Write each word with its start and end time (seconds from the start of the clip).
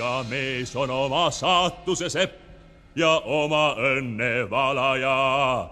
iga 0.00 0.24
mees 0.30 0.76
on 0.76 0.90
oma 0.90 1.30
saatuse 1.30 2.08
sepp 2.08 2.32
ja 2.96 3.20
oma 3.24 3.76
õnne 3.76 4.48
valaja. 4.48 5.68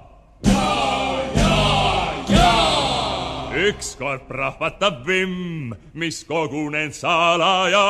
ükskord 3.58 4.28
prahvatab 4.28 5.00
vimm, 5.06 5.72
mis 5.94 6.20
kogunenud 6.28 6.92
salaja. 6.92 7.86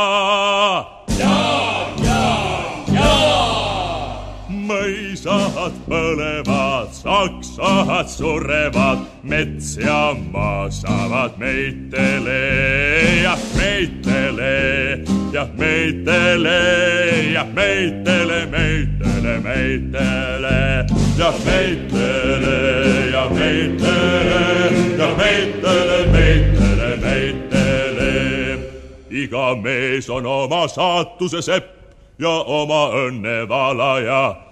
mõisad 4.69 5.77
põlevad, 5.89 6.93
saksad 6.93 8.11
surevad, 8.13 9.05
mets 9.23 9.77
ja 9.81 10.15
maa 10.33 10.69
saavad 10.71 11.39
meitele, 11.41 12.41
jah 13.23 13.47
meitele, 13.57 15.18
jah 15.33 15.49
meitele, 15.57 16.59
jah 17.33 17.47
meitele, 17.55 18.47
meitele, 18.47 19.35
meitele, 19.45 20.87
jah 21.19 21.35
meitele, 21.47 22.57
jah 23.13 23.31
meitele, 23.31 24.43
jah 24.99 25.15
meitele, 25.21 25.99
meitele, 26.13 26.91
meitele. 27.05 28.13
iga 29.11 29.55
mees 29.63 30.11
on 30.11 30.27
oma 30.27 30.69
saatuse 30.69 31.43
sepp 31.43 31.73
ja 32.19 32.35
oma 32.47 32.83
õnne 33.07 33.49
valaja 33.49 34.49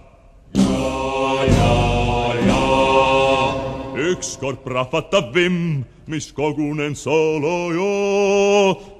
ükskord 4.17 4.63
prahvatab 4.65 5.35
vimm, 5.35 5.85
mis 6.07 6.33
kogunen 6.33 6.97
salaja. 6.97 8.96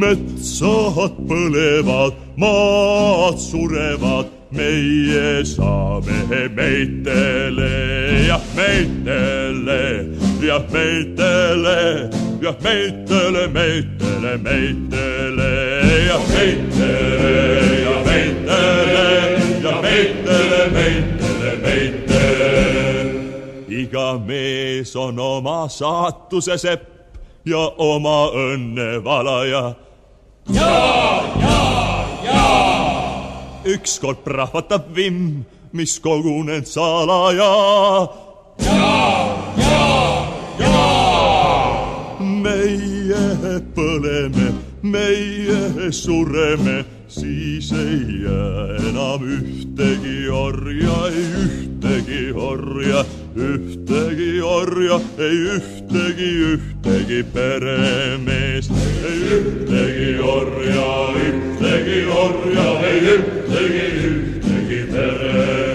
Metsad 0.00 1.14
põlevad, 1.28 2.16
maad 2.40 3.38
surevad, 3.38 4.26
meie 4.50 5.44
saame 5.46 6.48
meitele, 6.56 7.70
jah 8.26 8.42
meitele, 8.56 9.80
jah 10.42 10.64
meitele, 10.72 11.78
jah 12.42 12.58
meitele, 12.64 13.46
meitele, 13.54 14.34
meitele, 14.48 15.52
jah 16.08 16.26
meitele, 16.34 17.40
jah 17.86 18.04
meitele, 18.10 19.08
jah 19.62 19.80
meitele, 19.86 20.62
meitele. 20.74 21.19
Iga 23.80 24.18
mees 24.18 24.94
on 24.96 25.18
oma 25.18 25.68
saatuse 25.68 26.58
sepp 26.58 27.16
ja 27.44 27.62
oma 27.78 28.30
õnne 28.36 29.04
valaja. 29.04 29.74
ükskord 33.64 34.24
prahvatab 34.24 34.88
vimm, 34.94 35.44
mis 35.72 35.98
kogunenud 36.00 36.66
salaja. 36.66 37.50
meie 42.40 43.60
põleme, 43.76 44.46
meie 44.82 45.92
sureme, 45.92 46.84
siis 47.10 47.72
ei 47.72 48.22
jää 48.22 48.88
enam 48.88 49.22
ühtegi 49.22 50.30
orja, 50.30 50.96
ei 51.06 51.24
ühtegi 51.42 52.32
orja, 52.34 53.04
ühtegi 53.36 54.42
orja, 54.42 55.00
ei 55.18 55.40
ühtegi, 55.56 56.30
ühtegi 56.52 57.24
peremeest, 57.34 58.70
ei 59.10 59.18
ühtegi 59.38 60.12
orja, 60.22 60.86
ühtegi 61.26 62.00
orja, 62.26 62.68
ei 62.92 63.00
ühtegi, 63.16 63.90
ühtegi 64.12 64.80
peremeest. 64.92 65.69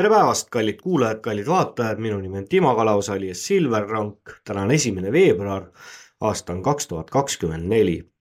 Tere 0.00 0.08
päevast, 0.08 0.46
kallid 0.48 0.78
kuulajad, 0.80 1.18
kallid 1.20 1.44
vaatajad, 1.46 1.98
minu 2.00 2.16
nimi 2.20 2.38
on 2.40 2.44
Timo 2.48 2.70
Kalaus 2.74 3.10
alias 3.12 3.42
Silver 3.46 3.84
Rank. 3.88 4.30
täna 4.44 4.62
on 4.62 4.70
esimene 4.70 5.12
veebruar, 5.12 5.66
aasta 6.20 6.52
on 6.52 6.62
kaks 6.62 6.88
tuhat 6.88 7.10
kakskümmend 7.10 7.68
neli. 7.68 8.12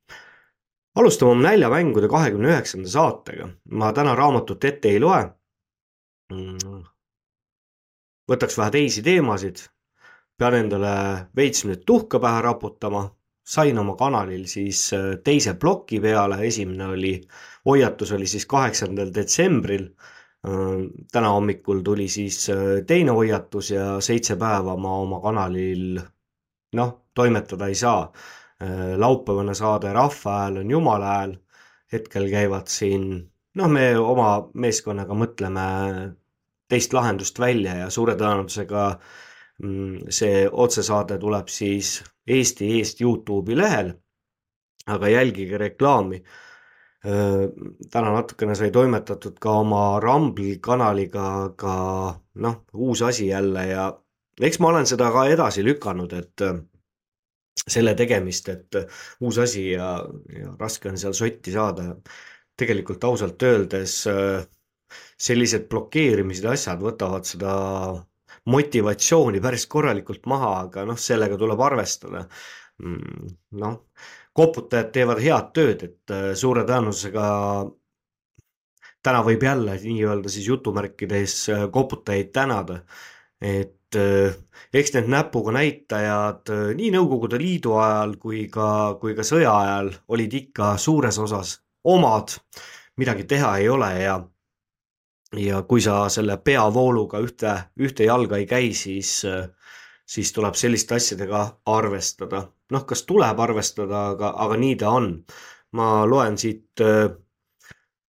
alustame 0.96 1.32
oma 1.32 1.44
näljamängude 1.44 2.08
kahekümne 2.08 2.50
üheksanda 2.52 2.90
saatega. 2.90 3.48
ma 3.72 3.94
täna 3.94 4.16
raamatut 4.16 4.64
ette 4.64 4.90
ei 4.90 5.00
loe. 5.00 5.24
võtaks 8.32 8.58
vähe 8.58 8.72
teisi 8.72 9.02
teemasid. 9.02 9.64
pean 10.38 10.60
endale 10.60 10.94
veits 11.36 11.64
nüüd 11.66 11.88
tuhka 11.88 12.20
pähe 12.20 12.42
raputama. 12.42 13.16
sain 13.48 13.80
oma 13.80 13.96
kanalil 13.96 14.46
siis 14.46 14.92
teise 15.24 15.54
ploki 15.54 16.00
peale, 16.00 16.44
esimene 16.48 16.88
oli, 16.88 17.22
hoiatus 17.66 18.12
oli 18.12 18.28
siis 18.28 18.46
kaheksandal 18.46 19.14
detsembril 19.16 19.94
täna 21.12 21.30
hommikul 21.36 21.82
tuli 21.84 22.08
siis 22.08 22.48
teine 22.88 23.12
hoiatus 23.12 23.72
ja 23.72 24.00
seitse 24.02 24.38
päeva 24.40 24.78
ma 24.80 24.94
oma 25.02 25.20
kanalil 25.20 26.00
noh, 26.80 26.94
toimetada 27.14 27.68
ei 27.68 27.76
saa. 27.76 28.12
laupäevane 28.96 29.54
saade 29.54 29.94
Rahva 29.94 30.38
hääl 30.40 30.58
on 30.58 30.72
Jumala 30.72 31.06
hääl. 31.06 31.38
hetkel 31.92 32.30
käivad 32.30 32.68
siin, 32.68 33.32
noh, 33.56 33.68
me 33.68 33.98
oma 33.98 34.50
meeskonnaga 34.54 35.14
mõtleme 35.14 35.62
teist 36.68 36.94
lahendust 36.94 37.40
välja 37.40 37.76
ja 37.76 37.90
suure 37.90 38.14
tõenäosusega 38.16 39.00
see 40.10 40.50
otsesaade 40.52 41.18
tuleb 41.20 41.48
siis 41.48 42.04
Eesti 42.28 42.78
Eest 42.78 43.02
Youtube'i 43.02 43.58
lehel. 43.58 43.94
aga 44.88 45.08
jälgige 45.08 45.58
reklaami 45.58 46.24
täna 47.04 48.12
natukene 48.12 48.56
sai 48.60 48.72
toimetatud 48.76 49.38
ka 49.40 49.54
oma 49.62 50.00
Rambli 50.04 50.58
kanaliga, 50.60 51.28
aga 51.46 51.76
noh, 52.44 52.58
uus 52.74 53.02
asi 53.08 53.30
jälle 53.30 53.66
ja 53.70 53.86
eks 54.42 54.60
ma 54.60 54.74
olen 54.74 54.88
seda 54.88 55.08
ka 55.12 55.26
edasi 55.32 55.64
lükanud, 55.64 56.14
et 56.14 56.44
selle 57.60 57.94
tegemist, 57.96 58.50
et 58.50 58.80
uus 59.22 59.40
asi 59.40 59.70
ja, 59.72 59.94
ja 60.36 60.54
raske 60.60 60.92
on 60.92 61.00
seal 61.00 61.16
sotti 61.16 61.56
saada. 61.56 61.96
tegelikult 62.60 63.04
ausalt 63.08 63.44
öeldes 63.48 63.94
sellised 65.16 65.70
blokeerimised 65.72 66.44
ja 66.44 66.52
asjad 66.52 66.82
võtavad 66.84 67.24
seda 67.24 67.54
motivatsiooni 68.52 69.40
päris 69.40 69.66
korralikult 69.72 70.26
maha, 70.28 70.50
aga 70.66 70.84
noh, 70.90 70.98
sellega 71.00 71.38
tuleb 71.40 71.62
arvestada. 71.64 72.26
noh 72.80 73.78
koputajad 74.40 74.94
teevad 74.96 75.20
head 75.24 75.52
tööd, 75.56 75.84
et 75.84 76.16
suure 76.40 76.64
tõenäosusega 76.68 77.26
täna 79.04 79.24
võib 79.24 79.44
jälle 79.44 79.76
nii-öelda 79.84 80.32
siis 80.32 80.48
jutumärkides 80.48 81.36
koputajaid 81.72 82.32
tänada. 82.36 82.82
et 83.42 83.96
eks 84.74 84.94
need 84.94 85.08
näpuga 85.10 85.54
näitajad 85.56 86.52
nii 86.78 86.92
Nõukogude 86.94 87.40
Liidu 87.42 87.78
ajal 87.80 88.18
kui 88.22 88.44
ka, 88.52 88.96
kui 89.02 89.16
ka 89.16 89.24
sõja 89.24 89.54
ajal 89.56 89.94
olid 90.08 90.34
ikka 90.44 90.76
suures 90.78 91.18
osas 91.20 91.56
omad, 91.84 92.36
midagi 93.00 93.24
teha 93.24 93.58
ei 93.58 93.70
ole 93.70 93.94
ja 94.02 94.20
ja 95.38 95.62
kui 95.64 95.82
sa 95.82 96.08
selle 96.10 96.38
peavooluga 96.42 97.20
ühte, 97.22 97.54
ühte 97.80 98.08
jalga 98.08 98.40
ei 98.40 98.48
käi, 98.50 98.72
siis, 98.74 99.22
siis 100.10 100.34
tuleb 100.34 100.56
selliste 100.58 100.96
asjadega 100.98 101.44
arvestada 101.66 102.48
noh, 102.74 102.86
kas 102.86 103.04
tuleb 103.10 103.40
arvestada, 103.40 104.04
aga, 104.14 104.34
aga 104.46 104.58
nii 104.60 104.76
ta 104.82 104.94
on. 105.00 105.10
ma 105.78 106.02
loen 106.10 106.38
siit 106.42 106.82
äh, 106.82 107.12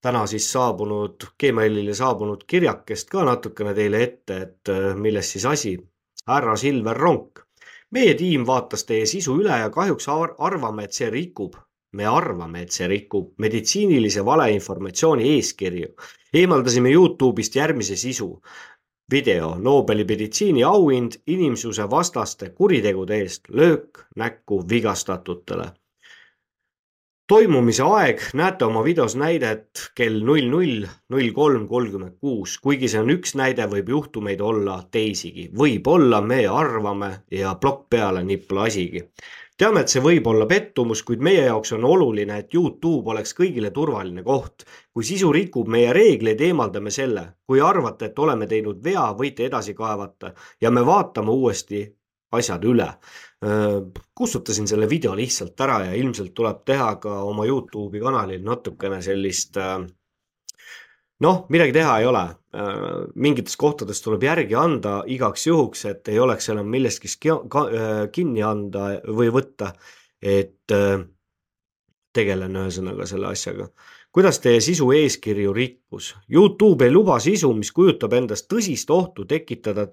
täna 0.00 0.22
siis 0.26 0.46
saabunud, 0.52 1.26
Gmailile 1.40 1.92
saabunud 1.94 2.46
kirjakest 2.48 3.10
ka 3.12 3.24
natukene 3.28 3.74
teile 3.76 4.00
ette, 4.02 4.36
et 4.46 4.72
äh, 4.72 4.94
milles 4.96 5.32
siis 5.32 5.44
asi. 5.44 5.74
härra 6.28 6.56
Silver 6.56 6.96
Ronk, 6.96 7.42
meie 7.90 8.14
tiim 8.14 8.46
vaatas 8.46 8.84
teie 8.88 9.06
sisu 9.06 9.36
üle 9.42 9.58
ja 9.60 9.68
kahjuks 9.72 10.08
ar 10.08 10.34
arvame, 10.38 10.84
et 10.84 10.96
see 10.96 11.10
rikub 11.10 11.56
me 11.92 12.06
arvame, 12.06 12.62
et 12.62 12.72
see 12.72 12.86
rikub 12.88 13.32
meditsiinilise 13.42 14.24
valeinformatsiooni 14.24 15.28
eeskirju. 15.36 15.88
eemaldasime 16.32 16.92
Youtube'ist 16.94 17.56
järgmise 17.56 17.96
sisu 17.96 18.30
video 19.10 19.54
Nobeli 19.58 20.04
meditsiiniauhind 20.04 21.12
inimsuse 21.26 21.90
vastaste 21.90 22.50
kuritegude 22.50 23.16
eest 23.16 23.48
löök 23.48 24.04
näkku 24.16 24.64
vigastatutele. 24.68 25.72
toimumise 27.30 27.82
aeg, 27.82 28.20
näete 28.34 28.64
oma 28.64 28.80
videos 28.84 29.14
näidet 29.16 29.82
kell 29.94 30.22
null 30.26 30.48
null, 30.50 30.86
null 31.08 31.30
kolm 31.32 31.68
kolmkümmend 31.68 32.16
kuus, 32.20 32.56
kuigi 32.58 32.88
see 32.88 33.00
on 33.00 33.12
üks 33.14 33.36
näide, 33.38 33.68
võib 33.70 33.88
juhtumeid 33.88 34.40
olla 34.40 34.80
teisigi. 34.90 35.50
võib-olla 35.58 36.20
me 36.20 36.46
arvame 36.46 37.10
ja 37.30 37.54
plokk 37.54 37.86
peale 37.90 38.24
nii 38.24 38.36
pole 38.48 38.66
asigi. 38.66 39.04
Teame, 39.60 39.82
et 39.84 39.92
see 39.92 40.00
võib 40.00 40.26
olla 40.30 40.46
pettumus, 40.48 41.02
kuid 41.04 41.20
meie 41.24 41.44
jaoks 41.44 41.74
on 41.76 41.84
oluline, 41.84 42.38
et 42.40 42.54
Youtube 42.54 43.12
oleks 43.12 43.34
kõigile 43.36 43.70
turvaline 43.76 44.24
koht. 44.24 44.64
kui 44.92 45.04
sisu 45.04 45.32
rikub 45.32 45.68
meie 45.68 45.92
reegleid, 45.92 46.40
eemaldame 46.40 46.90
selle. 46.90 47.26
kui 47.46 47.60
arvate, 47.60 48.06
et 48.06 48.18
oleme 48.18 48.46
teinud 48.46 48.82
vea, 48.84 49.10
võite 49.18 49.46
edasi 49.46 49.74
kaevata 49.74 50.32
ja 50.60 50.70
me 50.70 50.86
vaatame 50.86 51.30
uuesti 51.30 51.82
asjad 52.32 52.64
üle. 52.64 52.88
kustutasin 54.14 54.68
selle 54.68 54.88
video 54.88 55.14
lihtsalt 55.16 55.60
ära 55.60 55.84
ja 55.86 55.94
ilmselt 55.94 56.34
tuleb 56.34 56.64
teha 56.64 56.96
ka 56.96 57.22
oma 57.24 57.46
Youtube'i 57.46 58.00
kanalil 58.00 58.42
natukene 58.44 59.02
sellist 59.02 59.56
noh, 61.20 61.44
midagi 61.48 61.74
teha 61.76 61.98
ei 62.00 62.06
ole. 62.06 62.26
mingites 63.14 63.56
kohtades 63.56 64.00
tuleb 64.02 64.24
järgi 64.26 64.56
anda 64.58 65.04
igaks 65.06 65.46
juhuks, 65.46 65.84
et 65.86 66.08
ei 66.08 66.18
oleks 66.18 66.48
enam 66.50 66.66
millestki 66.66 67.08
kinni 68.12 68.42
anda 68.42 68.88
või 69.06 69.30
võtta. 69.30 69.72
et 70.20 70.72
tegelen 72.12 72.56
ühesõnaga 72.56 73.06
selle 73.06 73.30
asjaga. 73.30 73.68
kuidas 74.12 74.40
teie 74.42 74.60
sisu 74.60 74.90
eeskirju 74.92 75.52
rikkus? 75.52 76.14
Youtube 76.28 76.84
ei 76.84 76.92
luba 76.92 77.18
sisu, 77.20 77.52
mis 77.54 77.72
kujutab 77.72 78.12
endast 78.12 78.48
tõsist 78.50 78.90
ohtu 78.90 79.24
tekitada 79.24 79.86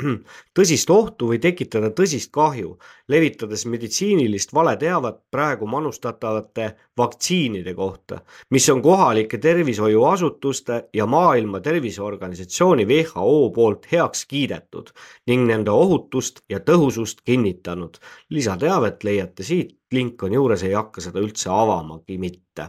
tõsist 0.56 0.90
ohtu 0.90 1.28
või 1.30 1.38
tekitada 1.42 1.90
tõsist 1.96 2.30
kahju, 2.34 2.76
levitades 3.08 3.66
meditsiinilist 3.66 4.54
valeteavet 4.54 5.20
praegu 5.30 5.66
manustatavate 5.66 6.70
vaktsiinide 6.98 7.74
kohta, 7.74 8.20
mis 8.50 8.68
on 8.72 8.82
kohalike 8.82 9.38
tervishoiuasutuste 9.38 10.82
ja 10.94 11.06
Maailma 11.06 11.60
Terviseorganisatsiooni 11.60 12.86
WHO 12.86 13.50
poolt 13.54 13.88
heaks 13.92 14.26
kiidetud 14.26 14.92
ning 15.26 15.46
nende 15.48 15.70
ohutust 15.70 16.44
ja 16.48 16.60
tõhusust 16.60 17.24
kinnitanud. 17.24 17.96
lisateavet 18.30 19.04
leiate 19.04 19.42
siit, 19.42 19.76
link 19.92 20.22
on 20.22 20.32
juures, 20.32 20.62
ei 20.62 20.72
hakka 20.72 21.00
seda 21.00 21.20
üldse 21.20 21.50
avamagi 21.50 22.18
mitte. 22.18 22.68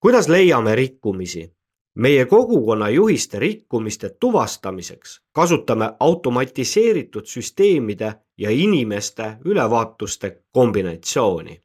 kuidas 0.00 0.28
leiame 0.28 0.74
rikkumisi? 0.74 1.50
Meie 1.94 2.26
kogukonna 2.26 2.88
juhiste 2.88 3.38
rikkumiste 3.38 4.16
tuvastamiseks 4.20 5.20
kasutame 5.32 5.92
automatiseeritud 6.00 7.26
süsteemide 7.26 8.14
ja 8.38 8.50
inimeste 8.50 9.36
ülevaatuste 9.44 10.42
kombinatsiooni. 10.52 11.60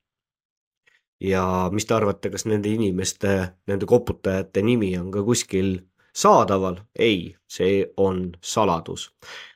ja 1.20 1.70
mis 1.72 1.86
te 1.86 1.94
arvate, 1.94 2.30
kas 2.30 2.46
nende 2.46 2.70
inimeste, 2.70 3.50
nende 3.68 3.86
koputajate 3.86 4.62
nimi 4.62 4.98
on 4.98 5.12
ka 5.12 5.24
kuskil 5.24 5.80
saadaval? 6.14 6.76
ei, 7.00 7.36
see 7.48 7.86
on 7.98 8.32
saladus. 8.42 9.12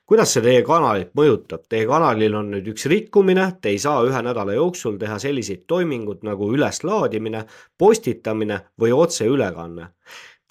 kuidas 0.06 0.34
see 0.34 0.42
teie 0.42 0.62
kanalit 0.62 1.14
mõjutab? 1.14 1.70
Teie 1.70 1.86
kanalil 1.86 2.34
on 2.36 2.50
nüüd 2.52 2.68
üks 2.74 2.86
rikkumine, 2.90 3.52
te 3.62 3.70
ei 3.70 3.80
saa 3.80 4.02
ühe 4.04 4.22
nädala 4.22 4.54
jooksul 4.54 4.98
teha 4.98 5.20
selliseid 5.20 5.64
toiminguid 5.68 6.26
nagu 6.26 6.50
üleslaadimine, 6.54 7.46
postitamine 7.78 8.60
või 8.82 8.92
otseülekanne 8.92 9.92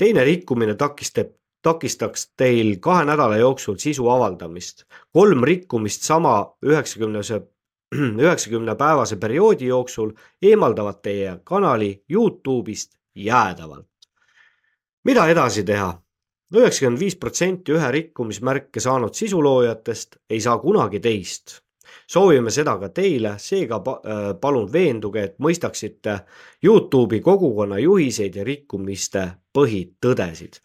teine 0.03 0.25
rikkumine 0.25 0.75
takistab, 0.75 1.29
takistaks 1.63 2.33
teil 2.37 2.77
kahe 2.83 3.05
nädala 3.07 3.37
jooksul 3.39 3.77
sisu 3.79 4.09
avaldamist. 4.11 4.85
kolm 5.13 5.45
rikkumist 5.45 6.03
sama 6.03 6.57
üheksakümnese, 6.67 7.43
üheksakümne 8.25 8.75
päevase 8.75 9.17
perioodi 9.17 9.67
jooksul 9.67 10.11
eemaldavad 10.43 10.99
teie 11.03 11.37
kanali 11.45 12.05
Youtube'ist 12.13 12.99
jäädavalt. 13.15 13.87
mida 15.05 15.29
edasi 15.29 15.65
teha? 15.65 16.03
üheksakümmend 16.55 17.01
viis 17.01 17.17
protsenti 17.17 17.73
ühe 17.73 17.93
rikkumismärke 17.93 18.81
saanud 18.81 19.15
sisuloojatest 19.15 20.17
ei 20.31 20.41
saa 20.41 20.59
kunagi 20.59 21.01
teist 21.01 21.63
soovime 22.07 22.51
seda 22.51 22.75
ka 22.79 22.89
teile, 22.89 23.35
seega 23.39 23.77
äh, 23.77 24.41
palun 24.41 24.73
veenduge, 24.73 25.23
et 25.23 25.39
mõistaksite 25.39 26.19
Youtube'i 26.65 27.21
kogukonna 27.21 27.79
juhiseid 27.79 28.37
ja 28.37 28.45
rikkumiste 28.45 29.29
põhitõdesid. 29.59 30.61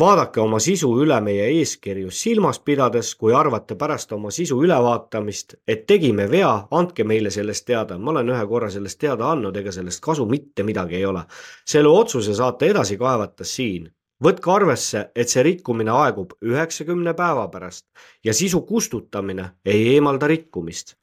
vaadake 0.00 0.40
oma 0.40 0.58
sisu 0.60 0.90
üle 1.02 1.20
meie 1.20 1.46
eeskirju 1.58 2.10
silmas 2.10 2.58
pidades, 2.60 3.14
kui 3.14 3.34
arvate 3.34 3.74
pärast 3.74 4.12
oma 4.12 4.30
sisu 4.30 4.60
ülevaatamist, 4.64 5.54
et 5.68 5.86
tegime 5.86 6.30
vea, 6.30 6.68
andke 6.70 7.04
meile 7.04 7.30
sellest 7.30 7.66
teada. 7.66 7.98
ma 7.98 8.10
olen 8.10 8.28
ühe 8.28 8.46
korra 8.46 8.70
sellest 8.70 8.98
teada 8.98 9.30
andnud, 9.30 9.56
ega 9.56 9.72
sellest 9.72 10.00
kasu 10.00 10.26
mitte 10.26 10.62
midagi 10.62 10.96
ei 10.96 11.06
ole. 11.06 11.22
selle 11.64 11.88
otsuse 11.88 12.34
saate 12.34 12.66
edasi 12.66 12.96
kaevata 12.96 13.44
siin 13.44 13.90
võtke 14.24 14.52
arvesse, 14.52 15.10
et 15.14 15.28
see 15.28 15.44
rikkumine 15.44 15.92
aegub 15.92 16.32
üheksakümne 16.44 17.14
päeva 17.16 17.46
pärast 17.52 17.86
ja 18.24 18.34
sisu 18.34 18.62
kustutamine 18.68 19.50
ei 19.64 19.94
eemalda 19.94 20.26
rikkumist. 20.26 20.96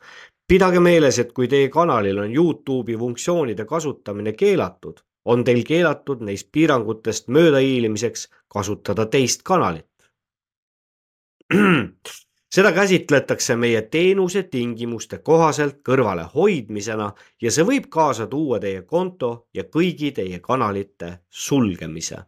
pidage 0.47 0.79
meeles, 0.79 1.19
et 1.19 1.31
kui 1.33 1.47
teie 1.47 1.69
kanalil 1.69 2.19
on 2.19 2.31
Youtube'i 2.33 2.97
funktsioonide 2.97 3.65
kasutamine 3.65 4.33
keelatud, 4.33 4.99
on 5.25 5.43
teil 5.43 5.63
keelatud 5.63 6.21
neist 6.21 6.49
piirangutest 6.51 7.27
möödahiilimiseks 7.27 8.29
kasutada 8.47 9.05
teist 9.05 9.41
kanalit. 9.43 9.89
seda 12.55 12.71
käsitletakse 12.71 13.55
meie 13.55 13.81
teenuse 13.81 14.43
tingimuste 14.43 15.17
kohaselt 15.17 15.79
kõrvalehoidmisena 15.89 17.11
ja 17.41 17.51
see 17.51 17.65
võib 17.67 17.89
kaasa 17.89 18.27
tuua 18.27 18.59
teie 18.59 18.81
konto 18.81 19.47
ja 19.53 19.63
kõigi 19.63 20.11
teie 20.11 20.39
kanalite 20.39 21.17
sulgemise 21.29 22.21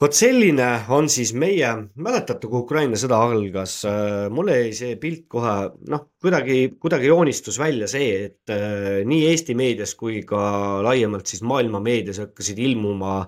vot 0.00 0.16
selline 0.16 0.66
on 0.96 1.08
siis 1.12 1.32
meie, 1.36 1.68
mäletate, 2.00 2.48
kui 2.48 2.62
Ukraina 2.64 2.98
sõda 3.00 3.18
algas, 3.26 3.80
äh, 3.88 4.28
mulle 4.32 4.56
jäi 4.62 4.72
see 4.76 4.96
pilt 5.00 5.26
kohe 5.30 5.54
noh, 5.92 6.06
kuidagi, 6.22 6.76
kuidagi 6.80 7.10
joonistus 7.10 7.60
välja 7.60 7.88
see, 7.90 8.30
et 8.30 8.54
äh, 8.54 9.02
nii 9.08 9.26
Eesti 9.28 9.56
meedias 9.58 9.94
kui 10.00 10.22
ka 10.28 10.40
laiemalt 10.86 11.28
siis 11.28 11.44
maailma 11.44 11.82
meedias 11.84 12.22
hakkasid 12.22 12.62
ilmuma 12.64 13.20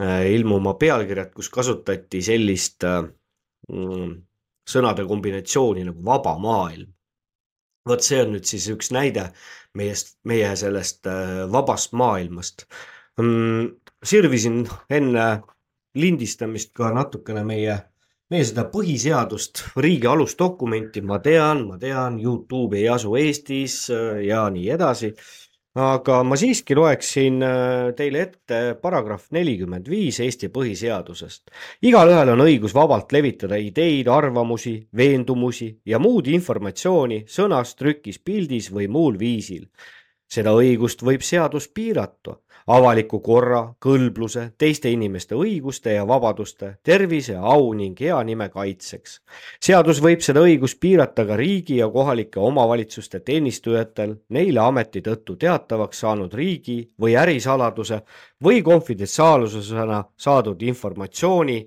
äh,, 0.00 0.32
ilmuma 0.32 0.74
pealkirjad, 0.80 1.34
kus 1.36 1.52
kasutati 1.52 2.24
sellist 2.24 2.88
mm, 2.88 4.16
sõnade 4.72 5.04
kombinatsiooni 5.08 5.84
nagu 5.90 6.04
vaba 6.06 6.38
maailm. 6.40 6.88
vot 7.88 8.00
see 8.00 8.20
on 8.22 8.36
nüüd 8.36 8.46
siis 8.46 8.68
üks 8.70 8.92
näide 8.94 9.26
meiest, 9.76 10.14
meie 10.24 10.54
sellest 10.56 11.08
vabast 11.52 11.92
maailmast 11.98 12.64
mm,. 13.18 13.72
sirvisin 14.06 14.62
enne 14.88 15.26
lindistamist 15.98 16.72
ka 16.76 16.90
natukene 16.94 17.44
meie, 17.46 17.76
meie 18.32 18.48
seda 18.48 18.64
põhiseadust, 18.72 19.64
riigi 19.84 20.08
alusdokumenti, 20.08 21.02
ma 21.04 21.20
tean, 21.24 21.66
ma 21.68 21.78
tean, 21.78 22.18
Youtube 22.20 22.80
ei 22.80 22.88
asu 22.92 23.16
Eestis 23.20 23.84
äh, 23.92 24.22
ja 24.28 24.48
nii 24.50 24.68
edasi. 24.76 25.14
aga 25.72 26.18
ma 26.28 26.36
siiski 26.36 26.74
loeksin 26.76 27.38
äh, 27.42 27.94
teile 27.96 28.20
ette 28.26 28.58
paragrahv 28.82 29.30
nelikümmend 29.32 29.88
viis 29.88 30.20
Eesti 30.20 30.50
põhiseadusest. 30.52 31.48
igalühel 31.82 32.34
on 32.34 32.44
õigus 32.44 32.74
vabalt 32.74 33.12
levitada 33.12 33.56
ideid, 33.56 34.08
arvamusi, 34.08 34.74
veendumusi 34.96 35.70
ja 35.86 35.98
muud 35.98 36.28
informatsiooni 36.28 37.24
sõnas, 37.28 37.74
trükis, 37.74 38.18
pildis 38.18 38.68
või 38.72 38.88
muul 38.88 39.18
viisil 39.18 39.68
seda 40.32 40.54
õigust 40.56 41.04
võib 41.04 41.24
seadus 41.24 41.68
piirata 41.68 42.38
avaliku 42.66 43.20
korra, 43.20 43.62
kõlbluse, 43.82 44.52
teiste 44.58 44.90
inimeste 44.90 45.34
õiguste 45.34 45.96
ja 45.96 46.04
vabaduste, 46.08 46.76
tervise, 46.82 47.36
au 47.36 47.72
ning 47.74 47.98
hea 48.00 48.18
nime 48.24 48.48
kaitseks. 48.48 49.20
seadus 49.60 50.02
võib 50.02 50.20
seda 50.20 50.40
õigust 50.40 50.80
piirata 50.80 51.26
ka 51.26 51.36
riigi 51.36 51.76
ja 51.76 51.88
kohalike 51.88 52.40
omavalitsuste 52.40 53.20
teenistujatel 53.20 54.14
neile 54.28 54.60
ameti 54.60 55.00
tõttu 55.00 55.36
teatavaks 55.36 56.00
saanud 56.00 56.34
riigi 56.34 56.88
või 57.00 57.16
ärisaladuse 57.16 58.02
või 58.44 58.62
konfidentsiaalsusena 58.62 60.04
saadud 60.16 60.62
informatsiooni 60.62 61.58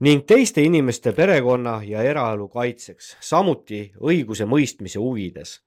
ning 0.00 0.26
teiste 0.26 0.62
inimeste 0.62 1.12
perekonna 1.12 1.80
ja 1.84 2.02
eraelu 2.02 2.48
kaitseks, 2.48 3.16
samuti 3.20 3.92
õigusemõistmise 4.00 4.98
huvides 5.02 5.58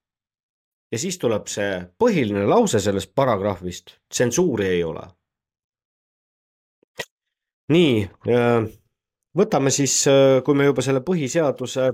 ja 0.91 1.00
siis 1.00 1.17
tuleb 1.17 1.48
see 1.48 1.81
põhiline 2.00 2.45
lause 2.48 2.79
sellest 2.83 3.13
paragrahvist, 3.15 3.98
tsensuuri 4.10 4.67
ei 4.67 4.83
ole. 4.83 5.07
nii, 7.71 8.01
äh, 8.27 8.65
võtame 9.38 9.71
siis, 9.71 10.07
äh, 10.07 10.41
kui 10.43 10.55
me 10.55 10.65
juba 10.65 10.83
selle 10.83 11.00
põhiseaduse 11.00 11.91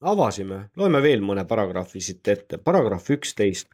avasime, 0.00 0.68
loeme 0.76 1.02
veel 1.02 1.24
mõne 1.26 1.42
paragrahvi 1.44 2.00
siit 2.00 2.28
ette, 2.28 2.58
paragrahv 2.58 3.10
üksteist. 3.10 3.68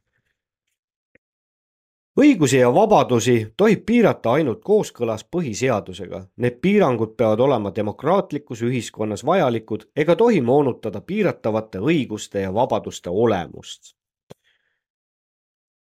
õigusi 2.21 2.57
ja 2.57 2.71
vabadusi 2.75 3.53
tohib 3.57 3.85
piirata 3.87 4.33
ainult 4.33 4.63
kooskõlas 4.65 5.25
põhiseadusega. 5.37 6.21
Need 6.37 6.61
piirangud 6.63 7.17
peavad 7.17 7.41
olema 7.41 7.73
demokraatlikus 7.75 8.63
ühiskonnas 8.63 9.25
vajalikud 9.27 9.91
ega 9.97 10.17
tohi 10.17 10.41
moonutada 10.41 11.01
piiratavate 11.01 11.79
õiguste 11.79 12.47
ja 12.47 12.55
vabaduste 12.55 13.11
olemust 13.11 13.95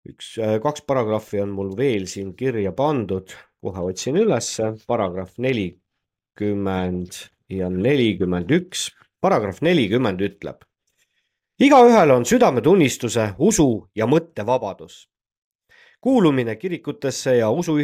üks, 0.08 0.34
kaks 0.62 0.84
paragrahvi 0.86 1.42
on 1.42 1.54
mul 1.56 1.72
veel 1.78 2.06
siin 2.10 2.32
kirja 2.38 2.72
pandud, 2.76 3.30
kohe 3.62 3.84
otsin 3.92 4.18
ülesse, 4.18 4.72
paragrahv 4.86 5.38
nelikümmend 5.38 7.22
ja 7.48 7.70
nelikümmend 7.70 8.50
üks. 8.50 8.90
paragrahv 9.20 9.62
nelikümmend 9.62 10.20
ütleb. 10.20 10.64
igaühel 11.58 12.10
on 12.10 12.24
südametunnistuse, 12.24 13.34
usu 13.38 13.88
ja 13.94 14.06
mõttevabadus. 14.06 15.08
kuulumine 16.00 16.58
kirikutesse 16.58 17.36
ja 17.36 17.50
usu, 17.50 17.78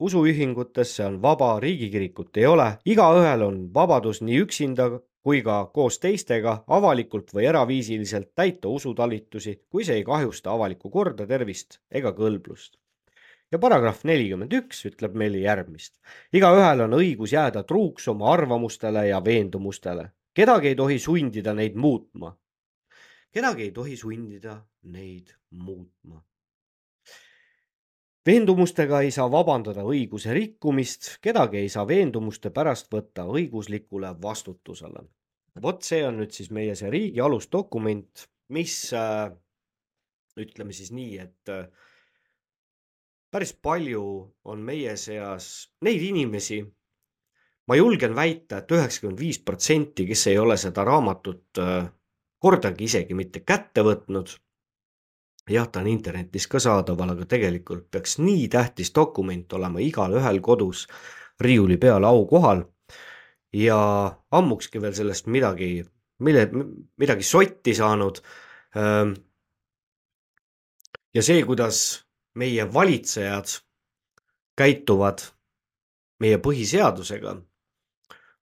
usuühingutesse 0.00 1.06
on 1.06 1.22
vaba, 1.22 1.60
riigikirikut 1.60 2.36
ei 2.36 2.46
ole, 2.46 2.78
igaühel 2.84 3.42
on 3.42 3.74
vabadus 3.74 4.20
nii 4.20 4.40
üksinda 4.42 4.90
kui 5.22 5.42
ka 5.46 5.56
koos 5.74 5.98
teistega 6.02 6.54
avalikult 6.66 7.30
või 7.34 7.46
eraviisiliselt 7.46 8.32
täita 8.34 8.68
usutalitusi, 8.68 9.54
kui 9.70 9.84
see 9.86 10.00
ei 10.00 10.06
kahjusta 10.06 10.50
avalikku 10.52 10.90
korda, 10.90 11.26
tervist 11.26 11.78
ega 11.90 12.12
kõlblust. 12.16 12.78
ja 13.52 13.58
paragrahv 13.58 14.06
nelikümmend 14.08 14.52
üks 14.56 14.86
ütleb 14.88 15.14
meile 15.14 15.44
järgmist. 15.44 16.00
igaühel 16.32 16.86
on 16.86 16.98
õigus 16.98 17.32
jääda 17.32 17.62
truuks 17.62 18.08
oma 18.08 18.32
arvamustele 18.32 19.06
ja 19.08 19.24
veendumustele. 19.24 20.10
kedagi 20.34 20.68
ei 20.68 20.74
tohi 20.74 20.98
sundida 20.98 21.54
neid 21.54 21.74
muutma. 21.74 22.36
kedagi 23.30 23.62
ei 23.62 23.70
tohi 23.70 23.96
sundida 23.96 24.60
neid 24.82 25.34
muutma 25.50 26.22
veendumustega 28.26 29.02
ei 29.02 29.10
saa 29.14 29.28
vabandada 29.30 29.84
õiguse 29.86 30.34
rikkumist, 30.34 31.16
kedagi 31.22 31.62
ei 31.62 31.70
saa 31.72 31.86
veendumuste 31.88 32.52
pärast 32.54 32.90
võtta 32.92 33.26
õiguslikule 33.26 34.14
vastutusele. 34.22 35.06
vot 35.62 35.82
see 35.84 36.04
on 36.06 36.20
nüüd 36.22 36.32
siis 36.32 36.50
meie 36.50 36.74
see 36.78 36.90
riigi 36.90 37.20
alusdokument, 37.20 38.28
mis 38.56 38.76
äh, 38.96 39.32
ütleme 40.38 40.72
siis 40.72 40.92
nii, 40.92 41.18
et 41.18 41.50
äh, 41.52 41.66
päris 43.30 43.52
palju 43.52 44.04
on 44.44 44.62
meie 44.64 44.96
seas 44.96 45.68
neid 45.84 46.02
inimesi, 46.02 46.62
ma 47.68 47.76
julgen 47.76 48.14
väita 48.14 48.62
et, 48.62 48.70
et 48.70 48.78
üheksakümmend 48.78 49.20
viis 49.20 49.42
protsenti, 49.42 50.06
kes 50.06 50.26
ei 50.30 50.38
ole 50.38 50.56
seda 50.56 50.84
raamatut 50.88 51.58
äh, 51.58 51.90
kordagi 52.38 52.88
isegi 52.88 53.14
mitte 53.14 53.44
kätte 53.46 53.84
võtnud 53.86 54.32
jah, 55.50 55.68
ta 55.68 55.80
on 55.80 55.86
internetis 55.90 56.46
ka 56.48 56.60
saadaval, 56.62 57.14
aga 57.14 57.26
tegelikult 57.26 57.88
peaks 57.90 58.18
nii 58.22 58.48
tähtis 58.48 58.92
dokument 58.94 59.52
olema 59.52 59.82
igalühel 59.82 60.40
kodus 60.40 60.86
riiuli 61.40 61.76
peal 61.76 62.04
aukohal. 62.04 62.64
ja 63.52 63.76
ammukski 64.30 64.80
veel 64.80 64.94
sellest 64.94 65.26
midagi, 65.26 65.84
mille, 66.18 66.48
midagi 66.96 67.22
sotti 67.22 67.74
saanud. 67.74 68.22
Ja 71.14 71.22
see, 71.22 71.42
kuidas 71.44 72.06
meie 72.34 72.64
valitsejad 72.72 73.58
käituvad 74.56 75.20
meie 76.20 76.38
põhiseadusega, 76.38 77.34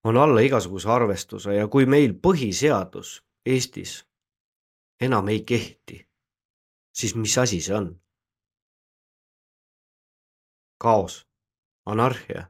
on 0.04 0.16
alla 0.16 0.40
igasuguse 0.47 0.88
arvestuse 0.90 1.57
ja 1.57 1.66
kui 1.69 1.87
meil 1.87 2.14
põhiseadus 2.14 3.19
Eestis 3.47 4.04
enam 5.00 5.28
ei 5.33 5.40
kehti 5.49 6.10
siis 6.92 7.14
mis 7.14 7.38
asi 7.38 7.61
see 7.61 7.75
on? 7.76 7.90
kaos, 10.80 11.26
anarhia. 11.87 12.47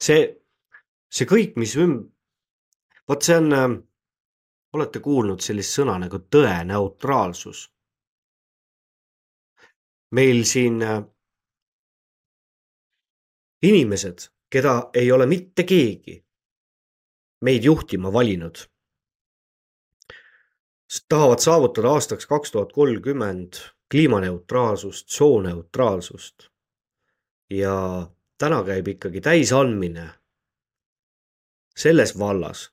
see, 0.00 0.22
see 1.06 1.28
kõik, 1.30 1.54
mis 1.56 1.76
üm-, 1.78 2.00
vot 3.08 3.22
see 3.22 3.36
on 3.38 3.52
äh,, 3.54 3.76
olete 4.74 5.00
kuulnud 5.00 5.44
sellist 5.46 5.78
sõna 5.78 5.94
nagu 6.02 6.18
tõeneutraalsus? 6.18 7.68
meil 10.14 10.44
siin 10.46 10.82
äh, 10.82 11.00
inimesed, 13.62 14.28
keda 14.50 14.74
ei 14.94 15.10
ole 15.12 15.26
mitte 15.26 15.64
keegi 15.66 16.20
meid 17.44 17.64
juhtima 17.64 18.12
valinud 18.12 18.60
tahavad 21.08 21.38
saavutada 21.38 21.90
aastaks 21.90 22.26
kaks 22.26 22.52
tuhat 22.52 22.72
kolmkümmend 22.72 23.52
kliimaneutraalsust, 23.90 25.08
sooneutraalsust. 25.08 26.34
ja 27.50 28.06
täna 28.38 28.62
käib 28.64 28.88
ikkagi 28.88 29.20
täisandmine 29.20 30.08
selles 31.76 32.18
vallas, 32.18 32.72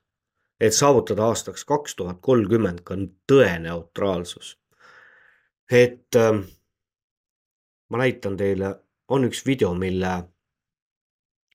et 0.60 0.74
saavutada 0.74 1.24
aastaks 1.24 1.64
kaks 1.64 1.96
tuhat 1.96 2.18
kolmkümmend 2.20 2.80
ka 2.84 2.94
tõeneutraalsus. 3.32 4.58
et 5.70 6.16
äh, 6.16 6.42
ma 7.88 7.98
näitan 7.98 8.36
teile, 8.36 8.74
on 9.08 9.24
üks 9.24 9.46
video, 9.46 9.74
mille, 9.74 10.12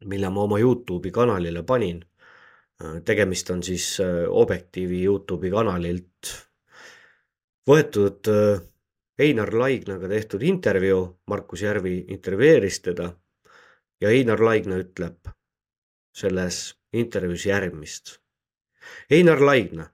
mille 0.05 0.29
ma 0.29 0.41
oma 0.41 0.59
Youtube'i 0.59 1.11
kanalile 1.11 1.63
panin. 1.63 2.05
tegemist 3.05 3.49
on 3.49 3.63
siis 3.63 3.99
äh, 3.99 4.25
Objektiivi 4.29 5.03
Youtube'i 5.05 5.51
kanalilt 5.51 6.46
võetud 7.67 8.29
äh, 8.31 8.61
Einar 9.19 9.53
Laignaga 9.53 10.07
tehtud 10.07 10.43
intervjuu, 10.43 11.01
Markus 11.27 11.61
Järvi 11.61 12.05
intervjueeris 12.13 12.81
teda 12.85 13.09
ja 14.01 14.09
Einar 14.13 14.41
Laigna 14.43 14.77
ütleb 14.77 15.31
selles 16.17 16.77
intervjuus 16.93 17.45
järgmist. 17.45 18.17
Einar 19.11 19.41
Laigna, 19.41 19.87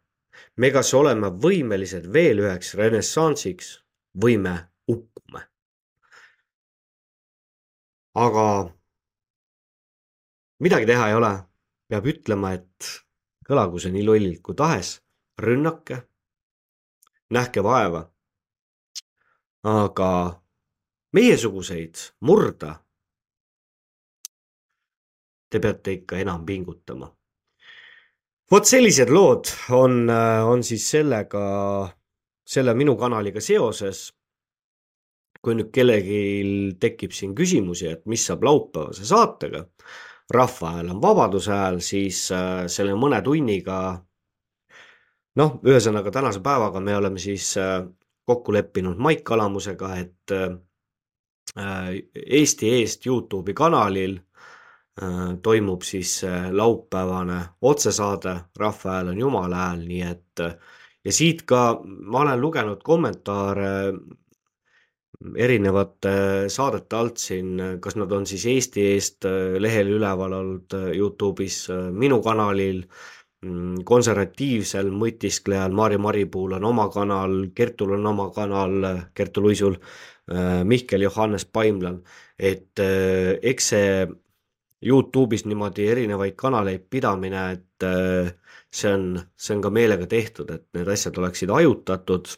me 0.58 0.70
kas 0.72 0.94
oleme 0.94 1.32
võimelised 1.46 2.06
veel 2.14 2.44
üheks 2.44 2.76
renessansiks 2.80 3.74
või 4.22 4.38
me 4.38 4.58
uppume. 4.88 5.48
aga 8.14 8.46
midagi 10.62 10.86
teha 10.86 11.08
ei 11.10 11.16
ole, 11.18 11.32
peab 11.90 12.06
ütlema, 12.06 12.52
et 12.54 12.90
kõlagu 13.48 13.82
see 13.82 13.92
nii 13.96 14.04
lollilt 14.06 14.44
kui 14.46 14.54
tahes, 14.56 15.00
rünnake 15.42 15.98
nähke 17.34 17.64
vaeva. 17.64 18.10
aga 19.64 20.10
meiesuguseid 21.16 21.96
murda 22.28 22.74
te 25.50 25.62
peate 25.64 25.94
ikka 26.00 26.18
enam 26.24 26.46
pingutama. 26.46 27.08
vot 28.52 28.66
sellised 28.66 29.10
lood 29.10 29.50
on, 29.72 30.10
on 30.50 30.64
siis 30.64 30.90
sellega, 30.96 31.44
selle 32.46 32.74
minu 32.74 32.98
kanaliga 32.98 33.42
seoses. 33.42 34.12
kui 35.44 35.58
nüüd 35.60 35.74
kellelgi 35.76 36.20
tekib 36.80 37.12
siin 37.12 37.34
küsimusi, 37.36 37.90
et 37.92 38.06
mis 38.08 38.24
saab 38.26 38.46
laupäevase 38.48 39.04
saatega, 39.06 39.66
Rahva 40.32 40.70
Hääl 40.72 40.90
on 40.94 41.02
Vabaduse 41.02 41.52
Hääl, 41.52 41.82
siis 41.84 42.32
äh, 42.32 42.64
selle 42.72 42.96
mõne 42.96 43.20
tunniga 43.26 43.80
noh, 45.40 45.58
ühesõnaga 45.66 46.12
tänase 46.14 46.42
päevaga 46.44 46.82
me 46.84 46.96
oleme 46.98 47.22
siis 47.22 47.54
äh, 47.62 47.82
kokku 48.26 48.54
leppinud 48.54 49.00
Maik 49.02 49.24
Kalamusega, 49.28 49.96
et 50.02 50.36
äh, 50.36 51.90
Eesti 52.26 52.70
Eest 52.80 53.06
Youtube'i 53.08 53.56
kanalil 53.58 54.18
äh, 54.18 55.34
toimub 55.42 55.86
siis 55.88 56.22
laupäevane 56.52 57.40
otsesaade 57.62 58.38
Rahva 58.60 58.98
hääl 58.98 59.14
on 59.14 59.24
Jumala 59.26 59.68
hääl, 59.68 59.88
nii 59.88 60.04
et 60.10 60.46
ja 61.04 61.14
siit 61.14 61.44
ka 61.50 61.82
ma 61.84 62.24
olen 62.24 62.42
lugenud 62.42 62.84
kommentaare 62.84 63.72
erinevate 65.40 66.14
saadete 66.52 66.96
alt 66.96 67.18
siin, 67.18 67.60
kas 67.80 67.96
nad 67.96 68.12
on 68.12 68.26
siis 68.28 68.46
Eesti 68.52 68.86
Eest 68.92 69.28
lehel 69.60 69.94
üleval 69.96 70.34
olnud 70.36 70.76
Youtube'is, 70.98 71.68
minu 71.96 72.20
kanalil 72.24 72.82
konservatiivsel 73.86 74.90
mõtisklejal 74.94 75.74
Maarja 75.76 76.00
Maripuul 76.02 76.58
on 76.58 76.66
oma 76.68 76.88
kanal, 76.94 77.36
Kertul 77.56 77.96
on 77.98 78.06
oma 78.14 78.30
kanal, 78.36 78.88
Kertu 79.14 79.44
Luisul, 79.44 79.78
äh, 80.32 80.64
Mihkel 80.64 81.06
Johannes 81.06 81.46
Paimlal, 81.46 82.00
et 82.40 82.80
äh, 82.80 83.36
eks 83.42 83.70
see 83.74 84.08
Youtube'is 84.84 85.46
niimoodi 85.48 85.88
erinevaid 85.88 86.36
kanaleid 86.36 86.90
pidamine, 86.92 87.46
et 87.56 87.88
äh, 87.88 88.34
see 88.72 88.92
on, 88.92 89.08
see 89.36 89.56
on 89.56 89.64
ka 89.64 89.72
meelega 89.72 90.08
tehtud, 90.10 90.52
et 90.52 90.68
need 90.76 90.92
asjad 90.92 91.18
oleksid 91.22 91.54
hajutatud. 91.54 92.36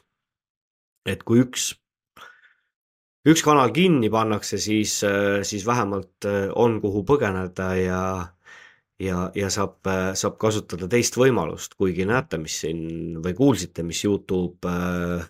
et 1.05 1.21
kui 1.21 1.38
üks, 1.43 1.67
üks 3.29 3.43
kanal 3.45 3.69
kinni 3.74 4.09
pannakse, 4.09 4.57
siis, 4.57 5.03
siis 5.45 5.65
vähemalt 5.65 6.25
on, 6.57 6.79
kuhu 6.81 7.03
põgeneda 7.05 7.67
ja 7.77 8.00
ja, 8.99 9.31
ja 9.35 9.49
saab, 9.49 9.79
saab 10.13 10.37
kasutada 10.41 10.87
teist 10.87 11.17
võimalust, 11.17 11.75
kuigi 11.77 12.05
näete, 12.07 12.37
mis 12.41 12.59
siin 12.63 13.21
või 13.23 13.33
kuulsite, 13.37 13.83
mis 13.83 14.03
Youtube 14.05 14.71
äh, 14.71 15.25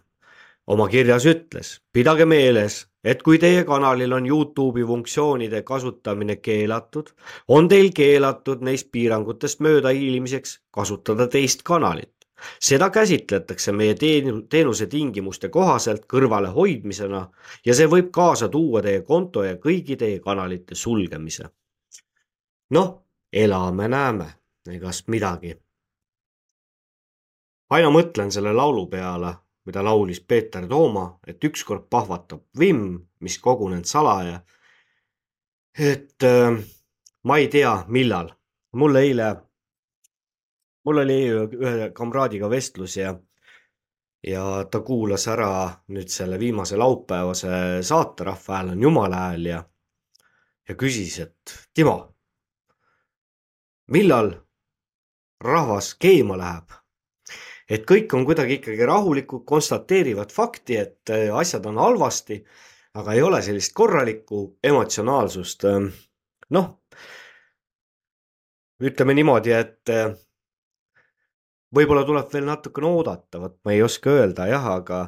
oma 0.67 0.87
kirjas 0.89 1.25
ütles. 1.25 1.79
pidage 1.93 2.25
meeles, 2.25 2.85
et 3.03 3.21
kui 3.23 3.37
teie 3.39 3.63
kanalil 3.63 4.13
on 4.13 4.25
Youtube'i 4.25 4.85
funktsioonide 4.85 5.61
kasutamine 5.63 6.35
keelatud, 6.35 7.11
on 7.47 7.69
teil 7.69 7.91
keelatud 7.93 8.61
neist 8.65 8.91
piirangutest 8.91 9.59
möödahiilimiseks 9.59 10.59
kasutada 10.71 11.27
teist 11.27 11.63
kanalit. 11.63 12.11
seda 12.59 12.89
käsitletakse 12.89 13.71
meie 13.71 13.93
teen-, 13.95 14.47
teenuse 14.49 14.87
tingimuste 14.87 15.49
kohaselt 15.49 16.03
kõrvalehoidmisena 16.05 17.21
ja 17.65 17.75
see 17.75 17.87
võib 17.87 18.11
kaasa 18.11 18.49
tuua 18.49 18.81
teie 18.81 19.01
konto 19.01 19.43
ja 19.43 19.55
kõigi 19.55 19.95
teie 19.97 20.19
kanalite 20.19 20.75
sulgemise. 20.75 21.49
noh, 22.69 23.04
elame-näeme, 23.35 24.27
egast 24.71 25.07
midagi. 25.07 25.55
aina 27.69 27.89
mõtlen 27.89 28.31
selle 28.31 28.53
laulu 28.53 28.85
peale, 28.87 29.33
mida 29.65 29.83
laulis 29.83 30.21
Peeter 30.21 30.67
Tooma, 30.67 31.19
et 31.27 31.43
ükskord 31.43 31.89
pahvatab 31.89 32.43
vimm, 32.59 32.99
mis 33.19 33.39
kogunenud 33.39 33.85
salaja. 33.85 34.39
et 35.79 36.23
äh, 36.23 36.63
ma 37.23 37.37
ei 37.37 37.47
tea, 37.47 37.83
millal. 37.87 38.31
mul 38.73 38.95
eile 38.95 39.35
mul 40.85 41.01
oli 41.01 41.19
ühe 41.29 41.91
kamraadiga 41.93 42.49
vestlus 42.49 42.97
ja, 42.97 43.15
ja 44.27 44.43
ta 44.71 44.81
kuulas 44.85 45.27
ära 45.27 45.51
nüüd 45.93 46.11
selle 46.13 46.39
viimase 46.39 46.77
laupäevase 46.77 47.81
saate 47.81 48.27
Rahva 48.29 48.59
Hääl 48.59 48.75
on 48.75 48.81
Jumala 48.81 49.23
hääl 49.29 49.45
ja, 49.49 49.63
ja 50.69 50.75
küsis, 50.75 51.19
et 51.19 51.55
Timo, 51.73 52.14
millal 53.91 54.33
rahvas 55.41 55.93
keema 55.99 56.37
läheb? 56.37 56.75
et 57.69 57.85
kõik 57.89 58.13
on 58.13 58.25
kuidagi 58.25 58.59
ikkagi 58.59 58.85
rahulikud, 58.85 59.41
konstateerivad 59.45 60.31
fakti, 60.31 60.77
et 60.77 61.09
äh, 61.09 61.31
asjad 61.33 61.65
on 61.65 61.79
halvasti, 61.81 62.43
aga 62.93 63.13
ei 63.13 63.21
ole 63.25 63.41
sellist 63.41 63.73
korralikku 63.73 64.57
emotsionaalsust. 64.63 65.65
noh, 66.49 66.67
ütleme 68.79 69.15
niimoodi, 69.17 69.51
et 69.51 69.89
äh, 69.89 70.13
võib-olla 71.75 72.05
tuleb 72.05 72.31
veel 72.33 72.45
natukene 72.47 72.89
oodata, 72.89 73.39
vot 73.41 73.57
ma 73.65 73.73
ei 73.73 73.83
oska 73.83 74.13
öelda 74.13 74.47
jah, 74.49 74.67
aga, 74.77 75.01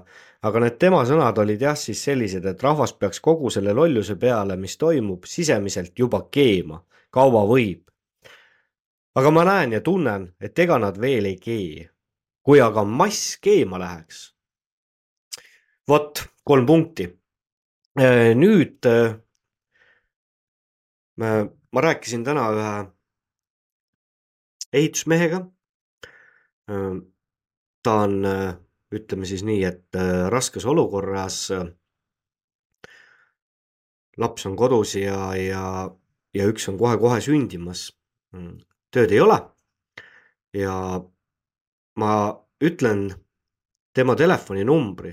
aga 0.43 0.63
need 0.63 0.77
tema 0.81 1.03
sõnad 1.07 1.37
olid 1.43 1.61
jah, 1.61 1.77
siis 1.79 2.01
sellised, 2.09 2.45
et 2.45 2.63
rahvas 2.63 2.93
peaks 2.97 3.21
kogu 3.23 3.51
selle 3.53 3.75
lolluse 3.75 4.17
peale, 4.19 4.57
mis 4.57 4.77
toimub, 4.77 5.27
sisemiselt 5.29 5.93
juba 5.99 6.25
keema, 6.31 6.81
kaua 7.13 7.45
võib. 7.49 7.83
Aga 9.17 9.31
ma 9.33 9.43
näen 9.47 9.73
ja 9.73 9.81
tunnen, 9.81 10.29
et 10.39 10.59
ega 10.59 10.77
nad 10.79 10.99
veel 11.01 11.25
ei 11.25 11.37
kee. 11.41 11.89
kui 12.45 12.61
aga 12.61 12.83
mass 12.85 13.37
keema 13.43 13.79
läheks. 13.79 14.33
vot, 15.89 16.23
kolm 16.43 16.65
punkti. 16.65 17.09
Äh, 17.99 18.35
nüüd 18.35 18.85
äh, 18.85 19.17
ma 21.17 21.81
rääkisin 21.81 22.23
täna 22.23 22.49
ühe 22.53 22.73
ehitusmehega 24.73 25.41
ta 27.87 27.93
on, 28.03 28.23
ütleme 28.93 29.27
siis 29.27 29.43
nii, 29.47 29.61
et 29.67 29.95
äh, 29.95 30.27
raskes 30.31 30.65
olukorras. 30.67 31.39
Äh, 31.55 31.67
laps 34.17 34.47
on 34.49 34.57
kodus 34.59 34.95
ja, 34.97 35.19
ja, 35.39 35.63
ja 36.33 36.47
üks 36.51 36.67
on 36.71 36.79
kohe-kohe 36.79 37.21
sündimas. 37.23 37.91
Tööd 38.91 39.11
ei 39.11 39.19
ole. 39.19 39.37
ja 40.53 40.73
ma 41.99 42.11
ütlen 42.63 43.01
tema 43.93 44.15
telefoninumbri, 44.15 45.11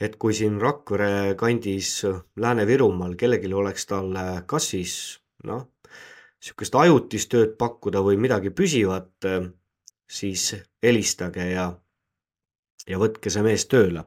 et 0.00 0.16
kui 0.16 0.34
siin 0.34 0.56
Rakvere 0.60 1.34
kandis 1.38 2.00
Lääne-Virumaal 2.40 3.14
kellelgi 3.18 3.52
oleks 3.54 3.86
talle 3.86 4.24
kas 4.46 4.70
siis 4.72 4.94
noh, 5.44 5.68
sihukest 6.40 6.74
ajutist 6.80 7.30
tööd 7.30 7.54
pakkuda 7.60 8.02
või 8.02 8.18
midagi 8.20 8.50
püsivat 8.50 9.28
siis 10.10 10.54
helistage 10.82 11.46
ja, 11.50 11.68
ja 12.88 12.98
võtke 13.00 13.30
see 13.30 13.44
mees 13.46 13.66
tööle. 13.70 14.04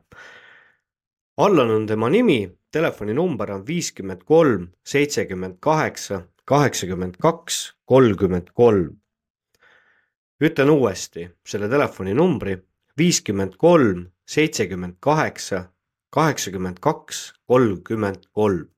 Allan 1.37 1.71
on 1.71 1.85
tema 1.89 2.09
nimi, 2.09 2.39
telefoninumber 2.73 3.51
on 3.53 3.65
viiskümmend 3.67 4.23
kolm, 4.25 4.71
seitsekümmend 4.85 5.59
kaheksa, 5.61 6.23
kaheksakümmend 6.47 7.17
kaks, 7.19 7.75
kolmkümmend 7.85 8.53
kolm. 8.53 9.01
ütlen 10.41 10.69
uuesti 10.69 11.25
selle 11.45 11.69
telefoninumbri 11.69 12.53
viiskümmend 12.97 13.57
kolm, 13.57 14.05
seitsekümmend 14.29 14.95
kaheksa, 14.99 15.73
kaheksakümmend 16.09 16.79
kaks, 16.79 17.33
kolmkümmend 17.47 18.29
kolm. 18.31 18.69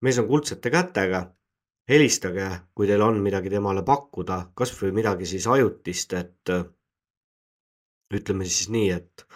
mees 0.00 0.18
on 0.18 0.28
kuldsete 0.28 0.70
kätega 0.70 1.24
helistage, 1.88 2.48
kui 2.74 2.86
teil 2.86 3.02
on 3.02 3.18
midagi 3.18 3.50
temale 3.50 3.82
pakkuda, 3.82 4.40
kasvõi 4.54 4.92
midagi 4.94 5.26
siis 5.26 5.46
ajutist, 5.50 6.12
et 6.12 6.54
ütleme 8.14 8.46
siis 8.46 8.68
nii, 8.70 8.90
et 8.90 9.26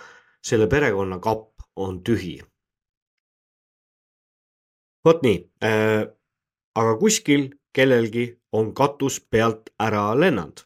selle 0.42 0.68
perekonna 0.70 1.18
kapp 1.18 1.66
on 1.77 2.03
tühi. 2.07 2.38
vot 5.05 5.23
nii 5.23 5.38
äh,, 5.64 6.05
aga 6.74 6.96
kuskil 6.98 7.48
kellelgi 7.74 8.26
on 8.52 8.74
katus 8.74 9.20
pealt 9.30 9.70
ära 9.80 10.12
lennanud. 10.18 10.62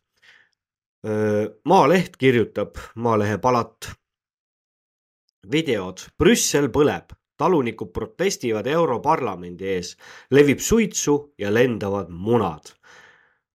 Maaleht 1.64 2.16
kirjutab, 2.16 2.76
Maalehe 2.96 3.38
palat. 3.38 3.90
videod, 5.48 6.00
Brüssel 6.18 6.68
põleb, 6.68 7.14
talunikud 7.38 7.92
protestivad 7.94 8.66
Europarlamendi 8.66 9.68
ees, 9.74 9.94
levib 10.30 10.58
suitsu 10.60 11.14
ja 11.38 11.52
lendavad 11.54 12.10
munad. 12.10 12.74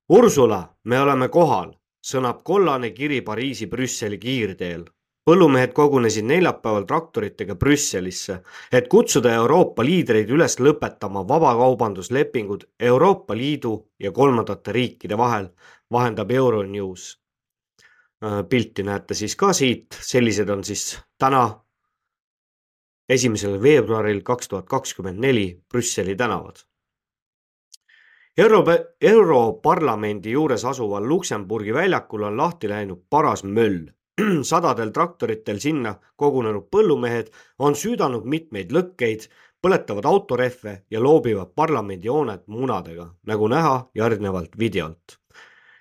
Ursula, 0.09 0.63
me 0.83 0.99
oleme 0.99 1.27
kohal, 1.29 1.73
sõnab 2.01 2.41
kollane 2.43 2.89
kiri 2.91 3.21
Pariisi 3.21 3.67
Brüsseli 3.67 4.17
kiirteel. 4.17 4.87
Põllumehed 5.25 5.73
kogunesid 5.73 6.25
neljapäeval 6.27 6.83
traktoritega 6.87 7.55
Brüsselisse, 7.55 8.41
et 8.71 8.87
kutsuda 8.91 9.33
Euroopa 9.39 9.85
liidreid 9.85 10.29
üles 10.29 10.59
lõpetama 10.59 11.23
vabakaubanduslepingud 11.27 12.67
Euroopa 12.79 13.35
Liidu 13.37 13.75
ja 13.99 14.11
kolmandate 14.11 14.71
riikide 14.71 15.17
vahel, 15.17 15.49
vahendab 15.91 16.31
Euronews 16.31 17.13
pilti 18.49 18.83
näete 18.83 19.13
siis 19.13 19.35
ka 19.35 19.53
siit, 19.53 19.97
sellised 19.99 20.49
on 20.49 20.63
siis 20.63 20.99
täna 21.19 21.43
esimesel 23.09 23.57
veebruaril 23.61 24.21
kaks 24.23 24.47
tuhat 24.47 24.69
kakskümmend 24.69 25.19
neli 25.19 25.47
Brüsseli 25.69 26.15
tänavad. 26.15 26.63
Euro, 28.37 28.63
Europarlamendi 29.01 30.31
juures 30.31 30.65
asuval 30.65 31.07
Luksemburgi 31.07 31.73
väljakul 31.73 32.23
on 32.23 32.37
lahti 32.37 32.69
läinud 32.69 33.03
paras 33.09 33.43
möll. 33.43 33.91
sadadel 34.51 34.91
traktoritel 34.93 35.59
sinna 35.59 35.95
kogunenud 36.15 36.67
põllumehed 36.71 37.31
on 37.59 37.75
süüdanud 37.75 38.27
mitmeid 38.29 38.71
lõkkeid, 38.75 39.25
põletavad 39.63 40.05
autorehve 40.05 40.73
ja 40.91 41.01
loobivad 41.01 41.53
parlamendihoonet 41.55 42.47
munadega, 42.47 43.07
nagu 43.25 43.47
näha 43.47 43.75
järgnevalt 43.95 44.57
videolt. 44.59 45.17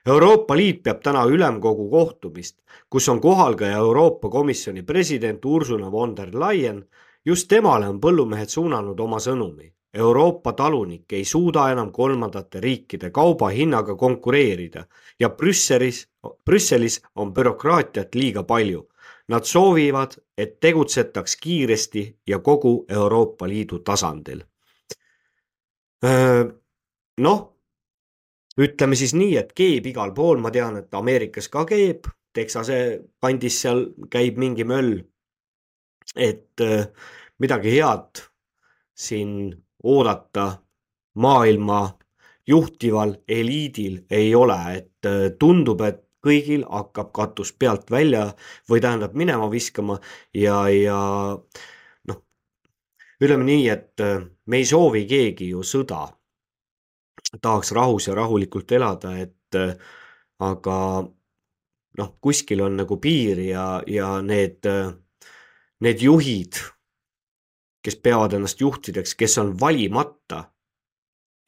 Euroopa 0.07 0.57
Liit 0.57 0.83
peab 0.83 1.03
täna 1.03 1.23
ülemkogu 1.31 1.91
kohtumist, 1.91 2.57
kus 2.91 3.09
on 3.09 3.21
kohal 3.21 3.55
ka 3.55 3.69
Euroopa 3.69 4.31
Komisjoni 4.31 4.83
president 4.83 5.45
Ursula 5.45 5.91
von 5.93 6.17
der 6.17 6.33
Leyen 6.35 6.83
just 7.25 7.49
temale 7.49 7.89
on 7.89 8.01
põllumehed 8.01 8.51
suunanud 8.51 9.01
oma 9.01 9.21
sõnumi. 9.23 9.69
Euroopa 9.95 10.53
talunik 10.53 11.13
ei 11.13 11.25
suuda 11.25 11.67
enam 11.73 11.93
kolmandate 11.93 12.61
riikide 12.61 13.11
kauba 13.11 13.49
hinnaga 13.53 13.95
konkureerida 13.97 14.87
ja 15.21 15.29
Brüsselis, 15.31 16.07
Brüsselis 16.45 17.01
on 17.17 17.35
bürokraatiat 17.35 18.15
liiga 18.15 18.43
palju. 18.43 18.89
Nad 19.29 19.45
soovivad, 19.45 20.17
et 20.37 20.59
tegutsetaks 20.61 21.37
kiiresti 21.37 22.03
ja 22.27 22.39
kogu 22.39 22.85
Euroopa 22.89 23.49
Liidu 23.49 23.79
tasandil. 23.79 24.43
noh, 27.21 27.39
ütleme 28.59 28.97
siis 28.97 29.15
nii, 29.15 29.37
et 29.37 29.53
keeb 29.53 29.87
igal 29.87 30.11
pool, 30.15 30.41
ma 30.43 30.51
tean, 30.51 30.77
et 30.77 30.95
Ameerikas 30.95 31.49
ka 31.49 31.65
keeb, 31.65 32.09
Texase 32.33 32.77
kandis 33.21 33.61
seal 33.63 33.87
käib 34.11 34.39
mingi 34.41 34.65
möll 34.65 35.03
et 36.17 36.61
midagi 37.39 37.77
head 37.77 38.23
siin 38.95 39.62
oodata 39.83 40.47
maailma 41.15 41.99
juhtival 42.47 43.15
eliidil 43.29 44.01
ei 44.11 44.35
ole, 44.35 44.59
et 44.77 45.07
äh, 45.07 45.31
tundub, 45.39 45.81
et 45.87 46.03
kõigil 46.23 46.65
hakkab 46.71 47.13
katus 47.15 47.53
pealt 47.53 47.91
välja 47.91 48.29
või 48.71 48.81
tähendab 48.81 49.15
minema 49.19 49.49
viskama 49.51 49.99
ja, 50.35 50.69
ja 50.71 50.99
noh, 52.09 52.21
ütleme 53.21 53.47
nii, 53.47 53.69
et 53.69 54.03
äh, 54.03 54.23
me 54.47 54.63
ei 54.63 54.69
soovi 54.69 55.07
keegi 55.07 55.53
ju 55.53 55.63
sõda. 55.63 56.09
tahaks 57.43 57.73
rahus 57.73 58.07
ja 58.09 58.15
rahulikult 58.15 58.73
elada, 58.73 59.17
et 59.19 59.57
aga 60.39 60.77
noh, 61.99 62.11
kuskil 62.21 62.61
on 62.61 62.77
nagu 62.77 62.97
piir 63.01 63.39
ja, 63.41 63.83
ja 63.87 64.21
need 64.23 64.67
need 65.83 66.03
juhid, 66.03 66.59
kes 67.83 67.99
peavad 68.03 68.37
ennast 68.39 68.61
juhtideks, 68.63 69.15
kes 69.19 69.39
on 69.43 69.55
valimata 69.61 70.45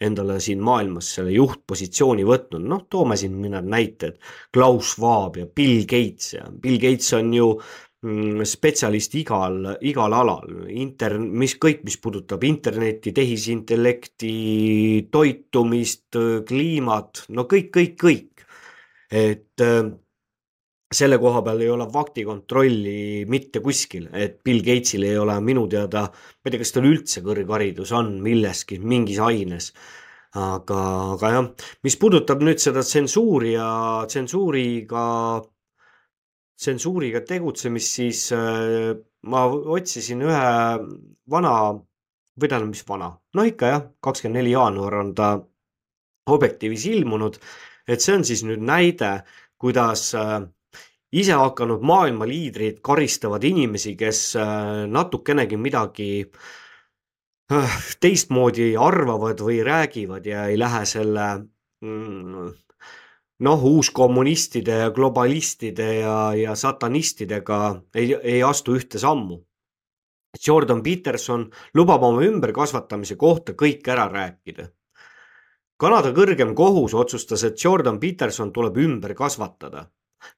endale 0.05 0.40
siin 0.42 0.61
maailmas 0.64 1.09
selle 1.16 1.33
juhtpositsiooni 1.35 2.27
võtnud, 2.27 2.66
noh, 2.68 2.85
toome 2.90 3.16
siin 3.18 3.37
mõned 3.38 3.68
näited. 3.70 4.18
Klaus 4.53 4.94
Schwab 4.94 5.38
ja 5.38 5.47
Bill 5.47 5.85
Gates 5.88 6.35
ja 6.35 6.47
Bill 6.51 6.81
Gates 6.83 7.12
on 7.16 7.31
ju 7.35 7.49
mm, 7.55 8.42
spetsialist 8.49 9.14
igal, 9.20 9.61
igal 9.87 10.16
alal, 10.18 10.66
inter-, 10.75 11.18
mis 11.23 11.57
kõik, 11.62 11.85
mis 11.87 11.99
puudutab 12.03 12.44
internetti, 12.44 13.14
tehisintellekti, 13.16 14.35
toitumist, 15.14 16.20
kliimat, 16.49 17.27
no 17.37 17.47
kõik, 17.51 17.70
kõik, 17.79 18.01
kõik. 18.03 18.31
et 19.14 19.62
selle 20.94 21.18
koha 21.22 21.42
peal 21.44 21.62
ei 21.64 21.70
ole 21.72 21.87
faktikontrolli 21.90 23.24
mitte 23.30 23.61
kuskil, 23.64 24.09
et 24.12 24.40
Bill 24.44 24.62
Gatesil 24.64 25.07
ei 25.09 25.18
ole 25.18 25.37
minu 25.44 25.66
teada, 25.70 26.07
ma 26.09 26.48
ei 26.48 26.54
tea, 26.54 26.62
kas 26.62 26.74
tal 26.74 26.88
üldse 26.88 27.22
kõrgharidus 27.24 27.92
on 27.96 28.16
milleski, 28.24 28.80
mingis 28.83 29.20
aines. 29.24 29.72
aga, 30.35 30.76
aga 31.14 31.28
jah, 31.30 31.48
mis 31.87 31.94
puudutab 31.94 32.40
nüüd 32.42 32.59
seda 32.59 32.83
tsensuuri 32.83 33.52
ja 33.52 33.66
tsensuuriga, 34.11 35.04
tsensuuriga 36.59 37.20
tegutsemist, 37.28 37.92
siis 38.00 38.22
äh, 38.35 38.96
ma 39.30 39.44
otsisin 39.46 40.24
ühe 40.26 40.48
vana, 41.30 41.52
või 42.35 42.50
tähendab, 42.50 42.72
mis 42.72 42.83
vana, 42.88 43.12
no 43.14 43.46
ikka 43.46 43.70
jah, 43.70 43.87
kakskümmend 44.02 44.40
neli 44.40 44.57
jaanuar 44.57 44.98
on 45.04 45.14
ta 45.14 45.35
Objektiivis 46.35 46.87
ilmunud, 46.88 47.35
et 47.87 48.00
see 48.00 48.14
on 48.16 48.22
siis 48.24 48.42
nüüd 48.48 48.62
näide, 48.64 49.18
kuidas 49.61 50.07
äh, 50.16 50.38
ise 51.14 51.37
hakanud 51.38 51.85
maailma 51.87 52.27
liidrid 52.27 52.81
karistavad 52.83 53.44
inimesi, 53.44 53.94
kes 53.96 54.20
äh, 54.37 54.85
natukenegi 54.90 55.57
midagi 55.61 56.11
äh, 57.53 57.79
teistmoodi 58.00 58.74
arvavad 58.81 59.40
või 59.46 59.61
räägivad 59.66 60.27
ja 60.27 60.48
ei 60.50 60.59
lähe 60.59 60.83
selle 60.88 61.29
mm, 61.85 62.50
noh, 63.46 63.66
uuskommunistide 63.70 64.81
ja 64.85 64.90
globalistide 64.90 65.90
ja, 66.00 66.18
ja 66.35 66.55
satanistidega 66.59 67.61
ei, 67.94 68.14
ei 68.14 68.42
astu 68.42 68.79
ühte 68.79 68.98
sammu. 68.98 69.38
Jordan 70.46 70.81
Peterson 70.83 71.46
lubab 71.79 72.03
oma 72.03 72.24
ümberkasvatamise 72.27 73.14
kohta 73.14 73.55
kõik 73.55 73.87
ära 73.87 74.09
rääkida. 74.11 74.66
Kanada 75.79 76.11
kõrgem 76.14 76.55
kohus 76.59 76.94
otsustas, 76.94 77.44
et 77.46 77.61
Jordan 77.64 78.00
Peterson 78.03 78.50
tuleb 78.55 78.81
ümber 78.83 79.14
kasvatada 79.14 79.85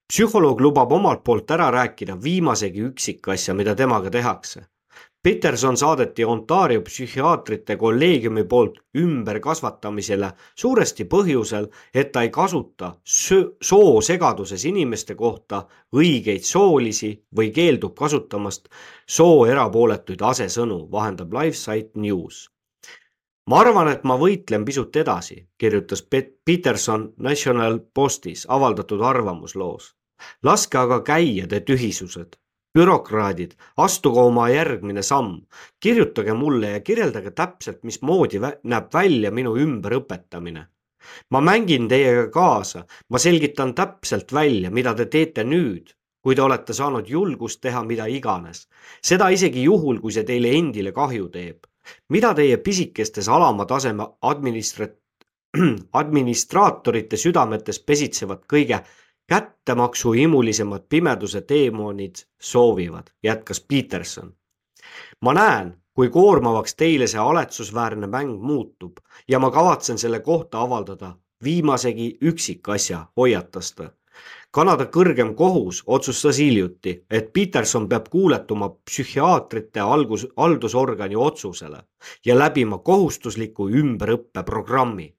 psühholoog 0.08 0.60
lubab 0.60 0.92
omalt 0.92 1.24
poolt 1.24 1.50
ära 1.50 1.70
rääkida 1.70 2.16
viimasegi 2.22 2.82
üksikasja, 2.90 3.54
mida 3.54 3.74
temaga 3.74 4.10
tehakse. 4.10 4.66
Peterson 5.26 5.76
saadeti 5.76 6.24
Ontario 6.24 6.80
psühhiaatrite 6.86 7.76
kolleegiumi 7.76 8.44
poolt 8.44 8.78
ümberkasvatamisele 8.98 10.30
suuresti 10.54 11.04
põhjusel, 11.04 11.66
et 11.94 12.12
ta 12.12 12.22
ei 12.22 12.30
kasuta 12.30 12.92
soosegaduses 13.70 14.64
inimeste 14.70 15.18
kohta 15.18 15.64
õigeid 15.96 16.46
soolisi 16.46 17.10
või 17.36 17.50
keeldub 17.50 17.98
kasutamast 17.98 18.68
soo 19.06 19.46
erapooletuid 19.46 20.22
asesõnu, 20.22 20.84
vahendab 20.92 21.34
LifeSite 21.34 21.98
News 21.98 22.46
ma 23.50 23.60
arvan, 23.62 23.88
et 23.92 24.02
ma 24.04 24.16
võitlen 24.18 24.64
pisut 24.66 24.96
edasi, 24.96 25.36
kirjutas 25.58 26.02
Peterson 26.10 27.12
National 27.22 27.78
Postis 27.94 28.46
avaldatud 28.48 29.02
arvamusloos. 29.02 29.94
laske 30.42 30.78
aga 30.78 31.00
käia 31.00 31.46
te 31.46 31.60
tühisused, 31.60 32.36
bürokraadid, 32.74 33.52
astuge 33.76 34.20
oma 34.20 34.48
järgmine 34.48 35.02
samm, 35.02 35.42
kirjutage 35.80 36.32
mulle 36.32 36.70
ja 36.70 36.80
kirjeldage 36.80 37.30
täpselt, 37.30 37.84
mismoodi 37.84 38.40
näeb 38.40 38.88
välja 38.94 39.30
minu 39.30 39.56
ümberõpetamine. 39.56 40.66
ma 41.30 41.40
mängin 41.40 41.88
teiega 41.88 42.28
kaasa, 42.30 42.84
ma 43.08 43.18
selgitan 43.18 43.74
täpselt 43.74 44.32
välja, 44.32 44.70
mida 44.70 44.94
te 44.94 45.06
teete 45.06 45.44
nüüd, 45.44 45.94
kui 46.20 46.34
te 46.34 46.42
olete 46.42 46.72
saanud 46.72 47.08
julgust 47.08 47.60
teha 47.60 47.84
mida 47.84 48.06
iganes, 48.06 48.66
seda 49.02 49.28
isegi 49.28 49.62
juhul, 49.62 50.00
kui 50.00 50.12
see 50.12 50.24
teile 50.24 50.50
endile 50.58 50.92
kahju 50.92 51.28
teeb 51.28 51.66
mida 52.08 52.34
teie 52.34 52.56
pisikestes 52.56 53.28
alama 53.28 53.66
taseme 53.66 54.06
administra-, 54.22 54.88
administraatorite 56.02 57.16
südametes 57.16 57.80
pesitsevad 57.80 58.44
kõige 58.52 58.80
kättemaksuhimulisemad 59.26 60.86
pimeduse 60.88 61.40
teemonid 61.40 62.14
soovivad, 62.40 63.10
jätkas 63.22 63.60
Peterson. 63.60 64.34
ma 65.20 65.34
näen, 65.34 65.82
kui 65.94 66.08
koormavaks 66.08 66.74
teile 66.74 67.06
see 67.06 67.20
haletsusväärne 67.20 68.06
mäng 68.06 68.40
muutub 68.40 68.98
ja 69.28 69.38
ma 69.38 69.50
kavatsen 69.50 69.98
selle 69.98 70.20
kohta 70.20 70.60
avaldada 70.60 71.16
viimasegi 71.44 72.18
üksikasja, 72.22 73.06
hoiatas 73.16 73.72
ta 73.72 73.90
Kanada 74.56 74.86
kõrgem 74.88 75.34
kohus 75.36 75.82
otsustas 75.86 76.38
hiljuti, 76.40 76.94
et 77.10 77.26
Peterson 77.32 77.88
peab 77.88 78.06
kuuletuma 78.08 78.70
psühhiaatrite 78.88 79.82
algus, 79.84 80.26
haldusorgani 80.36 81.16
otsusele 81.16 81.82
ja 82.24 82.38
läbima 82.38 82.78
kohustusliku 82.78 83.68
ümberõppeprogrammi. 83.68 85.12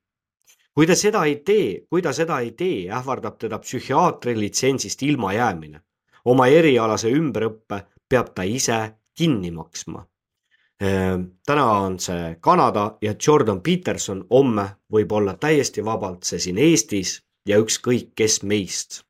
kui 0.73 0.87
ta 0.87 0.95
seda 0.95 1.23
ei 1.25 1.35
tee, 1.35 1.85
kui 1.89 2.01
ta 2.01 2.13
seda 2.13 2.39
ei 2.39 2.51
tee, 2.51 2.89
ähvardab 2.89 3.37
teda 3.37 3.59
psühhiaatri 3.59 4.39
litsentsist 4.39 5.03
ilmajäämine. 5.03 5.81
oma 6.25 6.47
erialase 6.47 7.11
ümberõppe 7.11 7.83
peab 8.09 8.33
ta 8.33 8.43
ise 8.43 8.79
kinni 9.13 9.51
maksma 9.51 10.07
ehm, 10.81 11.23
täna 11.45 11.71
on 11.71 11.99
see 11.99 12.37
Kanada 12.41 12.97
ja 13.01 13.13
Jordan 13.27 13.61
Peterson, 13.61 14.25
homme 14.29 14.69
võib 14.93 15.11
olla 15.11 15.33
täiesti 15.33 15.85
vabalt 15.85 16.23
see 16.23 16.39
siin 16.39 16.57
Eestis 16.57 17.26
ja 17.47 17.59
ükskõik 17.63 18.13
kes 18.15 18.41
meist 18.43 19.07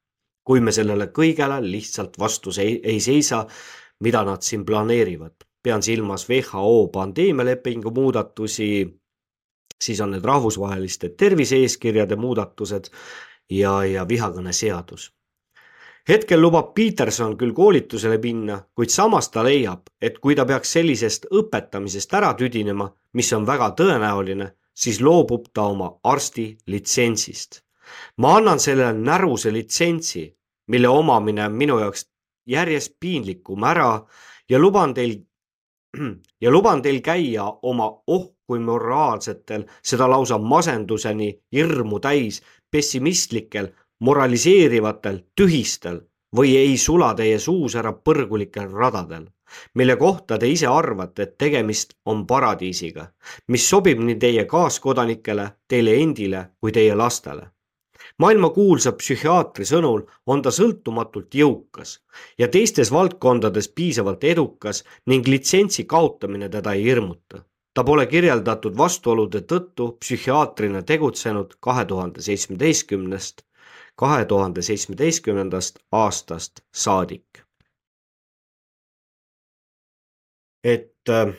kui 0.48 0.64
me 0.64 0.72
sellele 0.72 1.10
kõigele 1.16 1.60
lihtsalt 1.64 2.16
vastu 2.20 2.54
ei 2.64 3.00
seisa, 3.04 3.44
mida 4.04 4.24
nad 4.24 4.42
siin 4.42 4.66
planeerivad. 4.66 5.36
pean 5.64 5.84
silmas 5.84 6.30
WHO 6.30 6.88
pandeemialepingu 6.94 7.92
muudatusi, 7.92 8.68
siis 9.84 10.02
on 10.02 10.12
need 10.12 10.24
rahvusvaheliste 10.24 11.10
tervise-eeskirjade 11.10 12.16
muudatused 12.16 12.88
ja, 13.50 13.84
ja 13.84 14.08
vihakõneseadus. 14.08 15.12
hetkel 16.10 16.42
lubab 16.42 16.74
Peterson 16.74 17.38
küll 17.38 17.52
koolitusele 17.54 18.18
minna, 18.18 18.62
kuid 18.76 18.90
samas 18.90 19.30
ta 19.30 19.44
leiab, 19.44 19.82
et 20.02 20.20
kui 20.20 20.36
ta 20.36 20.46
peaks 20.46 20.72
sellisest 20.72 21.28
õpetamisest 21.32 22.14
ära 22.14 22.34
tüdinema, 22.34 22.94
mis 23.14 23.34
on 23.34 23.48
väga 23.48 23.74
tõenäoline, 23.76 24.52
siis 24.74 25.02
loobub 25.02 25.52
ta 25.54 25.68
oma 25.76 26.00
arsti 26.04 26.58
litsentsist 26.68 27.67
ma 28.18 28.36
annan 28.38 28.60
sellele 28.60 28.94
näruse 28.94 29.54
litsentsi, 29.54 30.28
mille 30.68 30.88
omamine 30.88 31.46
on 31.46 31.54
minu 31.54 31.80
jaoks 31.80 32.10
järjest 32.48 32.96
piinlikum 33.00 33.64
ära 33.64 33.92
ja 34.50 34.60
luban 34.60 34.94
teil 34.94 35.18
ja 36.44 36.52
luban 36.52 36.82
teil 36.82 37.02
käia 37.02 37.46
oma 37.62 37.92
oh 38.08 38.38
kui 38.48 38.60
moraalsetel, 38.60 39.66
seda 39.84 40.10
lausa 40.10 40.38
masenduseni 40.38 41.34
hirmu 41.52 42.00
täis 42.00 42.42
pessimistlikel, 42.72 43.68
moraliseerivatel, 44.00 45.20
tühistel 45.36 46.00
või 46.36 46.56
ei 46.56 46.78
sula 46.78 47.14
teie 47.16 47.40
suus 47.40 47.76
ära 47.76 47.92
põrgulikel 47.92 48.72
radadel, 48.72 49.26
mille 49.76 49.98
kohta 50.00 50.38
te 50.38 50.48
ise 50.48 50.68
arvate, 50.72 51.24
et 51.24 51.38
tegemist 51.38 51.98
on 52.06 52.26
paradiisiga, 52.28 53.10
mis 53.52 53.68
sobib 53.70 54.00
nii 54.00 54.16
teie 54.16 54.46
kaaskodanikele, 54.46 55.50
teile 55.68 56.00
endile 56.04 56.48
kui 56.60 56.72
teie 56.72 56.96
lastele 56.96 57.52
maailmakuulsa 58.22 58.92
psühhiaatri 58.98 59.66
sõnul 59.70 60.04
on 60.26 60.42
ta 60.42 60.52
sõltumatult 60.54 61.36
jõukas 61.38 61.98
ja 62.42 62.48
teistes 62.54 62.92
valdkondades 62.94 63.70
piisavalt 63.70 64.24
edukas 64.24 64.84
ning 65.06 65.28
litsentsi 65.28 65.86
kaotamine 65.86 66.50
teda 66.50 66.74
ei 66.74 66.84
hirmuta. 66.84 67.44
ta 67.74 67.84
pole 67.84 68.08
kirjeldatud 68.08 68.78
vastuolude 68.78 69.42
tõttu 69.52 69.92
psühhiaatrina 70.02 70.82
tegutsenud 70.84 71.58
kahe 71.60 71.86
tuhande 71.86 72.22
seitsmeteistkümnest, 72.22 73.42
kahe 73.96 74.26
tuhande 74.26 74.62
seitsmeteistkümnendast 74.62 75.80
aastast 75.92 76.62
saadik. 76.74 77.44
et 80.64 81.10
äh, 81.10 81.36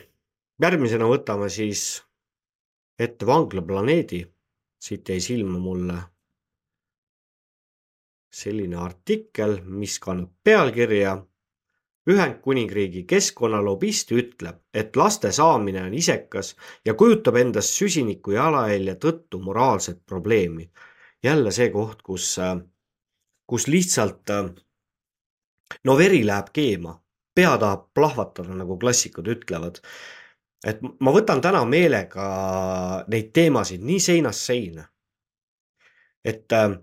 järgmisena 0.61 1.05
võtame 1.05 1.49
siis 1.49 2.03
ette 2.99 3.25
vanglaplaneedi. 3.25 4.27
siit 4.79 5.09
jäi 5.09 5.19
silma 5.19 5.59
mulle 5.59 5.99
selline 8.29 8.77
artikkel, 8.77 9.59
mis 9.65 9.99
kannab 9.99 10.31
pealkirja 10.43 11.17
Ühendkuningriigi 12.09 13.03
keskkonnalobist 13.05 14.11
ütleb, 14.15 14.61
et 14.73 14.95
laste 14.97 15.29
saamine 15.35 15.83
on 15.83 15.93
isekas 15.93 16.55
ja 16.85 16.95
kujutab 16.97 17.37
endast 17.37 17.75
süsiniku 17.77 18.33
jalajälje 18.33 18.95
tõttu 19.03 19.41
moraalset 19.43 20.05
probleemi. 20.05 20.71
jälle 21.23 21.51
see 21.51 21.69
koht, 21.69 22.01
kus, 22.01 22.39
kus 23.45 23.67
lihtsalt 23.67 24.31
no 25.83 25.97
veri 25.97 26.25
läheb 26.25 26.49
keema, 26.53 26.95
pea 27.35 27.57
tahab 27.57 27.89
plahvatada, 27.93 28.55
nagu 28.55 28.77
klassikud 28.79 29.27
ütlevad. 29.27 29.81
et 30.65 30.81
ma 30.99 31.11
võtan 31.11 31.41
täna 31.41 31.65
meelega 31.65 33.05
neid 33.07 33.31
teemasid 33.33 33.81
nii 33.81 33.99
seinast 33.99 34.45
seina. 34.45 34.89
et 36.25 36.51
äh, 36.51 36.79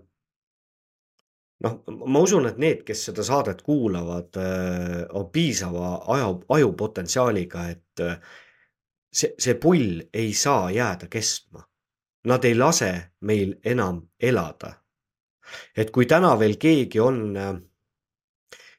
noh, 1.63 1.77
ma 1.87 2.23
usun, 2.23 2.47
et 2.49 2.57
need, 2.61 2.83
kes 2.87 3.07
seda 3.09 3.25
saadet 3.25 3.61
kuulavad, 3.65 4.37
äh, 4.41 5.05
on 5.17 5.29
piisava 5.33 5.95
aju, 6.15 6.43
ajupotentsiaaliga, 6.57 7.67
et 7.73 8.03
äh, 8.05 8.19
see, 9.11 9.33
see 9.39 9.57
pull 9.61 10.01
ei 10.13 10.33
saa 10.33 10.71
jääda 10.71 11.09
kestma. 11.11 11.63
Nad 12.27 12.43
ei 12.43 12.57
lase 12.57 12.91
meil 13.21 13.55
enam 13.63 14.01
elada. 14.19 14.73
et 15.77 15.91
kui 15.95 16.05
täna 16.05 16.33
veel 16.39 16.57
keegi 16.59 16.99
on, 16.99 17.21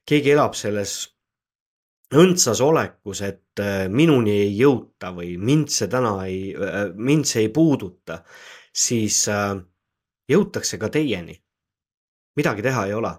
keegi 0.04 0.34
elab 0.34 0.52
selles 0.52 0.98
õndsas 2.14 2.60
olekus, 2.64 3.20
et 3.22 3.60
äh, 3.60 3.88
minuni 3.88 4.32
ei 4.44 4.54
jõuta 4.56 5.12
või 5.16 5.36
mind 5.36 5.72
see 5.72 5.90
täna 5.92 6.14
ei, 6.26 6.54
äh, 6.54 6.88
mind 6.94 7.28
see 7.28 7.46
ei 7.46 7.50
puuduta, 7.52 8.22
siis 8.72 9.26
äh, 9.32 9.58
jõutakse 10.28 10.80
ka 10.80 10.88
teieni. 10.92 11.36
Midagi 12.38 12.64
teha 12.64 12.86
ei 12.88 12.94
ole. 12.98 13.14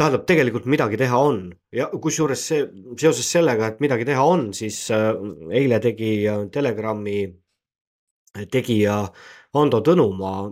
tähendab, 0.00 0.22
tegelikult 0.24 0.64
midagi 0.64 0.96
teha 0.96 1.18
on 1.20 1.42
ja 1.76 1.90
kusjuures 1.92 2.40
see, 2.48 2.62
seoses 2.96 3.26
sellega, 3.34 3.66
et 3.68 3.82
midagi 3.84 4.06
teha 4.08 4.22
on, 4.24 4.46
siis 4.56 4.86
eile 4.90 5.80
tegi 5.84 6.24
Telegrami 6.52 7.18
tegija 8.50 8.96
Ando 9.60 9.82
Tõnumaa 9.84 10.46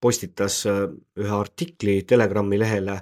postitas 0.00 0.60
ühe 0.68 1.34
artikli 1.34 2.02
Telegrami 2.06 2.60
lehele 2.60 3.00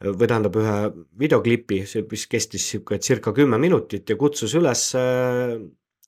või 0.00 0.28
tähendab 0.30 0.56
ühe 0.56 0.76
videoklipi, 1.20 1.82
see, 1.84 2.06
mis 2.08 2.24
kestis 2.30 2.70
sihuke 2.72 2.96
circa 3.04 3.34
kümme 3.36 3.58
minutit 3.60 4.08
ja 4.08 4.16
kutsus 4.16 4.54
üles, 4.56 4.86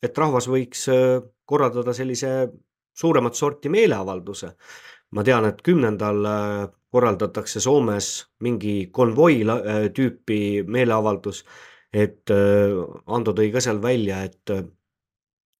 et 0.02 0.18
rahvas 0.24 0.48
võiks 0.48 0.86
korraldada 1.44 1.92
sellise 1.92 2.32
suuremat 2.96 3.36
sorti 3.36 3.68
meeleavalduse. 3.72 4.54
Ma 5.12 5.24
tean, 5.24 5.44
et 5.44 5.62
kümnendal 5.62 6.26
korraldatakse 6.92 7.60
Soomes 7.60 8.08
mingi 8.40 8.88
konvoi 8.92 9.42
tüüpi 9.94 10.38
meeleavaldus, 10.66 11.44
et 11.92 12.30
Ando 12.32 13.34
tõi 13.36 13.50
ka 13.52 13.60
seal 13.60 13.82
välja, 13.82 14.22
et 14.24 14.52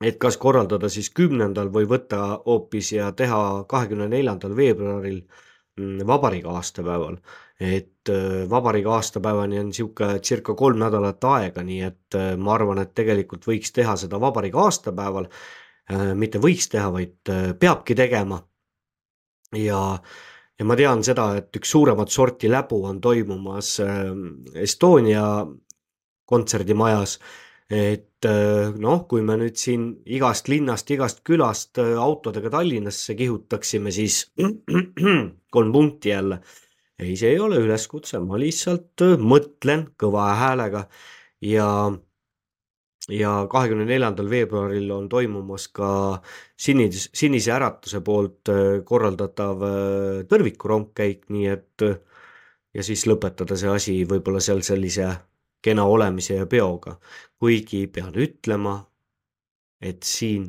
et 0.02 0.18
kas 0.18 0.36
korraldada 0.36 0.88
siis 0.90 1.12
kümnendal 1.14 1.68
või 1.70 1.86
võtta 1.86 2.42
hoopis 2.46 2.92
ja 2.96 3.12
teha 3.12 3.64
kahekümne 3.70 4.08
neljandal 4.10 4.56
veebruaril 4.56 5.20
mm, 5.78 6.00
vabariigi 6.08 6.48
aastapäeval 6.50 7.20
et 7.62 8.08
äh, 8.08 8.50
vabariigi 8.50 8.88
aastapäevani 8.88 9.58
on 9.58 9.72
sihuke 9.72 10.18
circa 10.22 10.54
kolm 10.54 10.80
nädalat 10.82 11.24
aega, 11.24 11.62
nii 11.62 11.80
et 11.86 12.16
äh, 12.18 12.32
ma 12.36 12.56
arvan, 12.56 12.80
et 12.82 12.94
tegelikult 12.94 13.46
võiks 13.46 13.74
teha 13.74 13.94
seda 14.00 14.20
vabariigi 14.20 14.58
aastapäeval. 14.58 15.28
Äh, 15.92 16.12
mitte 16.18 16.40
võiks 16.42 16.68
teha, 16.72 16.88
vaid 16.94 17.32
peabki 17.60 17.94
tegema. 17.98 18.40
Ja, 19.58 19.80
ja 20.58 20.66
ma 20.68 20.76
tean 20.78 21.04
seda, 21.04 21.32
et 21.40 21.60
üks 21.60 21.74
suuremat 21.74 22.12
sorti 22.12 22.50
läbu 22.50 22.82
on 22.88 23.00
toimumas 23.00 23.76
Estonia 24.54 25.24
kontserdimajas. 26.26 27.18
et 27.72 28.26
noh, 28.78 29.06
kui 29.08 29.22
me 29.24 29.38
nüüd 29.40 29.56
siin 29.56 29.86
igast 30.04 30.48
linnast, 30.48 30.90
igast 30.92 31.22
külast 31.24 31.78
autodega 31.80 32.50
Tallinnasse 32.52 33.14
kihutaksime, 33.16 33.90
siis 33.90 34.26
kolm 35.56 35.72
punkti 35.72 36.12
jälle 36.12 36.42
ei, 37.02 37.16
see 37.16 37.34
ei 37.34 37.40
ole 37.40 37.60
üleskutse, 37.62 38.20
ma 38.22 38.38
lihtsalt 38.40 39.04
äh, 39.04 39.18
mõtlen 39.18 39.88
kõva 40.00 40.28
häälega 40.38 40.86
ja 41.44 41.66
ja 43.10 43.46
kahekümne 43.50 43.84
neljandal 43.88 44.30
veebruaril 44.30 44.90
on 44.94 45.08
toimumas 45.08 45.68
ka 45.74 46.22
Sinise, 46.56 47.08
Sinise 47.14 47.52
Äratuse 47.52 48.00
poolt 48.00 48.52
äh, 48.52 48.80
korraldatav 48.84 49.66
äh, 49.66 50.22
tõrvikurongkäik, 50.30 51.28
nii 51.34 51.46
et 51.56 51.86
ja 52.74 52.82
siis 52.86 53.04
lõpetada 53.06 53.56
see 53.58 53.70
asi 53.70 53.98
võib-olla 54.08 54.40
seal 54.40 54.62
sellise 54.64 55.10
kena 55.62 55.84
olemise 55.84 56.38
ja 56.40 56.46
peoga. 56.46 56.98
kuigi 57.38 57.86
pean 57.86 58.14
ütlema, 58.14 58.76
et 59.80 60.02
siin 60.06 60.46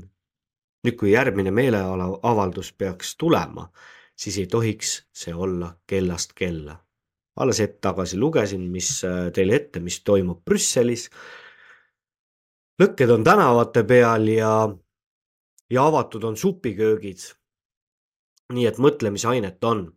nüüd, 0.84 0.98
kui 1.00 1.14
järgmine 1.14 1.52
meeleavaldus 1.52 2.74
peaks 2.78 3.16
tulema, 3.18 3.70
siis 4.16 4.38
ei 4.38 4.48
tohiks 4.48 4.96
see 5.14 5.34
olla 5.34 5.74
kellast 5.88 6.34
kella. 6.36 6.80
alles 7.36 7.60
hetk 7.60 7.80
tagasi 7.82 8.18
lugesin, 8.18 8.68
mis 8.72 9.04
äh, 9.04 9.32
teile 9.34 9.56
ette, 9.56 9.80
mis 9.80 10.04
toimub 10.04 10.44
Brüsselis. 10.46 11.10
Lõkked 12.84 13.12
on 13.14 13.24
tänavate 13.24 13.86
peal 13.88 14.28
ja, 14.28 14.54
ja 15.72 15.88
avatud 15.88 16.24
on 16.28 16.38
supiköögid. 16.38 17.32
nii 18.54 18.66
et 18.68 18.78
mõtlemisainet 18.78 19.64
on. 19.64 19.88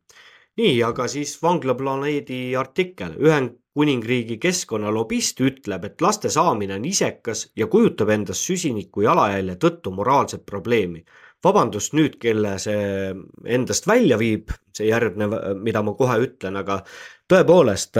nii, 0.56 0.82
aga 0.82 1.08
siis 1.08 1.34
vanglaplaneedi 1.42 2.56
artikkel, 2.56 3.16
Ühendkuningriigi 3.20 4.38
keskkonnalobist 4.40 5.40
ütleb, 5.44 5.84
et 5.84 6.00
laste 6.00 6.30
saamine 6.30 6.78
on 6.78 6.84
isekas 6.84 7.50
ja 7.56 7.66
kujutab 7.66 8.08
endast 8.14 8.46
süsiniku 8.48 9.04
jalajälje 9.04 9.56
tõttu 9.60 9.92
moraalset 9.92 10.46
probleemi 10.46 11.04
vabandust 11.44 11.92
nüüd, 11.92 12.16
kelle 12.22 12.56
see 12.58 13.12
endast 13.44 13.86
välja 13.86 14.16
viib, 14.18 14.50
see 14.74 14.88
järgnev, 14.88 15.34
mida 15.62 15.82
ma 15.84 15.92
kohe 15.98 16.16
ütlen, 16.24 16.56
aga 16.56 16.80
tõepoolest 17.28 17.98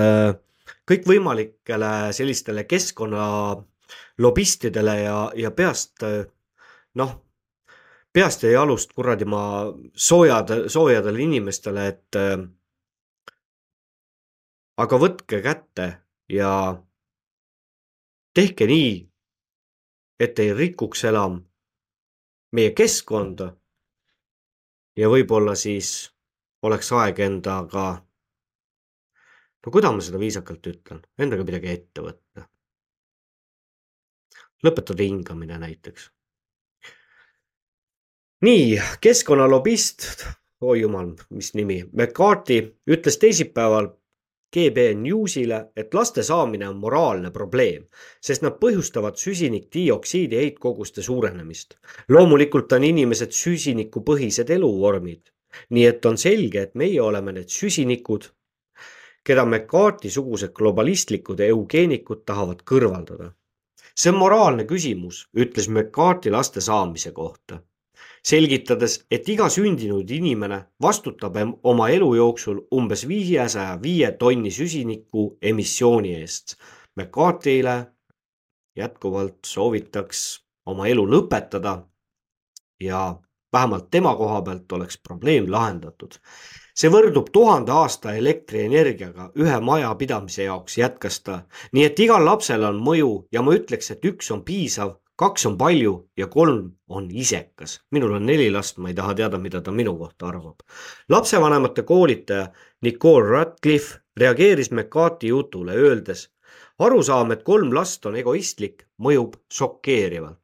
kõikvõimalikele 0.88 1.92
sellistele 2.16 2.64
keskkonnalobistidele 3.87 5.01
ja, 5.01 5.31
ja 5.35 5.51
peast 5.51 6.03
noh, 6.94 7.12
peast 8.12 8.42
ja 8.42 8.51
jalust 8.51 8.92
kuradi 8.92 9.25
ma 9.25 9.72
soojad, 9.94 10.68
soojadele 10.68 11.22
inimestele, 11.22 11.87
et 11.87 12.16
aga 14.77 14.99
võtke 15.01 15.42
kätte 15.42 15.88
ja 16.29 16.83
tehke 18.35 18.66
nii, 18.66 19.09
et 20.20 20.38
ei 20.38 20.53
rikuks 20.55 21.05
enam 21.05 21.44
meie 22.53 22.72
keskkonda. 22.72 23.57
ja 24.96 25.09
võib-olla 25.12 25.55
siis 25.55 26.11
oleks 26.62 26.92
aeg 26.92 27.18
endaga, 27.20 28.03
no 29.66 29.72
kuidas 29.72 29.92
ma 29.92 30.01
seda 30.01 30.18
viisakalt 30.18 30.66
ütlen, 30.66 31.03
endaga 31.18 31.44
midagi 31.44 31.68
ette 31.68 32.01
võtta. 32.01 32.46
Lõpetada 34.66 35.07
hingamine 35.07 35.59
näiteks. 35.62 36.11
nii, 38.46 38.81
keskkonnalobist, 39.00 40.26
oi 40.61 40.81
jumal, 40.81 41.14
mis 41.31 41.55
nimi, 41.55 41.85
McCarthy 41.92 42.59
ütles 42.90 43.16
teisipäeval 43.18 43.88
GB 44.57 44.94
Newsile, 44.94 45.59
et 45.76 45.94
laste 45.94 46.22
saamine 46.22 46.68
on 46.68 46.76
moraalne 46.81 47.31
probleem, 47.31 47.87
sest 48.22 48.44
nad 48.44 48.59
põhjustavad 48.61 49.18
süsinikdioksiidi 49.20 50.37
heitkoguste 50.37 51.02
suurenemist. 51.02 51.76
loomulikult 52.09 52.72
on 52.72 52.85
inimesed 52.85 53.35
süsinikupõhised 53.37 54.50
eluvormid, 54.50 55.33
nii 55.70 55.87
et 55.87 56.07
on 56.07 56.16
selge, 56.18 56.62
et 56.62 56.74
meie 56.74 57.02
oleme 57.02 57.33
need 57.33 57.52
süsinikud, 57.52 58.31
keda 59.24 59.44
McCarthy 59.44 60.11
sugused 60.11 60.55
globalistlikud 60.55 61.40
eugeenikud 61.40 62.24
tahavad 62.24 62.62
kõrvaldada. 62.62 63.33
See 63.96 64.12
on 64.12 64.20
moraalne 64.20 64.64
küsimus, 64.68 65.24
ütles 65.37 65.68
McCarthy 65.68 66.30
laste 66.30 66.61
saamise 66.61 67.12
kohta 67.16 67.62
selgitades, 68.26 69.00
et 69.11 69.28
iga 69.30 69.46
sündinud 69.52 70.11
inimene 70.11 70.59
vastutab 70.82 71.37
oma 71.62 71.88
elu 71.94 72.09
jooksul 72.18 72.64
umbes 72.74 73.04
viiesaja 73.09 73.76
viie 73.82 74.11
tonni 74.18 74.50
süsiniku 74.50 75.28
emissiooni 75.42 76.16
eest. 76.20 76.56
McCarthy'le 76.96 77.76
jätkuvalt 78.76 79.46
soovitaks 79.46 80.24
oma 80.66 80.88
elu 80.90 81.06
lõpetada 81.06 81.76
ja 82.82 83.02
vähemalt 83.52 83.90
tema 83.90 84.16
koha 84.16 84.42
pealt 84.42 84.72
oleks 84.72 84.98
probleem 85.09 85.50
lahendatud. 85.52 86.18
See 86.76 86.92
võrdub 86.92 87.30
tuhande 87.32 87.72
aasta 87.72 88.14
elektrienergiaga 88.20 89.30
ühe 89.40 89.60
majapidamise 89.60 90.44
jaoks, 90.44 90.78
jätkas 90.78 91.20
ta. 91.24 91.42
nii 91.72 91.84
et 91.88 92.00
igal 92.00 92.24
lapsel 92.24 92.64
on 92.68 92.80
mõju 92.84 93.12
ja 93.32 93.42
ma 93.42 93.56
ütleks, 93.56 93.90
et 93.90 94.04
üks 94.04 94.30
on 94.34 94.44
piisav 94.44 94.96
kaks 95.16 95.46
on 95.48 95.56
palju 95.58 95.94
ja 96.16 96.26
kolm 96.26 96.72
on 96.88 97.08
isekas. 97.10 97.80
minul 97.90 98.12
on 98.12 98.26
neli 98.26 98.50
last, 98.50 98.78
ma 98.78 98.88
ei 98.88 98.94
taha 98.94 99.14
teada, 99.14 99.38
mida 99.38 99.60
ta 99.60 99.72
minu 99.72 99.96
kohta 99.96 100.28
arvab. 100.28 100.60
lapsevanemate 101.08 101.82
koolitaja 101.82 102.48
Nicole 102.82 103.28
Radcliffe 103.28 104.00
reageeris 104.16 104.70
McCarthy 104.70 105.28
jutule, 105.28 105.72
öeldes 105.72 106.28
arusaam, 106.78 107.32
et 107.32 107.42
kolm 107.42 107.72
last 107.74 108.06
on 108.06 108.16
egoistlik, 108.16 108.86
mõjub 109.00 109.36
šokeerivalt. 109.52 110.38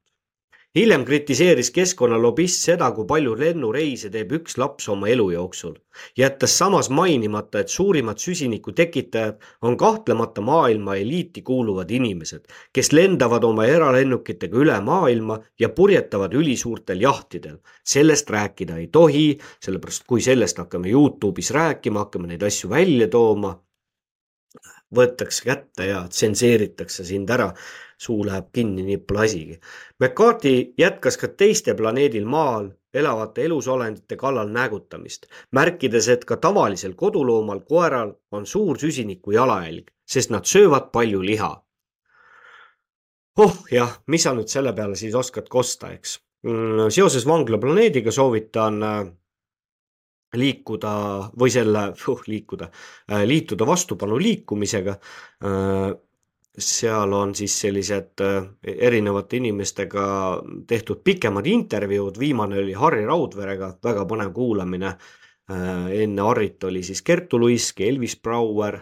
Hiljem 0.78 1.04
kritiseeris 1.04 1.68
keskkonnalobist 1.74 2.64
seda, 2.66 2.88
kui 2.96 3.04
palju 3.08 3.34
lennureise 3.36 4.08
teeb 4.12 4.32
üks 4.38 4.56
laps 4.60 4.88
oma 4.92 5.10
elu 5.12 5.26
jooksul, 5.34 5.74
jättes 6.16 6.54
samas 6.58 6.88
mainimata, 6.90 7.60
et 7.60 7.72
suurimad 7.72 8.20
süsiniku 8.22 8.72
tekitajad 8.76 9.42
on 9.68 9.76
kahtlemata 9.76 10.40
maailma 10.44 10.96
eliiti 11.00 11.42
kuuluvad 11.42 11.90
inimesed, 11.92 12.46
kes 12.72 12.92
lendavad 12.96 13.44
oma 13.44 13.66
eralennukitega 13.68 14.62
üle 14.64 14.78
maailma 14.80 15.38
ja 15.60 15.68
purjetavad 15.68 16.32
ülisuurtel 16.32 17.04
jahtidel. 17.04 17.58
sellest 17.84 18.30
rääkida 18.30 18.76
ei 18.76 18.86
tohi, 18.86 19.38
sellepärast 19.60 20.04
kui 20.06 20.20
sellest 20.20 20.58
hakkame 20.58 20.88
Youtube'is 20.88 21.50
rääkima, 21.50 22.06
hakkame 22.06 22.32
neid 22.32 22.42
asju 22.42 22.70
välja 22.70 23.08
tooma, 23.08 23.58
võetakse 24.94 25.44
kätte 25.44 25.86
ja 25.88 26.06
tsenseeritakse 26.08 27.04
sind 27.04 27.30
ära 27.30 27.52
suu 28.02 28.24
läheb 28.26 28.50
kinni, 28.52 28.82
nii 28.86 28.98
pole 29.06 29.24
asigi. 29.26 29.58
McCarthy 30.00 30.74
jätkas 30.78 31.18
ka 31.20 31.28
teiste 31.28 31.74
planeedil 31.78 32.26
Maal 32.26 32.70
elavate 32.94 33.44
elusolendite 33.44 34.16
kallal 34.20 34.50
näägutamist, 34.52 35.26
märkides, 35.56 36.08
et 36.12 36.24
ka 36.28 36.36
tavalisel 36.36 36.94
koduloomal 36.98 37.62
koeral 37.68 38.12
on 38.32 38.46
suur 38.46 38.78
süsiniku 38.78 39.32
jalajälg, 39.32 39.88
sest 40.04 40.32
nad 40.34 40.48
söövad 40.48 40.90
palju 40.92 41.22
liha. 41.22 41.54
oh 43.38 43.56
jah, 43.72 43.96
mis 44.12 44.26
sa 44.26 44.34
nüüd 44.36 44.50
selle 44.52 44.74
peale 44.76 44.96
siis 44.96 45.14
oskad 45.16 45.48
kosta, 45.48 45.92
eks. 45.96 46.18
Mm, 46.44 46.90
seoses 46.92 47.24
vanglaplaneediga 47.26 48.12
soovitan 48.12 48.82
äh, 48.82 49.06
liikuda 50.36 50.92
või 51.38 51.52
selle, 51.54 51.84
liikuda, 52.26 52.68
äh, 53.12 53.22
liituda 53.28 53.66
vastupanu 53.66 54.18
liikumisega 54.20 54.96
äh, 54.98 55.92
seal 56.58 57.12
on 57.16 57.34
siis 57.34 57.54
sellised 57.60 58.20
äh, 58.20 58.44
erinevate 58.62 59.38
inimestega 59.40 60.04
tehtud 60.68 61.00
pikemad 61.04 61.46
intervjuud, 61.46 62.18
viimane 62.20 62.58
oli 62.60 62.74
Harri 62.76 63.06
Raudverega, 63.08 63.76
väga 63.84 64.04
põnev 64.08 64.32
kuulamine. 64.36 64.94
Äh, 65.50 65.86
enne 66.04 66.26
Harrit 66.28 66.64
oli 66.64 66.82
siis 66.84 67.02
Kertu 67.02 67.40
Luisk, 67.40 67.80
Elvis 67.80 68.18
Brouer, 68.20 68.78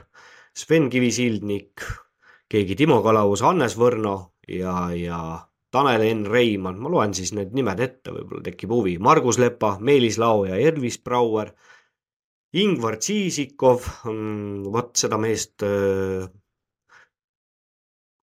Sven 0.56 0.90
Kivisildnik, 0.90 1.86
keegi 2.50 2.76
Timo 2.76 3.00
Kalavus, 3.02 3.44
Hannes 3.46 3.78
Võrno 3.78 4.16
ja, 4.48 4.90
ja 4.94 5.20
Tanel 5.70 6.02
N 6.10 6.26
Reimann, 6.26 6.80
ma 6.82 6.90
loen 6.90 7.14
siis 7.14 7.30
need 7.36 7.54
nimed 7.54 7.78
ette, 7.80 8.10
võib-olla 8.10 8.42
tekib 8.42 8.74
huvi. 8.74 8.96
Margus 8.98 9.38
Lepa, 9.38 9.76
Meelis 9.78 10.18
Laoja, 10.18 10.58
Elvis 10.58 10.98
Brouer, 10.98 11.54
Ingvar 12.58 12.98
Tsiisikov, 12.98 13.86
mm, 14.10 14.64
vot 14.74 14.90
seda 14.98 15.20
meest 15.22 15.62
äh, 15.62 16.26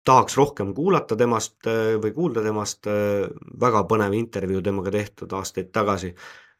tahaks 0.07 0.37
rohkem 0.37 0.73
kuulata 0.75 1.17
temast 1.19 1.67
äh, 1.67 1.95
või 2.01 2.13
kuulda 2.15 2.43
temast, 2.45 2.87
äh, 2.87 3.27
väga 3.59 3.83
põnev 3.89 4.15
intervjuu 4.15 4.61
temaga 4.63 4.93
tehtud 4.95 5.33
aastaid 5.35 5.71
tagasi. 5.75 6.13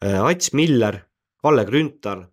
Äh, 0.03 0.19
Ats 0.19 0.51
Miller, 0.57 0.99
Kalle 1.41 1.63
Grünthal, 1.65 2.25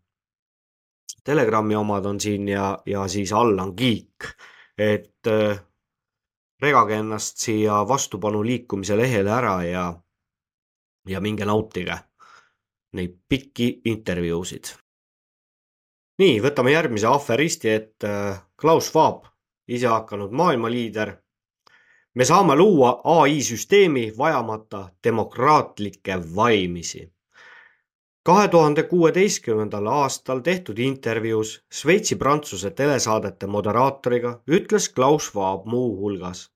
Telegrami 1.24 1.76
omad 1.78 2.06
on 2.06 2.18
siin 2.20 2.48
ja, 2.50 2.74
ja 2.86 3.06
siis 3.08 3.30
Allan 3.32 3.70
Kiik, 3.76 4.26
et 4.76 5.24
regage 6.60 6.98
ennast 7.00 7.40
siia 7.40 7.78
vastupanu 7.88 8.42
liikumise 8.44 8.96
lehele 8.98 9.32
ära 9.32 9.54
ja, 9.64 9.84
ja 11.08 11.22
minge 11.24 11.48
nautige 11.48 11.96
neid 12.98 13.14
pikki 13.28 13.70
intervjuusid. 13.88 14.74
nii, 16.20 16.36
võtame 16.44 16.76
järgmise 16.76 17.08
aferisti, 17.08 17.72
et 17.72 18.04
Klaus 18.60 18.90
Schwab 18.90 19.24
ise 19.68 19.86
hakanud 19.86 20.30
maailmaliider. 20.30 21.16
me 22.14 22.24
saame 22.24 22.56
luua 22.56 23.00
ai 23.04 23.42
süsteemi 23.42 24.12
vajamata 24.18 24.88
demokraatlikke 25.04 26.18
valimisi. 26.36 27.12
kahe 28.22 28.48
tuhande 28.48 28.82
kuueteistkümnendal 28.82 29.86
aastal 29.86 30.40
tehtud 30.40 30.78
intervjuus 30.78 31.64
Šveitsi-Prantsuse 31.74 32.70
telesaadete 32.70 33.46
moderaatoriga 33.46 34.42
ütles 34.48 34.92
Klaus 34.94 35.26
Schwab 35.26 35.66
muuhulgas. 35.66 36.50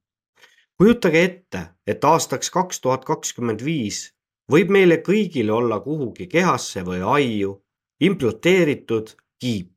kujutage 0.76 1.24
ette, 1.24 1.66
et 1.86 2.04
aastaks 2.04 2.50
kaks 2.50 2.80
tuhat 2.80 3.04
kakskümmend 3.04 3.64
viis 3.64 4.14
võib 4.52 4.70
meile 4.70 4.96
kõigile 5.08 5.52
olla 5.52 5.80
kuhugi 5.80 6.26
kehasse 6.26 6.84
või 6.84 7.02
aiu 7.16 7.56
implanteeritud 8.00 9.16
kiip 9.40 9.72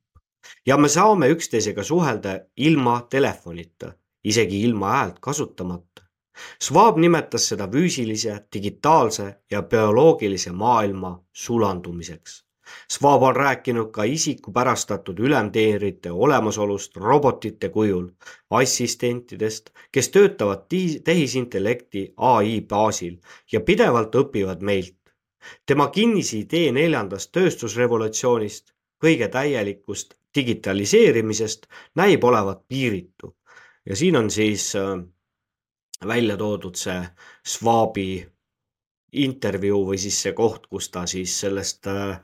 ja 0.65 0.77
me 0.77 0.89
saame 0.89 1.29
üksteisega 1.29 1.83
suhelda 1.83 2.39
ilma 2.57 3.07
telefonita, 3.09 3.93
isegi 4.23 4.61
ilma 4.61 4.91
häält 4.95 5.19
kasutamata. 5.19 6.01
Schwab 6.63 6.97
nimetas 6.97 7.47
seda 7.51 7.67
füüsilise, 7.67 8.35
digitaalse 8.53 9.25
ja 9.51 9.61
bioloogilise 9.61 10.51
maailma 10.51 11.11
sulandumiseks. 11.33 12.45
Schwab 12.91 13.23
on 13.23 13.35
rääkinud 13.35 13.89
ka 13.91 14.03
isikupärastatud 14.03 15.19
ülemteenrite 15.19 16.11
olemasolust 16.11 16.97
robotite 16.97 17.69
kujul, 17.69 18.07
assistentidest, 18.49 19.69
kes 19.91 20.09
töötavad 20.09 20.63
tehisintellekti 21.03 22.05
ai 22.17 22.61
baasil 22.61 23.17
ja 23.51 23.61
pidevalt 23.61 24.15
õpivad 24.15 24.63
meilt. 24.71 24.97
tema 25.65 25.87
kinnisidee 25.89 26.71
neljandast 26.71 27.31
tööstusrevolutsioonist, 27.31 28.73
kõige 29.03 29.27
täielikust 29.27 30.20
digitaliseerimisest 30.35 31.67
näib 31.95 32.23
olevat 32.23 32.67
piiritu 32.67 33.35
ja 33.85 33.95
siin 33.95 34.15
on 34.15 34.31
siis 34.31 34.75
äh, 34.75 35.03
välja 36.07 36.37
toodud 36.37 36.75
see 36.75 37.01
Schwabi 37.47 38.27
intervjuu 39.11 39.81
või 39.89 39.99
siis 39.99 40.21
see 40.23 40.33
koht, 40.33 40.67
kus 40.71 40.89
ta 40.89 41.05
siis 41.09 41.33
sellest 41.43 41.87
äh, 41.87 42.19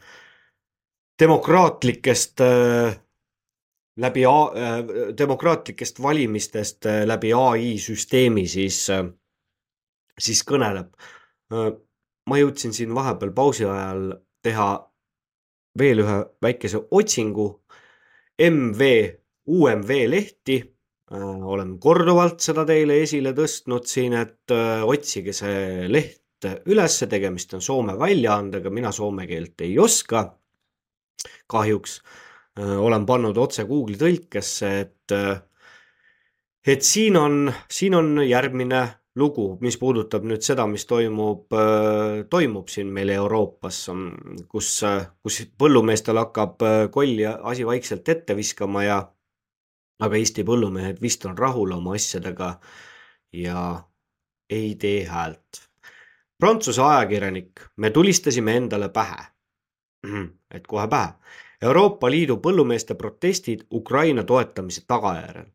demokraatlikest 1.19 2.41
äh, 2.45 2.97
läbi 3.97 4.25
A, 4.29 4.35
demokraatlikest 5.17 6.01
valimistest 6.01 6.85
läbi 7.05 7.31
ai 7.33 7.79
süsteemi 7.81 8.43
siis, 8.47 8.83
siis 10.19 10.43
kõneleb. 10.45 10.91
ma 12.29 12.37
jõudsin 12.37 12.75
siin 12.77 12.93
vahepeal 12.93 13.31
pausi 13.33 13.65
ajal 13.65 14.03
teha 14.45 14.67
veel 15.81 16.03
ühe 16.03 16.19
väikese 16.45 16.83
otsingu 16.91 17.47
MV, 18.37 18.81
UMV 19.47 20.09
lehti. 20.09 20.57
Äh, 21.11 21.47
olen 21.47 21.77
korduvalt 21.79 22.43
seda 22.43 22.65
teile 22.67 22.99
esile 23.03 23.33
tõstnud 23.37 23.87
siin, 23.87 24.13
et 24.19 24.53
äh, 24.53 24.83
otsige 24.83 25.33
see 25.33 25.87
leht 25.89 26.23
ülesse, 26.69 27.07
tegemist 27.09 27.55
on 27.57 27.63
Soome 27.65 27.95
väljaandega, 27.97 28.69
mina 28.69 28.91
soome 28.93 29.25
keelt 29.27 29.61
ei 29.65 29.79
oska. 29.79 30.27
kahjuks 31.47 32.01
äh, 32.59 32.77
olen 32.77 33.05
pannud 33.05 33.37
otse 33.37 33.63
Google'i 33.65 33.97
tõlkesse, 33.97 34.69
et, 34.79 35.15
et 36.67 36.83
siin 36.83 37.17
on, 37.17 37.51
siin 37.71 37.95
on 37.95 38.21
järgmine 38.27 38.83
lugu, 39.17 39.57
mis 39.61 39.77
puudutab 39.81 40.25
nüüd 40.27 40.43
seda, 40.45 40.67
mis 40.69 40.85
toimub, 40.89 41.53
äh, 41.53 42.23
toimub 42.29 42.69
siin 42.71 42.91
meil 42.93 43.09
Euroopas, 43.15 43.83
kus, 44.51 44.71
kus 45.23 45.39
põllumeestel 45.57 46.19
hakkab 46.21 46.65
äh, 46.65 46.79
kolli 46.93 47.25
asi 47.27 47.65
vaikselt 47.65 48.09
ette 48.13 48.37
viskama 48.37 48.83
ja 48.85 48.99
aga 50.03 50.19
Eesti 50.19 50.45
põllumehed 50.45 51.01
vist 51.01 51.25
on 51.25 51.37
rahul 51.37 51.73
oma 51.73 51.95
asjadega 51.97 52.51
ja 53.33 53.63
ei 54.49 54.75
tee 54.79 55.01
häält. 55.09 55.63
Prantsuse 56.37 56.81
ajakirjanik, 56.85 57.65
me 57.77 57.89
tulistasime 57.89 58.57
endale 58.57 58.89
pähe. 58.93 59.25
et 60.53 60.67
kohe 60.67 60.87
pähe. 60.87 61.13
Euroopa 61.61 62.09
Liidu 62.11 62.37
põllumeeste 62.37 62.93
protestid 62.95 63.65
Ukraina 63.73 64.23
toetamise 64.23 64.83
tagajärjel 64.87 65.49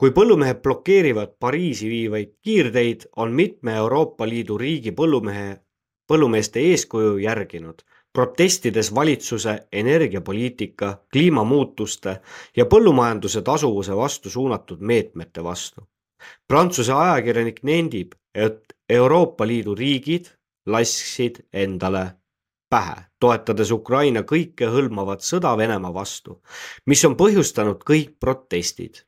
kui 0.00 0.14
põllumehed 0.16 0.62
blokeerivad 0.64 1.34
Pariisi 1.38 1.88
viivaid 1.90 2.30
kiirteid, 2.40 3.02
on 3.20 3.34
mitme 3.36 3.74
Euroopa 3.76 4.24
Liidu 4.24 4.56
riigi 4.58 4.94
põllumehe, 4.96 5.58
põllumeeste 6.08 6.62
eeskuju 6.70 7.18
järginud, 7.20 7.82
protestides 8.12 8.88
valitsuse 8.96 9.58
energiapoliitika, 9.72 10.94
kliimamuutuste 11.12 12.14
ja 12.56 12.66
põllumajanduse 12.66 13.42
tasuvuse 13.44 13.96
vastu 13.96 14.32
suunatud 14.32 14.80
meetmete 14.80 15.44
vastu. 15.44 15.84
Prantsuse 16.48 16.96
ajakirjanik 16.96 17.60
nendib, 17.62 18.16
et 18.34 18.72
Euroopa 18.88 19.46
Liidu 19.46 19.74
riigid 19.74 20.32
lasksid 20.66 21.42
endale 21.52 22.06
pähe, 22.72 22.96
toetades 23.20 23.70
Ukraina 23.76 24.24
kõikehõlmavat 24.24 25.20
sõda 25.28 25.52
Venemaa 25.60 25.92
vastu, 25.92 26.40
mis 26.86 27.04
on 27.04 27.20
põhjustanud 27.20 27.84
kõik 27.84 28.16
protestid 28.20 29.04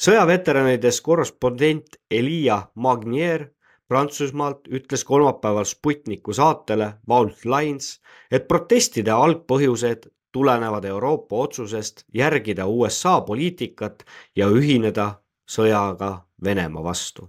sõjaveteranidest 0.00 1.02
korrespondent 1.04 1.98
Elia 2.10 2.62
Magnier 2.74 3.48
Prantsusmaalt 3.90 4.68
ütles 4.70 5.02
kolmapäeval 5.04 5.66
Sputniku 5.66 6.32
saatele 6.32 6.92
Vault 7.08 7.42
Lines, 7.44 7.96
et 8.30 8.46
protestide 8.48 9.10
algpõhjused 9.10 10.06
tulenevad 10.30 10.86
Euroopa 10.86 11.40
otsusest 11.42 12.04
järgida 12.14 12.68
USA 12.70 13.16
poliitikat 13.26 14.04
ja 14.36 14.46
ühineda 14.46 15.08
sõjaga 15.50 16.12
Venemaa 16.44 16.84
vastu. 16.84 17.26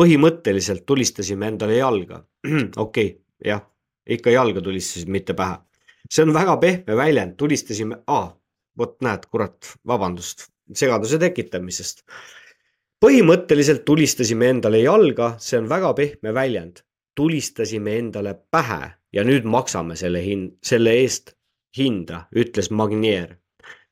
põhimõtteliselt 0.00 0.86
tulistasime 0.86 1.46
endale 1.52 1.76
jalga. 1.76 2.24
okei 2.48 2.78
okay,, 2.80 3.20
jah, 3.44 3.60
ikka 4.08 4.30
jalga 4.30 4.60
tulistasid, 4.64 5.08
mitte 5.08 5.34
pähe. 5.34 5.58
see 6.10 6.24
on 6.24 6.32
väga 6.32 6.56
pehme 6.56 6.96
väljend, 6.96 7.36
tulistasime 7.36 8.00
ah,, 8.06 8.32
vot 8.78 8.96
näed, 9.02 9.28
kurat, 9.30 9.76
vabandust 9.86 10.53
segaduse 10.72 11.18
tekitamisest. 11.18 12.04
põhimõtteliselt 13.04 13.84
tulistasime 13.84 14.48
endale 14.48 14.80
jalga, 14.80 15.34
see 15.38 15.58
on 15.58 15.68
väga 15.68 15.94
pehme 15.94 16.34
väljend. 16.34 16.82
tulistasime 17.14 17.98
endale 17.98 18.34
pähe 18.50 18.90
ja 19.12 19.24
nüüd 19.24 19.44
maksame 19.44 19.96
selle 19.96 20.22
hin-, 20.24 20.56
selle 20.62 20.90
eest 20.90 21.36
hinda, 21.76 22.26
ütles 22.34 22.70
Magnier 22.70 23.36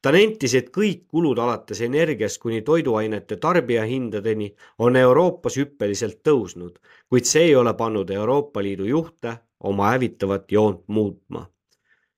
ta 0.03 0.11
nentis, 0.11 0.55
et 0.59 0.71
kõik 0.75 1.07
kulud 1.15 1.39
alates 1.39 1.81
energiast 1.87 2.41
kuni 2.43 2.63
toiduainete 2.67 3.39
tarbijahindadeni 3.43 4.51
on 4.83 4.99
Euroopas 4.99 5.57
hüppeliselt 5.61 6.21
tõusnud, 6.27 6.79
kuid 7.09 7.29
see 7.29 7.51
ei 7.51 7.57
ole 7.57 7.75
pannud 7.79 8.11
Euroopa 8.11 8.63
Liidu 8.63 8.89
juhte 8.89 9.37
oma 9.63 9.93
hävitavat 9.95 10.53
joont 10.53 10.83
muutma. 10.89 11.49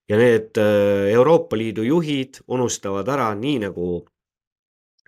ja 0.09 0.17
need 0.17 0.59
äh, 0.61 1.13
Euroopa 1.13 1.57
Liidu 1.57 1.83
juhid 1.83 2.41
unustavad 2.49 3.09
ära, 3.09 3.35
nii 3.35 3.59
nagu, 3.59 4.05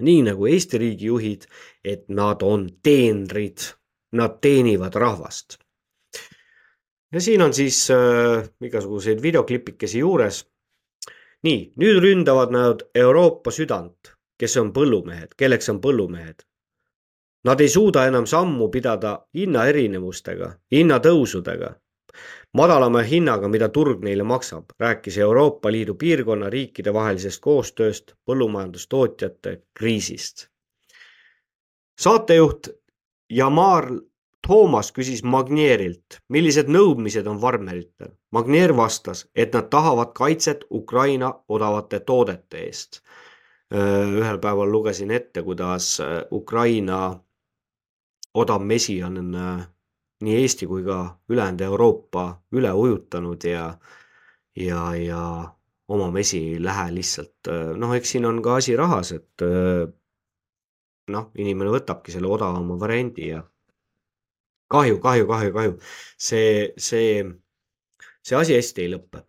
nii 0.00 0.22
nagu 0.26 0.46
Eesti 0.46 0.78
riigi 0.78 1.06
juhid, 1.06 1.46
et 1.84 2.08
nad 2.08 2.42
on 2.42 2.68
teenrid, 2.82 3.70
nad 4.12 4.40
teenivad 4.40 4.94
rahvast. 4.94 5.58
ja 7.12 7.20
siin 7.20 7.42
on 7.42 7.54
siis 7.54 7.90
äh, 7.90 8.48
igasuguseid 8.60 9.22
videoklipikesi 9.22 9.98
juures 9.98 10.44
nii, 11.46 11.72
nüüd 11.80 12.00
ründavad 12.02 12.52
nad 12.52 12.82
Euroopa 12.94 13.52
südant, 13.54 14.12
kes 14.40 14.56
on 14.60 14.72
põllumehed, 14.76 15.34
kelleks 15.38 15.70
on 15.72 15.80
põllumehed. 15.80 16.44
Nad 17.46 17.60
ei 17.62 17.70
suuda 17.70 18.06
enam 18.10 18.26
sammu 18.26 18.68
pidada 18.74 19.12
hinnaerinevustega, 19.36 20.48
hinnatõusudega, 20.74 21.76
madalama 22.56 23.02
hinnaga, 23.04 23.48
mida 23.52 23.68
turg 23.68 24.02
neile 24.04 24.24
maksab, 24.24 24.72
rääkis 24.80 25.18
Euroopa 25.18 25.72
Liidu 25.72 25.94
piirkonna 25.94 26.50
riikide 26.50 26.92
vahelisest 26.94 27.42
koostööst, 27.44 28.14
põllumajandustootjate 28.24 29.60
kriisist. 29.74 30.48
saatejuht 32.00 32.68
Jamar 33.30 33.90
Toomas 34.46 34.92
küsis 34.94 35.24
Magnierilt, 35.26 36.20
millised 36.28 36.68
nõudmised 36.70 37.26
on 37.26 37.40
farmeritel. 37.42 38.12
Magnier 38.30 38.76
vastas, 38.76 39.24
et 39.34 39.54
nad 39.54 39.66
tahavad 39.70 40.12
kaitset 40.14 40.64
Ukraina 40.70 41.32
odavate 41.48 42.00
toodete 42.00 42.60
eest. 42.66 43.00
ühel 43.74 44.38
päeval 44.38 44.70
lugesin 44.70 45.10
ette, 45.10 45.42
kuidas 45.42 45.98
Ukraina 46.30 47.20
odav 48.34 48.62
mesi 48.62 49.02
on 49.02 49.34
nii 50.24 50.36
Eesti 50.42 50.66
kui 50.66 50.84
ka 50.84 51.18
ülejäänud 51.28 51.60
Euroopa 51.60 52.26
üle 52.52 52.72
ujutanud 52.72 53.44
ja, 53.44 53.66
ja, 54.56 54.94
ja 54.96 55.22
oma 55.88 56.10
mesi 56.10 56.38
ei 56.52 56.62
lähe 56.62 56.88
lihtsalt, 56.94 57.50
noh, 57.76 57.92
eks 57.94 58.16
siin 58.16 58.24
on 58.26 58.40
ka 58.42 58.56
asi 58.60 58.76
rahas, 58.76 59.12
et 59.12 59.44
noh, 61.12 61.28
inimene 61.38 61.70
võtabki 61.74 62.14
selle 62.14 62.30
odavama 62.32 62.78
variandi 62.80 63.28
ja 63.28 63.42
kahju, 64.72 64.98
kahju, 65.02 65.26
kahju, 65.30 65.52
kahju. 65.54 65.78
see, 66.18 66.72
see, 66.76 67.24
see 68.22 68.38
asi 68.38 68.56
hästi 68.58 68.86
ei 68.86 68.92
lõppe. 68.94 69.22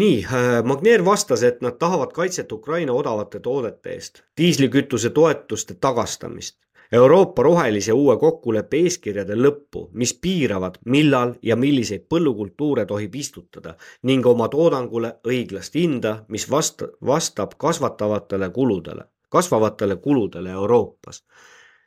nii, 0.00 0.18
äh, 0.24 0.60
Magneer 0.64 1.02
vastas, 1.04 1.42
et 1.42 1.60
nad 1.64 1.76
tahavad 1.78 2.12
kaitset 2.14 2.52
Ukraina 2.52 2.94
odavate 2.94 3.40
toodete 3.42 3.96
eest, 3.96 4.22
diislikütuse 4.38 5.10
toetuste 5.10 5.74
tagastamist, 5.74 6.60
Euroopa 6.92 7.42
rohelise 7.42 7.92
uue 7.94 8.16
kokkuleppe 8.18 8.80
eeskirjade 8.86 9.36
lõppu, 9.38 9.84
mis 9.94 10.10
piiravad, 10.18 10.80
millal 10.90 11.36
ja 11.46 11.54
milliseid 11.56 12.08
põllukultuure 12.10 12.82
tohib 12.90 13.14
istutada 13.14 13.76
ning 14.10 14.26
oma 14.26 14.48
toodangule 14.50 15.12
õiglast 15.30 15.78
hinda, 15.78 16.16
mis 16.34 16.48
vasta, 16.50 16.90
vastab 17.06 17.54
kasvatavatele 17.62 18.50
kuludele, 18.56 19.06
kasvavatele 19.30 20.00
kuludele 20.02 20.50
Euroopas. 20.50 21.22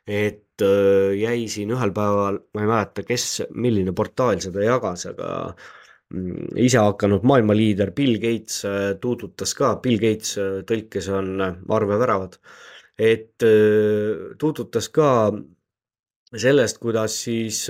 Et 0.08 0.64
äh, 0.64 1.12
jäi 1.20 1.48
siin 1.52 1.76
ühel 1.76 1.92
päeval, 1.92 2.40
ma 2.56 2.64
ei 2.64 2.72
mäleta, 2.72 3.04
kes, 3.04 3.28
milline 3.52 3.92
portaal 3.96 4.40
seda 4.40 4.64
jagas, 4.64 5.04
aga 5.12 5.28
mm, 6.12 6.56
ise 6.64 6.80
hakanud 6.80 7.24
maailma 7.28 7.56
liider 7.56 7.92
Bill 7.92 8.16
Gates 8.24 8.62
äh, 8.68 8.94
tuututas 9.00 9.52
ka, 9.56 9.76
Bill 9.84 10.00
Gates 10.00 10.38
äh, 10.40 10.62
tõlkes 10.68 11.12
on 11.12 11.34
arveväravad, 11.44 12.40
et 12.98 13.44
tuututas 14.38 14.88
ka 14.94 15.08
sellest, 16.34 16.78
kuidas 16.82 17.16
siis 17.24 17.64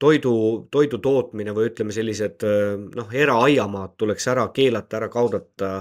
toidu, 0.00 0.34
toidu 0.72 0.98
tootmine 1.04 1.52
või 1.56 1.70
ütleme, 1.70 1.92
sellised 1.92 2.44
noh, 2.96 3.12
eraaiamaad 3.12 3.96
tuleks 4.00 4.28
ära 4.32 4.48
keelata, 4.56 5.00
ära 5.00 5.08
kaudata, 5.12 5.72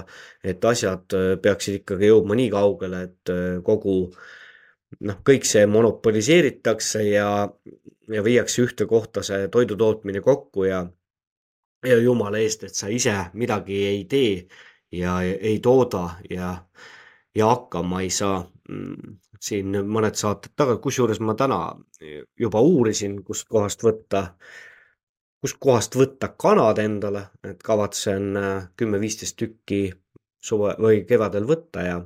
et 0.44 0.66
asjad 0.66 1.16
peaksid 1.42 1.82
ikkagi 1.82 2.12
jõudma 2.12 2.36
nii 2.40 2.50
kaugele, 2.52 3.02
et 3.10 3.34
kogu 3.64 3.98
äh, 4.10 4.34
noh, 5.00 5.18
kõik 5.26 5.46
see 5.48 5.66
monopoliseeritakse 5.70 7.04
ja, 7.08 7.30
ja 8.12 8.24
viiakse 8.26 8.64
ühte 8.66 8.88
kohta 8.90 9.24
see 9.26 9.50
toidu 9.54 9.78
tootmine 9.80 10.22
kokku 10.24 10.68
ja, 10.70 10.84
ja 11.86 11.98
jumala 12.02 12.42
eest, 12.44 12.66
et 12.68 12.76
sa 12.78 12.90
ise 12.92 13.16
midagi 13.34 13.82
ei 13.90 14.04
tee 14.10 14.46
ja 14.96 15.20
ei 15.24 15.60
tooda 15.64 16.06
ja, 16.30 16.56
ja 17.36 17.48
hakkama 17.52 18.02
ei 18.02 18.10
saa. 18.10 18.44
Mm, 18.70 19.18
siin 19.46 19.76
mõned 19.86 20.16
saated 20.18 20.56
tagasi, 20.58 20.82
kusjuures 20.82 21.20
ma 21.22 21.36
täna 21.38 21.60
juba 22.40 22.62
uurisin, 22.66 23.20
kustkohast 23.24 23.84
võtta, 23.86 24.24
kustkohast 25.44 25.98
võtta 26.00 26.32
kanad 26.42 26.80
endale, 26.82 27.28
et 27.44 27.62
kavatsen 27.64 28.32
äh, 28.40 28.68
kümme-viisteist 28.80 29.38
tükki 29.38 29.84
suve 30.42 30.74
või 30.82 31.04
kevadel 31.06 31.46
võtta 31.46 31.86
ja 31.86 32.00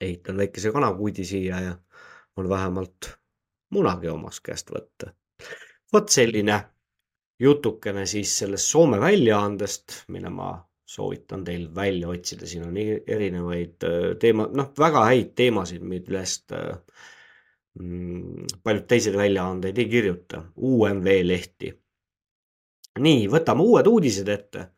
ehitan 0.00 0.40
väikese 0.40 0.72
kanakuudi 0.72 1.24
siia 1.24 1.60
ja 1.60 1.74
on 2.36 2.48
vähemalt 2.48 3.12
munagi 3.70 4.08
omast 4.08 4.40
käest 4.44 4.70
võtta. 4.72 5.12
vot 5.92 6.08
selline 6.08 6.62
jutukene 7.40 8.06
siis 8.06 8.38
sellest 8.38 8.70
Soome 8.70 9.00
väljaandest, 9.00 10.04
mille 10.08 10.30
ma 10.30 10.52
soovitan 10.92 11.44
teil 11.44 11.68
välja 11.74 12.10
otsida, 12.12 12.46
siin 12.46 12.66
on 12.68 12.76
erinevaid 12.76 13.86
äh, 13.88 14.10
teema, 14.20 14.48
noh, 14.52 14.72
väga 14.78 15.06
häid 15.08 15.32
teemasid, 15.38 15.84
millest 15.88 16.52
äh, 16.56 16.76
mm, 17.80 18.58
paljud 18.62 18.86
teised 18.90 19.16
väljaanded 19.16 19.78
ei 19.78 19.88
kirjuta, 19.88 20.44
UMV 20.56 21.18
lehti. 21.24 21.72
nii, 23.00 23.26
võtame 23.32 23.64
uued 23.64 23.88
uudised 23.88 24.28
ette 24.28 24.68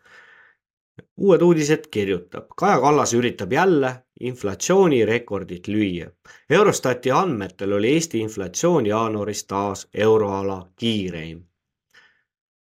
uued 1.16 1.42
uudised 1.42 1.86
kirjutab, 1.90 2.46
Kaja 2.56 2.80
Kallas 2.80 3.14
üritab 3.14 3.52
jälle 3.52 3.90
inflatsioonirekordit 4.20 5.68
lüüa. 5.68 6.10
Eurostati 6.50 7.10
andmetel 7.10 7.72
oli 7.72 7.92
Eesti 7.94 8.20
inflatsioon 8.20 8.86
jaanuaris 8.86 9.44
taas 9.44 9.88
euroala 9.94 10.58
kiireim. 10.76 11.42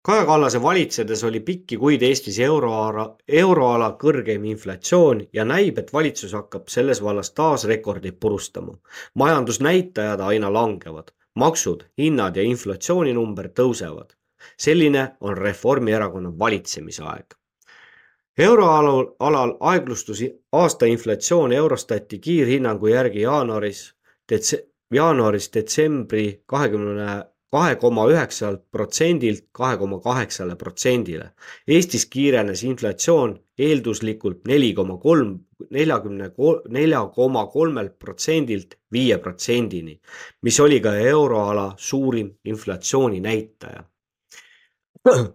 Kaja 0.02 0.24
Kallase 0.26 0.62
valitsedes 0.62 1.24
oli 1.24 1.40
pikki 1.40 1.76
kuid 1.76 2.02
Eestis 2.02 2.38
euroala, 2.38 3.16
euroala 3.28 3.88
kõrgeim 4.02 4.44
inflatsioon 4.44 5.24
ja 5.32 5.44
näib, 5.44 5.78
et 5.78 5.92
valitsus 5.92 6.32
hakkab 6.32 6.68
selles 6.68 7.02
vallas 7.02 7.30
taas 7.30 7.64
rekordit 7.64 8.20
purustama. 8.20 8.78
majandusnäitajad 9.14 10.20
aina 10.20 10.52
langevad, 10.52 11.10
maksud, 11.34 11.84
hinnad 11.98 12.36
ja 12.36 12.42
inflatsiooninumber 12.42 13.48
tõusevad. 13.48 14.14
selline 14.56 15.16
on 15.20 15.36
Reformierakonna 15.36 16.38
valitsemisaeg 16.38 17.38
euroalal, 18.38 19.06
alal 19.20 19.56
aeglustus 19.60 20.22
aasta 20.52 20.86
inflatsioon 20.86 21.52
Eurostati 21.52 22.18
kiirhinnangu 22.18 22.86
järgi 22.86 23.20
jaanuaris, 23.20 23.94
detse-, 24.32 24.64
jaanuaris 24.94 25.50
detsembri 25.54 26.42
kahekümne 26.46 27.24
kahe 27.52 27.76
koma 27.80 28.04
üheksalt 28.10 28.62
protsendilt 28.70 29.46
kahe 29.52 29.76
koma 29.80 30.00
kaheksale 30.04 30.56
protsendile. 30.56 31.30
Eestis 31.68 32.06
kiirenes 32.06 32.62
inflatsioon 32.64 33.36
eelduslikult 33.58 34.44
neli 34.48 34.72
koma 34.74 34.98
kolm, 35.02 35.38
neljakümne, 35.70 36.30
nelja 36.68 37.04
koma 37.14 37.46
kolmelt 37.46 37.98
protsendilt 37.98 38.78
viie 38.92 39.18
protsendini, 39.18 39.98
mis 40.42 40.60
oli 40.60 40.80
ka 40.80 40.94
euroala 40.96 41.72
suurim 41.76 42.34
inflatsiooni 42.44 43.20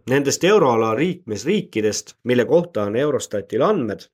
Nendest 0.09 0.43
euroala 0.43 0.91
liikmesriikidest, 0.95 2.17
mille 2.29 2.45
kohta 2.45 2.83
on 2.83 2.95
Eurostatil 2.95 3.61
andmed, 3.65 4.05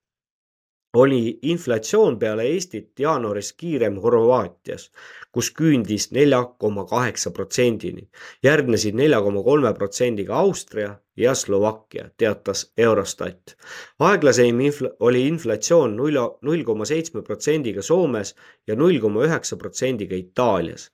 oli 0.93 1.39
inflatsioon 1.41 2.19
peale 2.19 2.43
Eestit 2.43 2.99
jaanuaris 2.99 3.53
kiirem 3.53 3.97
Horvaatias, 4.01 4.89
kus 5.31 5.51
küündis 5.53 6.09
nelja 6.11 6.43
koma 6.43 6.85
kaheksa 6.85 7.31
protsendini. 7.31 8.09
järgnesid 8.43 8.95
nelja 8.95 9.21
koma 9.21 9.43
kolme 9.43 9.73
protsendiga 9.73 10.35
Austria 10.35 10.95
ja 11.17 11.35
Slovakkia, 11.35 12.09
teatas 12.17 12.73
Eurostat. 12.77 13.57
aeglaseim 13.99 14.59
infl-, 14.59 14.95
oli 14.99 15.27
inflatsioon 15.27 15.95
null, 15.95 16.17
null 16.41 16.63
koma 16.63 16.85
seitsme 16.85 17.21
protsendiga 17.21 17.81
Soomes 17.81 18.35
ja 18.67 18.75
null 18.75 18.99
koma 18.99 19.25
üheksa 19.25 19.57
protsendiga 19.57 20.15
Itaalias. 20.15 20.91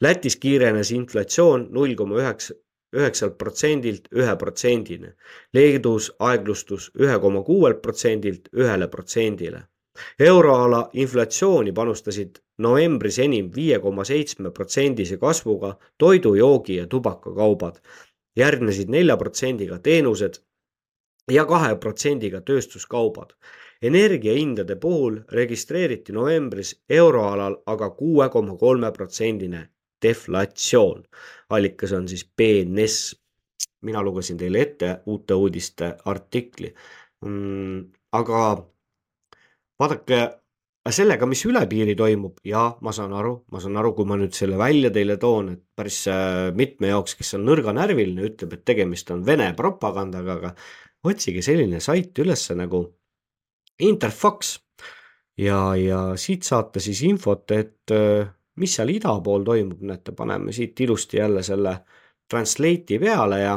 Lätis 0.00 0.36
kiirenes 0.36 0.90
inflatsioon 0.92 1.68
null 1.70 1.94
koma 1.94 2.16
üheksa, 2.16 2.54
üheksalt 2.94 3.36
protsendilt 3.38 4.08
ühe 4.14 4.36
protsendini. 4.38 5.10
Leedus 5.54 6.10
aeglustus 6.18 6.90
ühe 7.00 7.18
koma 7.20 7.42
kuuelt 7.42 7.82
protsendilt 7.82 8.48
ühele 8.52 8.88
protsendile. 8.88 9.62
euroala 10.18 10.78
inflatsiooni 10.92 11.72
panustasid 11.72 12.38
novembris 12.58 13.18
enim 13.18 13.50
viie 13.56 13.78
koma 13.78 14.04
seitsme 14.04 14.50
protsendise 14.50 15.16
kasvuga 15.18 15.76
toidu, 15.98 16.34
joogi 16.34 16.76
ja 16.76 16.86
tubakakaubad. 16.86 17.76
järgnesid 18.36 18.88
nelja 18.90 19.16
protsendiga 19.16 19.78
teenused 19.78 20.40
ja 21.30 21.44
kahe 21.44 21.76
protsendiga 21.76 22.40
tööstuskaubad. 22.40 23.34
energiahindade 23.82 24.76
puhul 24.76 25.20
registreeriti 25.32 26.12
novembris 26.12 26.74
euroalal 26.88 27.56
aga 27.66 27.90
kuue 27.90 28.28
koma 28.28 28.56
kolme 28.56 28.92
protsendine 28.92 29.68
deflatsioon. 30.04 31.02
allikas 31.50 31.92
on 31.92 32.08
siis 32.08 32.24
BNS. 32.36 33.16
mina 33.82 34.02
lugesin 34.02 34.38
teile 34.40 34.60
ette 34.60 35.00
uute 35.06 35.34
uudiste 35.34 35.96
artikli 36.04 36.74
mm,. 37.24 37.84
aga 38.12 38.40
vaadake 39.80 40.20
sellega, 40.92 41.26
mis 41.28 41.44
üle 41.48 41.62
piiri 41.68 41.94
toimub 41.96 42.40
ja 42.44 42.66
ma 42.84 42.92
saan 42.92 43.12
aru, 43.16 43.38
ma 43.52 43.60
saan 43.62 43.78
aru, 43.80 43.94
kui 43.96 44.08
ma 44.08 44.18
nüüd 44.20 44.34
selle 44.36 44.58
välja 44.60 44.90
teile 44.92 45.16
toon, 45.20 45.54
et 45.54 45.62
päris 45.76 46.02
äh, 46.12 46.50
mitme 46.56 46.90
jaoks, 46.90 47.16
kes 47.16 47.34
on 47.38 47.46
nõrganärviline, 47.48 48.26
ütleb, 48.28 48.52
et 48.58 48.64
tegemist 48.68 49.10
on 49.14 49.24
Vene 49.24 49.50
propagandaga, 49.56 50.36
aga 50.36 50.52
otsige 51.08 51.44
selline 51.44 51.80
sait 51.84 52.16
üles 52.20 52.44
nagu 52.56 52.84
Interfax 53.84 54.58
ja, 55.40 55.74
ja 55.78 56.00
siit 56.20 56.44
saate 56.46 56.82
siis 56.84 57.00
infot, 57.08 57.48
et 57.56 57.94
äh, 57.94 58.28
mis 58.60 58.74
seal 58.76 58.92
ida 58.94 59.14
pool 59.24 59.44
toimub, 59.46 59.80
näete, 59.82 60.12
paneme 60.16 60.52
siit 60.52 60.80
ilusti 60.80 61.18
jälle 61.18 61.42
selle 61.42 61.78
translate'i 62.30 62.98
peale 62.98 63.40
ja 63.40 63.54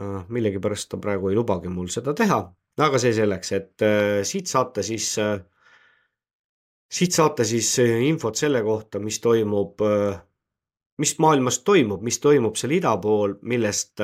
äh, 0.00 0.22
millegipärast 0.28 0.90
ta 0.90 1.00
praegu 1.02 1.28
ei 1.30 1.36
lubagi 1.36 1.68
mul 1.72 1.90
seda 1.92 2.14
teha, 2.16 2.40
aga 2.86 3.00
see 3.00 3.12
selleks, 3.16 3.52
et 3.52 3.84
äh, 3.86 4.22
siit 4.24 4.48
saate 4.50 4.84
siis 4.86 5.12
äh,, 5.22 5.36
siit 6.92 7.12
saate 7.12 7.44
siis 7.44 7.78
infot 7.82 8.36
selle 8.38 8.62
kohta, 8.62 9.02
mis 9.02 9.20
toimub 9.20 9.82
mis 10.96 11.18
maailmas 11.20 11.58
toimub, 11.66 12.00
mis 12.02 12.18
toimub 12.22 12.56
seal 12.56 12.72
ida 12.78 12.94
pool, 13.02 13.34
millest 13.42 14.00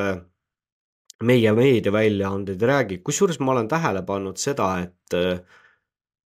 meie 1.22 1.52
meediaväljaanded 1.56 2.62
ei 2.62 2.68
räägi, 2.68 2.98
kusjuures 3.06 3.38
ma 3.40 3.54
olen 3.54 3.68
tähele 3.70 4.02
pannud 4.02 4.36
seda, 4.36 4.68
et, 4.82 5.16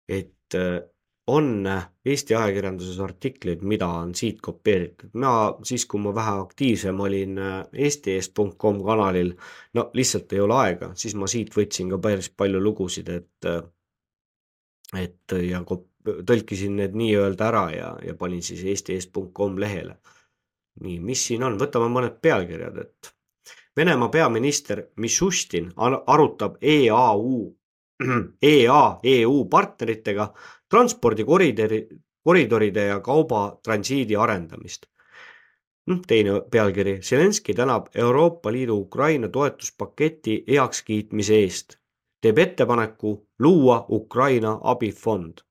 et 0.08 0.58
on 1.28 1.70
Eesti 2.06 2.36
ajakirjanduses 2.36 3.00
artikleid, 3.00 3.62
mida 3.62 3.88
on 3.88 4.16
siit 4.16 4.42
kopeeritud. 4.42 5.10
mina 5.14 5.56
siis, 5.64 5.86
kui 5.86 6.00
ma 6.00 6.16
vähe 6.16 6.34
aktiivsem 6.42 7.00
olin 7.00 7.40
eesti.com 7.74 8.84
kanalil, 8.84 9.34
no 9.74 9.90
lihtsalt 9.94 10.34
ei 10.34 10.40
ole 10.40 10.58
aega, 10.60 10.92
siis 10.96 11.16
ma 11.16 11.28
siit 11.28 11.56
võtsin 11.56 11.90
ka 11.90 11.98
päris 11.98 12.30
palju 12.30 12.60
lugusid, 12.64 13.10
et 13.10 13.50
et 15.00 15.38
ja 15.48 15.64
tõlkisin 16.04 16.76
need 16.78 16.96
nii-öelda 17.00 17.48
ära 17.48 17.64
ja, 17.72 17.90
ja 18.04 18.16
panin 18.20 18.44
siis 18.44 18.64
eesti.com 18.64 19.58
lehele. 19.60 19.98
nii, 20.84 21.00
mis 21.00 21.28
siin 21.28 21.44
on, 21.44 21.58
võtame 21.60 21.88
mõned 21.94 22.20
pealkirjad, 22.22 22.78
et 22.78 23.14
Venemaa 23.78 24.10
peaminister 24.10 24.84
Mišustin 24.98 25.72
arutab 26.08 26.58
EAU 26.62 27.38
EA, 28.54 28.82
EU 29.04 29.46
partneritega 29.50 30.34
transpordikoridori, 30.70 31.88
koridoride 32.24 32.88
ja 32.88 33.00
kaubatransiidi 33.00 34.16
arendamist. 34.16 34.86
Hm, 35.90 36.00
teine 36.08 36.42
pealkiri, 36.52 37.00
Zelenskõi 37.04 37.56
tänab 37.56 37.90
Euroopa 37.96 38.52
Liidu 38.52 38.78
Ukraina 38.86 39.28
toetuspaketi 39.30 40.44
heakskiitmise 40.48 41.40
eest, 41.44 41.78
teeb 42.24 42.38
ettepaneku 42.40 43.18
luua 43.40 43.86
Ukraina 43.90 44.58
abifond 44.64 45.44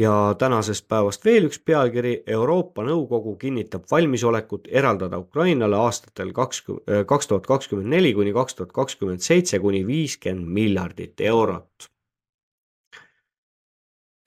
ja 0.00 0.34
tänasest 0.38 0.86
päevast 0.88 1.24
veel 1.24 1.48
üks 1.50 1.60
pealkiri. 1.64 2.14
Euroopa 2.26 2.84
Nõukogu 2.86 3.34
kinnitab 3.40 3.84
valmisolekut 3.90 4.68
eraldada 4.72 5.18
Ukrainale 5.20 5.76
aastatel 5.76 6.32
kakskümmend, 6.36 7.06
kaks 7.10 7.28
tuhat 7.28 7.48
kakskümmend 7.50 7.92
neli 7.92 8.14
kuni 8.16 8.32
kaks 8.36 8.56
tuhat 8.56 8.72
kakskümmend 8.76 9.24
seitse 9.24 9.60
kuni 9.60 9.82
viiskümmend 9.86 10.52
miljardit 10.58 11.20
eurot. 11.32 11.90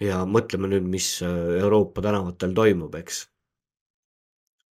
ja 0.04 0.26
mõtleme 0.28 0.68
nüüd, 0.68 0.84
mis 0.92 1.08
Euroopa 1.24 2.02
tänavatel 2.04 2.52
toimub, 2.54 2.96
eks. 3.00 3.22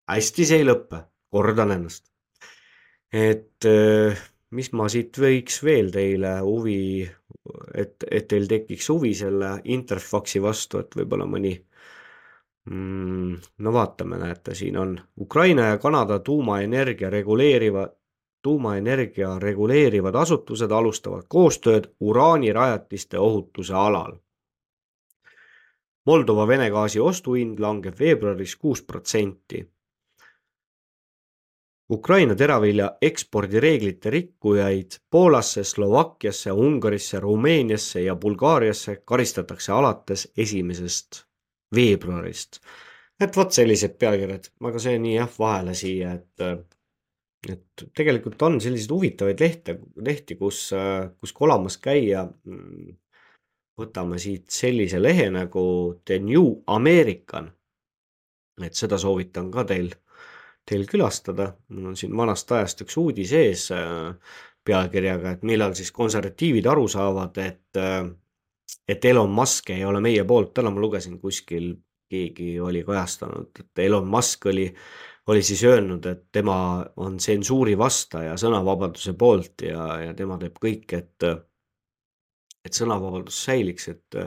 hästi 0.08 0.46
see 0.48 0.62
ei 0.62 0.64
lõppe, 0.64 1.02
kordan 1.30 1.74
ennast. 1.74 2.06
et 3.12 3.68
mis 4.50 4.72
ma 4.72 4.88
siit 4.88 5.18
võiks 5.20 5.60
veel 5.64 5.92
teile 5.92 6.38
huvi, 6.40 7.04
et, 7.74 8.04
et 8.10 8.28
teil 8.28 8.46
tekiks 8.48 8.88
huvi 8.88 9.14
selle 9.14 9.58
Interfaxi 9.64 10.42
vastu, 10.42 10.82
et 10.82 10.96
võib-olla 10.96 11.26
mõni 11.26 11.54
mm, 12.70 13.36
no 13.64 13.72
vaatame, 13.72 14.18
näete, 14.18 14.54
siin 14.54 14.76
on 14.78 14.98
Ukraina 15.20 15.72
ja 15.72 15.78
Kanada 15.78 16.18
tuumaenergia 16.18 17.10
reguleeriva, 17.10 17.88
tuumaenergia 18.42 19.38
reguleerivad 19.38 20.14
asutused 20.14 20.70
alustavad 20.70 21.26
koostööd 21.28 21.90
uraanirajatiste 22.00 23.18
ohutuse 23.18 23.74
alal. 23.74 24.18
Moldova 26.06 26.46
Vene 26.48 26.70
gaasi 26.70 27.00
ostuhind 27.00 27.58
langeb 27.60 27.98
veebruaris 28.00 28.56
kuus 28.56 28.82
protsenti 28.82 29.66
Ukraina 31.90 32.34
teravilja 32.36 32.90
ekspordireeglite 33.00 34.10
rikkujaid 34.10 34.98
Poolasse, 35.10 35.64
Slovakkiasse, 35.64 36.52
Ungarisse, 36.52 37.20
Rumeeniasse 37.20 38.02
ja 38.02 38.16
Bulgaariasse 38.16 39.02
karistatakse 39.04 39.72
alates 39.72 40.32
esimesest 40.36 41.22
veebruarist. 41.74 42.60
et 43.20 43.36
vot 43.36 43.52
sellised 43.52 43.96
pealkirjad, 43.98 44.44
aga 44.68 44.78
see 44.78 44.98
nii 45.02 45.14
jah, 45.16 45.30
vahele 45.38 45.72
siia, 45.74 46.12
et, 46.14 46.68
et 47.50 47.84
tegelikult 47.96 48.42
on 48.46 48.60
selliseid 48.60 48.92
huvitavaid 48.94 49.40
lehte, 49.40 49.78
lehti, 49.96 50.36
kus, 50.36 50.68
kus 51.20 51.32
kolamas 51.32 51.78
käia. 51.82 52.28
võtame 53.78 54.18
siit 54.18 54.50
sellise 54.50 55.00
lehe 55.02 55.30
nagu 55.30 55.64
The 56.04 56.18
New 56.18 56.62
American. 56.66 57.50
et 58.62 58.74
seda 58.74 58.98
soovitan 58.98 59.50
ka 59.50 59.64
teil 59.64 59.92
teil 60.68 60.86
külastada. 60.88 61.52
mul 61.68 61.90
on 61.92 61.96
siin 61.96 62.16
vanast 62.16 62.52
ajast 62.52 62.84
üks 62.84 62.96
uudis 63.00 63.32
ees 63.32 63.68
äh, 63.72 64.14
pealkirjaga, 64.68 65.36
et 65.36 65.44
millal 65.48 65.74
siis 65.78 65.90
konservatiivid 65.96 66.68
aru 66.68 66.86
saavad, 66.92 67.38
et, 67.40 67.80
äh, 67.80 68.04
et 68.88 69.04
Elon 69.04 69.30
Musk 69.32 69.70
ei 69.72 69.84
ole 69.84 70.02
meie 70.04 70.24
poolt. 70.28 70.54
täna 70.54 70.72
ma 70.74 70.80
lugesin 70.80 71.18
kuskil, 71.20 71.74
keegi 72.08 72.54
oli 72.60 72.84
kajastanud, 72.84 73.50
et 73.60 73.84
Elon 73.84 74.06
Musk 74.08 74.46
oli, 74.48 74.66
oli 75.28 75.42
siis 75.42 75.64
öelnud, 75.64 76.06
et 76.06 76.24
tema 76.32 76.84
on 76.96 77.16
tsensuuri 77.16 77.76
vastu 77.78 78.24
ja 78.24 78.36
sõnavabaduse 78.40 79.12
poolt 79.18 79.66
ja, 79.68 79.88
ja 80.06 80.14
tema 80.16 80.38
teeb 80.40 80.56
kõik, 80.60 80.94
et, 80.96 81.28
et 82.64 82.80
sõnavabadus 82.80 83.42
säiliks, 83.44 83.90
et 83.92 84.20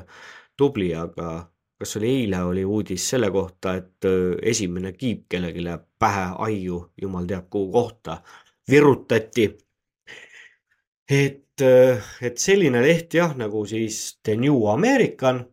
tubli, 0.57 0.91
aga 0.93 1.39
kas 1.81 1.97
oli 1.97 2.11
eile, 2.19 2.43
oli 2.45 2.65
uudis 2.65 3.07
selle 3.09 3.31
kohta, 3.33 3.73
et 3.81 4.05
esimene 4.53 4.93
kiip 4.93 5.25
kellelegi 5.29 5.65
pähe 6.01 6.25
aiu, 6.47 6.81
jumal 7.01 7.27
teab 7.29 7.49
kuhu 7.49 7.71
kohta, 7.71 8.21
virutati. 8.69 9.45
et, 11.09 11.61
et 12.21 12.37
selline 12.37 12.81
leht 12.81 13.13
jah, 13.13 13.35
nagu 13.37 13.65
siis 13.65 14.19
The 14.23 14.35
New 14.35 14.67
American. 14.71 15.45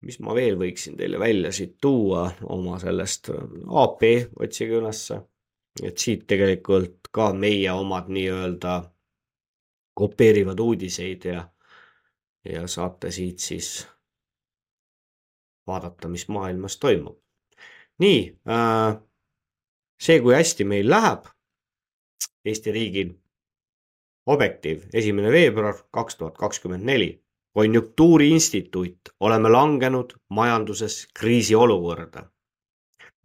mis 0.00 0.16
ma 0.24 0.34
veel 0.34 0.56
võiksin 0.56 0.96
teile 0.96 1.18
välja 1.20 1.50
siit 1.52 1.74
tuua 1.80 2.22
oma 2.48 2.78
sellest 2.80 3.28
AP, 3.84 4.06
otsige 4.40 4.80
ülesse. 4.80 5.20
et 5.82 5.98
siit 5.98 6.26
tegelikult 6.26 7.08
ka 7.12 7.32
meie 7.32 7.72
omad 7.72 8.08
nii-öelda 8.08 8.80
kopeerivad 9.94 10.60
uudiseid 10.60 11.24
ja, 11.24 11.44
ja 12.44 12.66
saate 12.66 13.10
siit 13.10 13.38
siis 13.38 13.86
vaadata, 15.66 16.08
mis 16.08 16.28
maailmas 16.28 16.78
toimub. 16.78 17.19
Nii 18.00 18.20
äh,, 18.48 18.96
see, 20.00 20.20
kui 20.24 20.34
hästi 20.34 20.64
meil 20.64 20.88
läheb 20.90 21.28
Eesti 22.44 22.72
riigil, 22.72 23.10
objektiiv, 24.32 24.86
esimene 24.96 25.28
veebruar 25.32 25.82
kaks 25.92 26.16
tuhat 26.16 26.38
kakskümmend 26.38 26.84
neli. 26.84 27.10
konjunktuuriinstituut, 27.52 29.08
oleme 29.20 29.48
langenud 29.48 30.12
majanduses 30.28 31.08
kriisiolukorda. 31.18 32.22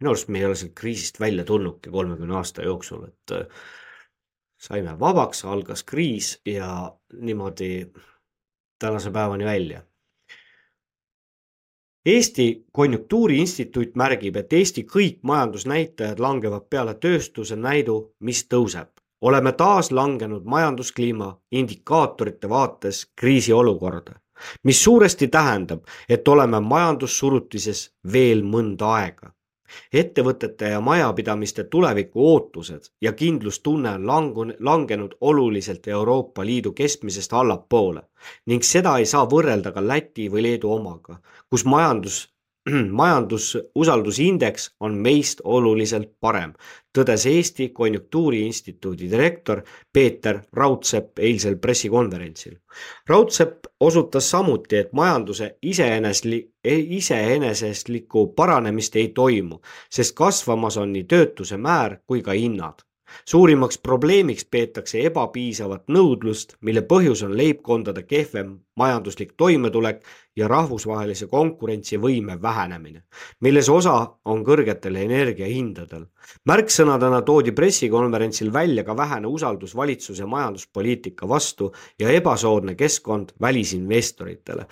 minu 0.00 0.10
arust 0.10 0.28
me 0.28 0.38
ei 0.38 0.46
ole 0.46 0.54
sealt 0.54 0.74
kriisist 0.74 1.20
välja 1.20 1.44
tulnudki 1.44 1.90
kolmekümne 1.90 2.34
aasta 2.36 2.62
jooksul, 2.62 3.04
et 3.04 3.32
äh, 3.32 3.46
saime 4.58 4.98
vabaks, 5.00 5.44
algas 5.44 5.84
kriis 5.84 6.40
ja 6.44 6.96
niimoodi 7.12 7.92
tänase 8.78 9.10
päevani 9.10 9.44
välja 9.44 9.82
Eesti 12.06 12.64
Konjunktuuriinstituut 12.72 13.96
märgib, 13.98 14.36
et 14.36 14.52
Eesti 14.52 14.84
kõik 14.86 15.16
majandusnäitajad 15.26 16.20
langevad 16.22 16.68
peale 16.70 16.94
tööstuse 16.94 17.56
näidu, 17.56 18.14
mis 18.20 18.44
tõuseb. 18.46 18.88
oleme 19.20 19.52
taas 19.52 19.90
langenud 19.92 20.44
majanduskliima 20.44 21.40
indikaatorite 21.50 22.48
vaates 22.48 23.06
kriisiolukorda, 23.16 24.12
mis 24.62 24.84
suuresti 24.84 25.28
tähendab, 25.28 25.82
et 26.08 26.28
oleme 26.28 26.60
majandussurutises 26.60 27.90
veel 28.12 28.42
mõnda 28.42 28.92
aega 29.00 29.35
ettevõtete 29.92 30.68
ja 30.74 30.80
majapidamiste 30.80 31.64
tuleviku 31.64 32.26
ootused 32.32 32.90
ja 33.00 33.12
kindlustunne 33.12 33.90
on 33.90 34.06
langun, 34.06 34.54
langenud 34.58 35.16
oluliselt 35.20 35.88
Euroopa 35.88 36.44
Liidu 36.46 36.72
keskmisest 36.72 37.32
allapoole 37.32 38.02
ning 38.46 38.62
seda 38.62 38.96
ei 38.98 39.06
saa 39.06 39.26
võrrelda 39.30 39.72
ka 39.72 39.82
Läti 39.88 40.30
või 40.32 40.42
Leedu 40.42 40.72
omaga, 40.72 41.20
kus 41.50 41.64
majandus 41.64 42.22
majandususaldusindeks 43.00 44.70
on 44.80 44.94
meist 44.94 45.40
oluliselt 45.44 46.10
parem, 46.20 46.52
tõdes 46.94 47.26
Eesti 47.30 47.68
Konjunktuuriinstituudi 47.68 49.10
direktor 49.10 49.62
Peeter 49.92 50.40
Raudsepp 50.52 51.18
eilsel 51.18 51.58
pressikonverentsil. 51.62 52.56
Raudsepp 53.08 53.70
osutas 53.80 54.30
samuti, 54.30 54.76
et 54.76 54.92
majanduse 54.92 55.56
iseenesli-, 55.62 56.42
iseenesestlikku 57.00 58.26
paranemist 58.36 58.96
ei 58.96 59.08
toimu, 59.08 59.60
sest 59.90 60.16
kasvamas 60.16 60.76
on 60.76 60.92
nii 60.92 61.04
töötuse 61.04 61.56
määr 61.56 62.00
kui 62.06 62.22
ka 62.22 62.34
hinnad 62.36 62.86
suurimaks 63.24 63.78
probleemiks 63.78 64.44
peetakse 64.50 65.00
ebapiisavat 65.06 65.86
nõudlust, 65.92 66.56
mille 66.60 66.82
põhjus 66.82 67.22
on 67.26 67.36
leibkondade 67.36 68.02
kehvem 68.02 68.56
majanduslik 68.76 69.32
toimetulek 69.36 70.02
ja 70.36 70.48
rahvusvahelise 70.48 71.26
konkurentsivõime 71.32 72.36
vähenemine, 72.42 73.02
milles 73.40 73.68
osa 73.72 73.94
on 74.24 74.44
kõrgetel 74.44 74.96
energiahindadel. 75.00 76.06
märksõnadena 76.44 77.22
toodi 77.22 77.52
pressikonverentsil 77.52 78.52
välja 78.52 78.84
ka 78.84 78.96
vähene 78.96 79.26
usaldus 79.26 79.76
valitsuse 79.76 80.26
majanduspoliitika 80.26 81.28
vastu 81.28 81.72
ja 81.98 82.08
ebasoodne 82.08 82.74
keskkond 82.74 83.32
välisinvestoritele. 83.40 84.66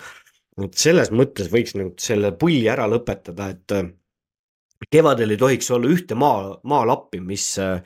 et 0.63 0.73
selles 0.73 1.11
mõttes 1.11 1.51
võiks 1.51 1.75
nüüd 1.75 1.99
selle 1.99 2.31
pulli 2.31 2.69
ära 2.69 2.87
lõpetada, 2.87 3.49
et 3.49 3.95
kevadel 4.91 5.31
ei 5.31 5.37
tohiks 5.37 5.71
olla 5.71 5.89
ühte 5.91 6.15
maa, 6.15 6.59
maalappi, 6.63 7.19
mis 7.19 7.47
äh, 7.59 7.81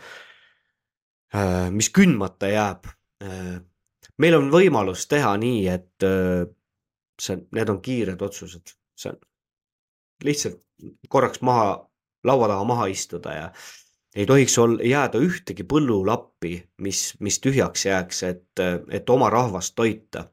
mis 1.72 1.90
kündmata 1.94 2.50
jääb. 2.50 2.88
Äh, 3.24 3.60
meil 4.18 4.38
on 4.38 4.50
võimalus 4.54 5.08
teha 5.12 5.36
nii, 5.38 5.68
et 5.72 6.06
äh, 6.08 6.48
see, 7.22 7.44
need 7.56 7.70
on 7.70 7.82
kiired 7.84 8.22
otsused, 8.22 8.74
see 8.98 9.12
on 9.14 9.20
lihtsalt 10.24 10.60
korraks 11.12 11.44
maha, 11.46 11.78
laua 12.28 12.50
taha 12.52 12.66
maha 12.68 12.90
istuda 12.92 13.36
ja 13.36 13.46
ei 14.16 14.26
tohiks 14.28 14.58
ol-, 14.60 14.80
jääda 14.84 15.22
ühtegi 15.24 15.64
põllulappi, 15.68 16.56
mis, 16.84 17.14
mis 17.24 17.40
tühjaks 17.44 17.86
jääks, 17.86 18.24
et, 18.28 18.64
et 18.90 19.10
oma 19.10 19.30
rahvast 19.30 19.76
toita. 19.76 20.26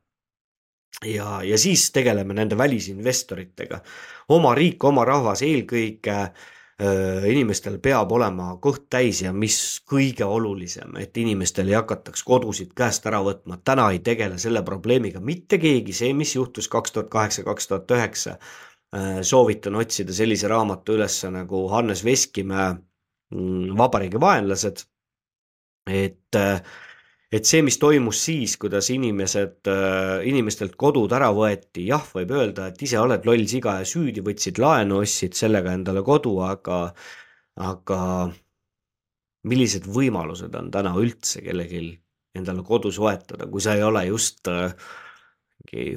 ja, 1.05 1.43
ja 1.45 1.59
siis 1.59 1.91
tegeleme 1.93 2.35
nende 2.35 2.59
välisinvestoritega. 2.59 3.81
oma 4.29 4.55
riik, 4.55 4.85
oma 4.85 5.05
rahvas, 5.05 5.43
eelkõige 5.43 6.17
äh, 6.17 6.31
Äh, 6.31 6.56
inimestel 6.77 7.79
peab 7.81 8.11
olema 8.13 8.51
kõht 8.61 8.83
täis 8.93 9.23
ja 9.23 9.31
mis 9.33 9.57
kõige 9.89 10.27
olulisem, 10.29 10.93
et 11.01 11.17
inimestel 11.17 11.71
ei 11.71 11.79
hakataks 11.79 12.21
kodusid 12.27 12.75
käest 12.77 13.07
ära 13.09 13.23
võtma, 13.25 13.57
täna 13.65 13.87
ei 13.95 14.03
tegele 14.05 14.37
selle 14.39 14.61
probleemiga 14.65 15.23
mitte 15.25 15.57
keegi, 15.63 15.95
see, 15.97 16.13
mis 16.13 16.35
juhtus 16.37 16.69
kaks 16.69 16.93
tuhat 16.93 17.09
kaheksa, 17.13 17.47
kaks 17.47 17.71
tuhat 17.71 17.97
üheksa. 17.97 18.37
Äh, 18.97 19.23
soovitan 19.25 19.75
otsida 19.81 20.13
sellise 20.15 20.49
raamatu 20.53 20.99
üles 20.99 21.17
nagu 21.33 21.65
Hannes 21.73 22.05
Veskimäe 22.05 22.75
mm, 22.77 23.73
Vabariigi 23.79 24.21
vaenlased. 24.21 24.85
et 25.87 26.37
äh, 26.37 26.61
et 27.33 27.49
see, 27.49 27.63
mis 27.67 27.79
toimus 27.83 28.21
siis, 28.29 28.57
kuidas 28.61 28.91
inimesed, 28.95 29.59
äh, 29.71 30.27
inimestelt 30.31 30.77
kodud 30.79 31.13
ära 31.17 31.33
võeti, 31.35 31.89
jah, 31.91 32.05
võib 32.15 32.35
öelda, 32.37 32.71
et 32.71 32.83
ise 32.87 33.01
oled 33.03 33.27
loll 33.27 33.47
siga 33.51 33.81
ja 33.81 33.89
süüdi, 33.89 34.25
võtsid 34.25 34.61
laenu, 34.63 35.01
ostsid 35.03 35.35
sellega 35.39 35.75
endale 35.75 36.05
kodu, 36.07 36.37
aga, 36.47 36.81
aga 37.67 38.01
millised 39.47 39.87
võimalused 39.91 40.55
on 40.59 40.71
täna 40.75 40.95
üldse 40.99 41.43
kellelgi 41.45 41.83
endale 42.37 42.63
kodu 42.67 42.93
soetada, 42.93 43.49
kui 43.51 43.63
sa 43.65 43.75
ei 43.77 43.83
ole 43.87 44.05
just 44.11 44.49
äh, 44.53 44.75
mingi 45.65 45.97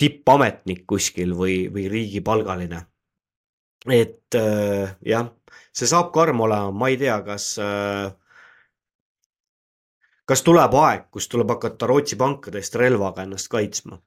tippametnik 0.00 0.82
kuskil 0.90 1.34
või, 1.38 1.68
või 1.72 1.86
riigipalgaline. 1.92 2.80
et 3.86 4.34
äh, 4.38 4.96
jah, 5.06 5.30
see 5.70 5.86
saab 5.86 6.10
karm 6.14 6.40
olema, 6.40 6.72
ma 6.72 6.90
ei 6.90 6.98
tea, 6.98 7.20
kas 7.26 7.52
äh, 7.62 8.10
kas 10.24 10.42
tuleb 10.42 10.74
aeg, 10.80 11.10
kus 11.10 11.28
tuleb 11.28 11.50
hakata 11.52 11.86
Rootsi 11.86 12.16
pankadest 12.16 12.74
relvaga 12.80 13.26
ennast 13.26 13.48
kaitsma? 13.52 14.00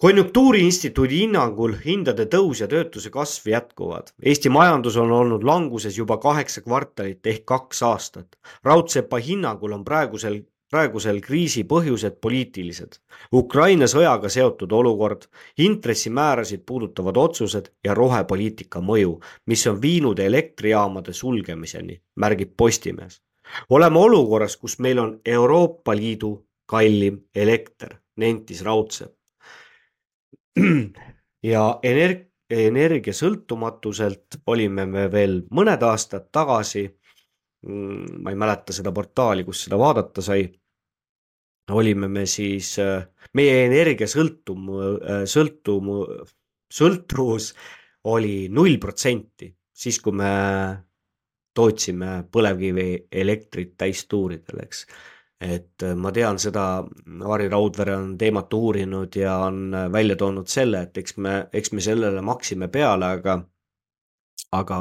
konjunktuuriinstituudi 0.00 1.18
hinnangul 1.20 1.74
hindade 1.84 2.24
tõus 2.32 2.62
ja 2.62 2.68
töötuse 2.72 3.10
kasv 3.12 3.50
jätkuvad. 3.52 4.14
Eesti 4.22 4.48
majandus 4.48 4.96
on 4.96 5.12
olnud 5.12 5.44
languses 5.44 5.98
juba 5.98 6.16
kaheksa 6.16 6.62
kvartalit 6.64 7.26
ehk 7.26 7.44
kaks 7.44 7.82
aastat. 7.82 8.38
raudsepa 8.64 9.20
hinnangul 9.20 9.76
on 9.76 9.84
praegusel 9.84 10.40
praegusel 10.70 11.20
kriisi 11.20 11.64
põhjused 11.64 12.16
poliitilised. 12.22 13.00
Ukraina 13.34 13.86
sõjaga 13.90 14.28
seotud 14.30 14.72
olukord, 14.72 15.26
intressimäärasid 15.58 16.62
puudutavad 16.66 17.16
otsused 17.16 17.72
ja 17.84 17.94
rohepoliitika 17.94 18.80
mõju, 18.80 19.18
mis 19.46 19.66
on 19.66 19.82
viinud 19.82 20.18
elektrijaamade 20.18 21.12
sulgemiseni, 21.12 22.00
märgib 22.16 22.54
Postimees 22.56 23.20
oleme 23.70 23.98
olukorras, 23.98 24.56
kus 24.56 24.78
meil 24.78 24.98
on 24.98 25.20
Euroopa 25.24 25.94
Liidu 25.96 26.34
kallim 26.66 27.20
elekter, 27.34 27.96
nentis 28.16 28.62
Raudsepp. 28.64 29.16
ja 31.52 31.64
energ-, 31.82 32.28
energiasõltumatuselt 32.50 34.40
olime 34.46 34.86
me 34.86 35.06
veel 35.12 35.40
mõned 35.54 35.82
aastad 35.86 36.28
tagasi, 36.34 36.86
mm, 37.66 38.22
ma 38.22 38.32
ei 38.32 38.38
mäleta 38.38 38.74
seda 38.76 38.92
portaali, 38.92 39.44
kus 39.46 39.64
seda 39.66 39.78
vaadata 39.78 40.22
sai, 40.24 40.44
olime 41.70 42.08
me 42.10 42.26
siis, 42.26 42.74
meie 43.38 43.64
energiasõltum-, 43.66 44.70
sõltum-, 45.30 45.92
sõltuvus 46.70 47.52
oli 48.10 48.48
null 48.50 48.78
protsenti, 48.82 49.50
siis 49.70 50.00
kui 50.02 50.16
me 50.16 50.30
tootsime 51.54 52.24
põlevkivielektrit 52.32 53.74
täistuuridel, 53.78 54.62
eks. 54.64 54.84
et 55.40 55.82
äh, 55.82 55.94
ma 55.96 56.12
tean 56.12 56.38
seda, 56.38 56.84
Harri 57.26 57.48
Raudvere 57.48 57.96
on 57.96 58.12
teemat 58.18 58.52
uurinud 58.54 59.16
ja 59.16 59.36
on 59.46 59.74
äh, 59.74 59.88
välja 59.92 60.16
toonud 60.16 60.48
selle, 60.48 60.84
et 60.86 60.98
eks 60.98 61.16
me, 61.16 61.34
eks 61.52 61.72
me 61.72 61.80
sellele 61.80 62.22
maksime 62.22 62.68
peale, 62.68 63.14
aga, 63.18 63.40
aga 64.52 64.80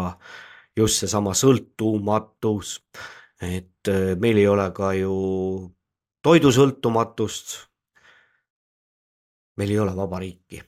just 0.78 1.02
seesama 1.02 1.34
sõltumatus, 1.34 2.80
et 3.42 3.90
äh, 3.90 4.14
meil 4.20 4.38
ei 4.38 4.48
ole 4.48 4.70
ka 4.76 4.94
ju 4.94 5.16
toidusõltumatust. 6.24 7.58
meil 9.58 9.72
ei 9.72 9.80
ole 9.80 9.96
vaba 9.96 10.20
riiki. 10.20 10.62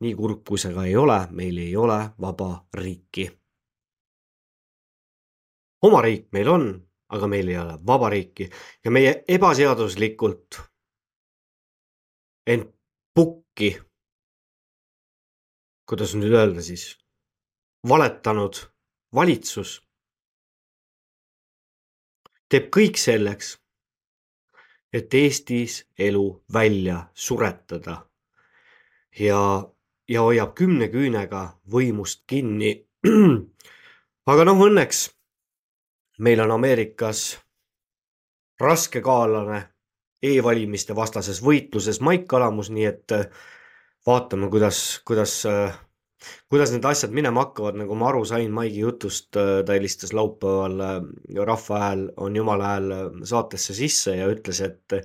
nii 0.00 0.14
kurb, 0.14 0.44
kui 0.44 0.58
see 0.58 0.74
ka 0.74 0.84
ei 0.84 0.96
ole, 0.96 1.16
meil 1.30 1.58
ei 1.58 1.76
ole 1.76 1.98
vaba 2.20 2.50
riiki 2.74 3.30
oma 5.86 6.02
riik 6.04 6.28
meil 6.36 6.50
on, 6.50 6.68
aga 7.14 7.28
meil 7.30 7.48
ei 7.48 7.58
ole 7.62 7.76
vabariiki 7.86 8.48
ja 8.84 8.92
meie 8.94 9.12
ebaseaduslikult 9.28 10.60
ent 12.46 12.70
pukki, 13.14 13.72
kuidas 15.86 16.14
nüüd 16.18 16.34
öelda 16.34 16.62
siis, 16.62 16.90
valetanud 17.88 18.58
valitsus 19.14 19.78
teeb 22.50 22.68
kõik 22.74 22.98
selleks, 23.00 23.56
et 24.94 25.14
Eestis 25.14 25.80
elu 25.98 26.26
välja 26.52 27.00
suretada 27.14 27.96
ja, 29.18 29.40
ja 30.08 30.22
hoiab 30.22 30.54
kümne 30.56 30.88
küünega 30.92 31.42
võimust 31.72 32.22
kinni. 32.30 32.72
aga 34.30 34.46
noh, 34.46 34.62
õnneks 34.68 35.08
meil 36.18 36.40
on 36.40 36.50
Ameerikas 36.50 37.38
raskekaalane 38.60 39.62
e-valimiste 40.22 40.96
vastases 40.96 41.42
võitluses 41.44 42.00
Maik 42.00 42.24
Kalamus, 42.28 42.70
nii 42.72 42.86
et 42.88 43.12
äh, 43.12 43.26
vaatame, 44.06 44.48
kuidas, 44.50 45.02
kuidas, 45.06 45.34
äh, 45.50 45.76
kuidas 46.48 46.72
need 46.72 46.88
asjad 46.88 47.12
minema 47.14 47.44
hakkavad, 47.44 47.76
nagu 47.82 47.98
ma 47.98 48.08
aru 48.08 48.24
sain 48.24 48.52
Maigi 48.52 48.80
jutust, 48.80 49.28
ta 49.36 49.72
helistas 49.72 50.14
laupäeval 50.16 50.80
Rahva 51.44 51.80
Hääl 51.84 52.08
on 52.16 52.36
Jumala 52.36 52.72
hääl 52.74 52.92
saatesse 53.24 53.74
sisse 53.76 54.16
ja 54.16 54.28
ütles, 54.32 54.62
et 54.64 54.98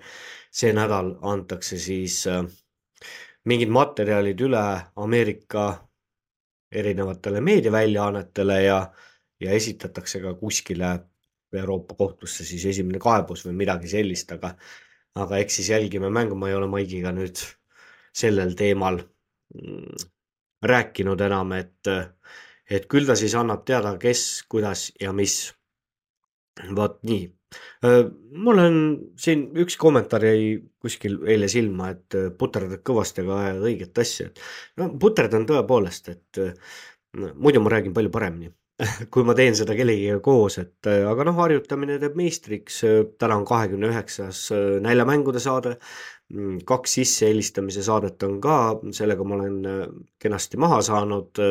see 0.52 0.72
nädal 0.74 1.16
antakse 1.22 1.78
siis 1.80 2.24
mingid 3.46 3.72
materjalid 3.74 4.42
üle 4.48 4.66
Ameerika 4.96 5.66
erinevatele 6.72 7.42
meediaväljaannetele 7.42 8.64
ja, 8.64 8.82
ja 9.42 9.56
esitatakse 9.58 10.22
ka 10.22 10.34
kuskile 10.40 10.92
Euroopa 11.54 11.96
kohtusse 11.96 12.46
siis 12.48 12.66
esimene 12.66 13.00
kaebus 13.02 13.44
või 13.46 13.58
midagi 13.64 13.90
sellist, 13.92 14.32
aga, 14.32 14.54
aga 15.20 15.42
eks 15.44 15.60
siis 15.60 15.72
jälgime 15.74 16.12
mängu, 16.14 16.38
ma 16.40 16.50
ei 16.50 16.56
ole 16.56 16.70
Maigiga 16.72 17.12
nüüd 17.16 17.42
sellel 18.16 18.56
teemal 18.60 19.02
mm, 19.02 20.08
rääkinud 20.72 21.22
enam, 21.28 21.52
et, 21.58 21.92
et 22.70 22.88
küll 22.92 23.10
ta 23.10 23.18
siis 23.20 23.36
annab 23.36 23.66
teada, 23.68 23.98
kes, 24.00 24.46
kuidas 24.52 24.92
ja 25.02 25.12
mis. 25.16 25.54
vot 26.76 26.98
nii. 27.08 27.30
mul 28.46 28.60
on 28.62 28.76
siin 29.20 29.48
üks 29.60 29.76
kommentaar 29.80 30.24
jäi 30.24 30.60
kuskil 30.80 31.18
eile 31.28 31.48
silma, 31.52 31.90
et 31.92 32.16
puterdad 32.38 32.84
kõvasti, 32.88 33.26
aga 33.26 33.66
õiget 33.68 33.98
asja, 34.00 34.28
et 34.28 34.40
no 34.78 34.92
puterdan 35.00 35.48
tõepoolest, 35.50 36.10
et 36.14 36.42
muidu 37.36 37.64
ma 37.64 37.74
räägin 37.74 37.96
palju 37.96 38.12
paremini 38.14 38.52
kui 39.14 39.26
ma 39.26 39.36
teen 39.38 39.56
seda 39.58 39.76
kellegiga 39.78 40.18
koos, 40.24 40.58
et 40.62 40.90
äh, 40.90 41.04
aga 41.10 41.26
noh, 41.28 41.38
harjutamine 41.38 41.98
teeb 42.02 42.18
meistriks. 42.18 42.82
täna 43.20 43.38
on 43.38 43.46
kahekümne 43.48 43.92
üheksas 43.92 44.48
äh, 44.56 44.80
näljamängude 44.84 45.42
saade. 45.44 45.76
Mm, 46.32 46.62
kaks 46.68 46.96
sissehelistamise 47.00 47.84
saadet 47.86 48.24
on 48.24 48.40
ka, 48.42 48.58
sellega 48.96 49.26
ma 49.28 49.38
olen 49.38 49.60
äh, 49.68 49.84
kenasti 50.22 50.62
maha 50.62 50.82
saanud. 50.86 51.44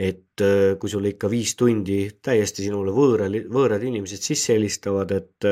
et 0.00 0.42
kui 0.80 0.88
sul 0.88 1.04
ikka 1.04 1.28
viis 1.28 1.50
tundi 1.60 2.06
täiesti 2.24 2.62
sinule 2.64 2.92
võõral, 2.94 3.34
võõrad 3.52 3.82
inimesed 3.84 4.22
sisse 4.24 4.54
helistavad, 4.54 5.10
et 5.12 5.44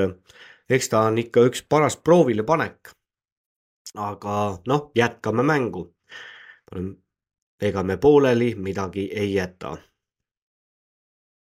eks 0.72 0.88
ta 0.88 1.02
on 1.10 1.18
ikka 1.20 1.42
üks 1.50 1.66
paras 1.68 1.98
proovilepanek. 2.00 2.94
aga 3.94 4.38
noh, 4.70 4.88
jätkame 4.96 5.44
mängu. 5.44 5.84
ega 7.60 7.82
me 7.82 7.98
pooleli 7.98 8.54
midagi 8.54 9.10
ei 9.12 9.34
jäta 9.34 9.76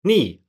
nii, 0.04 0.44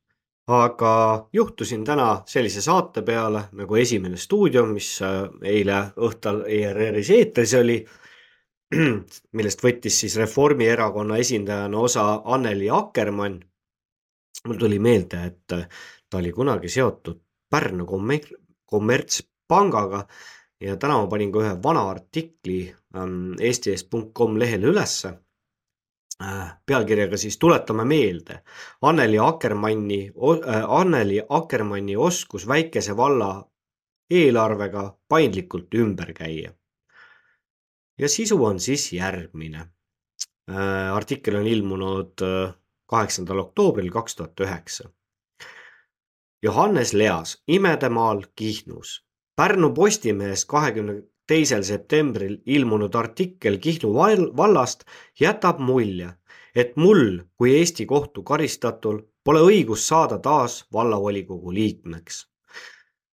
aga 0.46 1.28
juhtusin 1.32 1.84
täna 1.84 2.08
sellise 2.26 2.60
saate 2.60 3.02
peale 3.02 3.46
nagu 3.52 3.76
Esimene 3.76 4.16
stuudio, 4.16 4.66
mis 4.66 4.88
äh, 5.02 5.22
eile 5.42 5.80
õhtul 5.96 6.44
ERR-is 6.48 7.10
eetris 7.10 7.54
oli, 7.58 7.78
millest 9.36 9.64
võttis 9.64 10.00
siis 10.04 10.16
Reformierakonna 10.20 11.18
esindajana 11.22 11.78
osa 11.78 12.06
Anneli 12.24 12.70
Akkermann. 12.70 13.40
mul 14.44 14.56
tuli 14.60 14.78
meelde, 14.78 15.24
et 15.26 15.52
äh, 15.52 15.68
ta 16.10 16.18
oli 16.18 16.32
kunagi 16.32 16.68
seotud 16.68 17.20
Pärnu 17.50 17.84
kommer-, 17.86 18.34
kommertspangaga 18.66 20.06
ja 20.60 20.76
täna 20.76 20.98
ma 20.98 21.06
panin 21.08 21.32
ka 21.32 21.40
ühe 21.40 21.52
vana 21.62 21.84
artikli 21.90 22.58
ähm, 22.96 23.34
eesti.com 23.40 24.38
lehele 24.38 24.72
ülesse 24.72 25.12
pealkirjaga 26.66 27.16
siis 27.16 27.38
Tuletame 27.38 27.84
meelde 27.84 28.42
Anneli 28.82 29.18
Akkermanni, 29.18 30.12
äh, 30.46 30.64
Anneli 30.68 31.22
Akkermanni 31.28 31.96
oskus 31.96 32.48
väikese 32.48 32.96
valla 32.96 33.48
eelarvega 34.10 34.98
paindlikult 35.08 35.74
ümber 35.74 36.12
käia. 36.12 36.52
ja 37.98 38.08
sisu 38.08 38.44
on 38.44 38.60
siis 38.60 38.92
järgmine. 38.92 39.58
Äh, 40.50 40.94
artikkel 40.94 41.36
on 41.36 41.46
ilmunud 41.46 42.20
kaheksandal 42.86 43.38
oktoobril 43.38 43.90
kaks 43.90 44.16
tuhat 44.16 44.40
üheksa. 44.40 44.90
Johannes 46.42 46.92
Leas, 46.92 47.42
Imedemaal, 47.48 48.22
Kihnus. 48.36 49.06
Pärnu 49.36 49.72
Postimehes 49.74 50.44
kahekümne 50.44 51.02
teisel 51.26 51.62
septembril 51.62 52.36
ilmunud 52.46 52.94
artikkel 52.94 53.58
Kihnu 53.58 53.94
vallast 54.36 54.84
jätab 55.20 55.58
mulje, 55.58 56.10
et 56.54 56.76
mul 56.76 57.20
kui 57.36 57.56
Eesti 57.58 57.86
kohtu 57.86 58.22
karistatul 58.22 59.00
pole 59.24 59.40
õigust 59.40 59.88
saada 59.88 60.18
taas 60.18 60.64
vallavolikogu 60.72 61.52
liikmeks. 61.54 62.26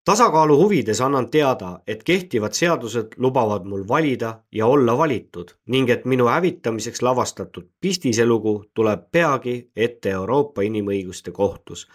tasakaalu 0.06 0.58
huvides 0.58 1.02
annan 1.02 1.30
teada, 1.30 1.80
et 1.88 2.04
kehtivad 2.04 2.54
seadused 2.54 3.16
lubavad 3.18 3.66
mul 3.66 3.88
valida 3.88 4.44
ja 4.52 4.68
olla 4.68 4.98
valitud 4.98 5.52
ning 5.68 5.90
et 5.90 6.06
minu 6.06 6.28
hävitamiseks 6.28 7.02
lavastatud 7.02 7.70
pistiselugu 7.82 8.66
tuleb 8.74 9.12
peagi 9.12 9.72
ette 9.76 10.10
Euroopa 10.10 10.62
Inimõiguste 10.62 11.32
Kohtus. 11.32 11.88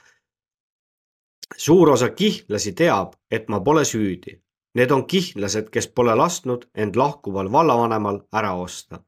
suur 1.56 1.90
osa 1.90 2.10
kihlasi 2.10 2.72
teab, 2.72 3.12
et 3.30 3.48
ma 3.48 3.60
pole 3.60 3.84
süüdi 3.84 4.45
Need 4.76 4.90
on 4.90 5.06
kihnlased, 5.08 5.70
kes 5.72 5.86
pole 5.88 6.14
lasknud 6.14 6.66
end 6.74 6.98
lahkuval 7.00 7.46
vallavanemal 7.52 8.18
ära 8.32 8.52
osta. 8.54 8.98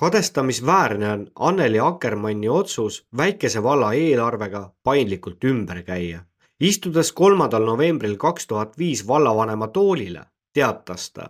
kadestamisväärne 0.00 1.10
on 1.12 1.26
Anneli 1.34 1.78
Akkermanni 1.78 2.48
otsus 2.48 3.06
väikese 3.16 3.62
valla 3.62 3.92
eelarvega 3.92 4.72
paindlikult 4.82 5.44
ümber 5.44 5.82
käia. 5.82 6.20
istudes 6.60 7.12
kolmandal 7.12 7.64
novembril 7.64 8.16
kaks 8.16 8.46
tuhat 8.46 8.78
viis 8.78 9.06
vallavanema 9.08 9.68
toolile, 9.68 10.22
teatas 10.52 11.10
ta. 11.12 11.28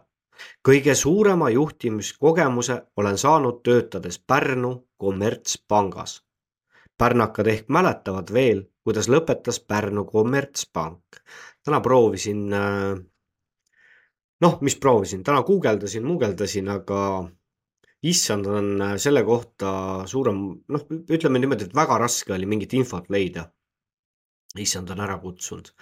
kõige 0.69 0.95
suurema 0.95 1.51
juhtimiskogemuse 1.51 2.83
olen 2.97 3.19
saanud 3.19 3.61
töötades 3.63 4.19
Pärnu 4.19 4.89
kommertspangas. 4.97 6.23
pärnakad 6.99 7.47
ehk 7.47 7.69
mäletavad 7.69 8.33
veel, 8.33 8.63
kuidas 8.85 9.09
lõpetas 9.09 9.61
Pärnu 9.69 10.05
kommertspank. 10.05 11.03
täna 11.65 11.81
proovisin 11.81 12.53
äh, 12.53 12.99
noh, 14.41 14.59
mis 14.61 14.77
proovisin, 14.77 15.25
täna 15.25 15.43
guugeldasin, 15.43 16.05
muugeldasin, 16.05 16.69
aga 16.69 17.01
issand, 18.03 18.47
on 18.47 18.83
äh, 18.83 18.97
selle 19.01 19.23
kohta 19.25 19.71
suurem, 20.07 20.43
noh, 20.69 20.89
ütleme 21.11 21.41
niimoodi, 21.41 21.69
et 21.69 21.77
väga 21.77 21.99
raske 22.03 22.35
oli 22.37 22.49
mingit 22.49 22.75
infot 22.77 23.09
leida. 23.11 23.51
issand 24.59 24.91
on 24.91 25.01
ära 25.05 25.19
kutsunud. 25.21 25.73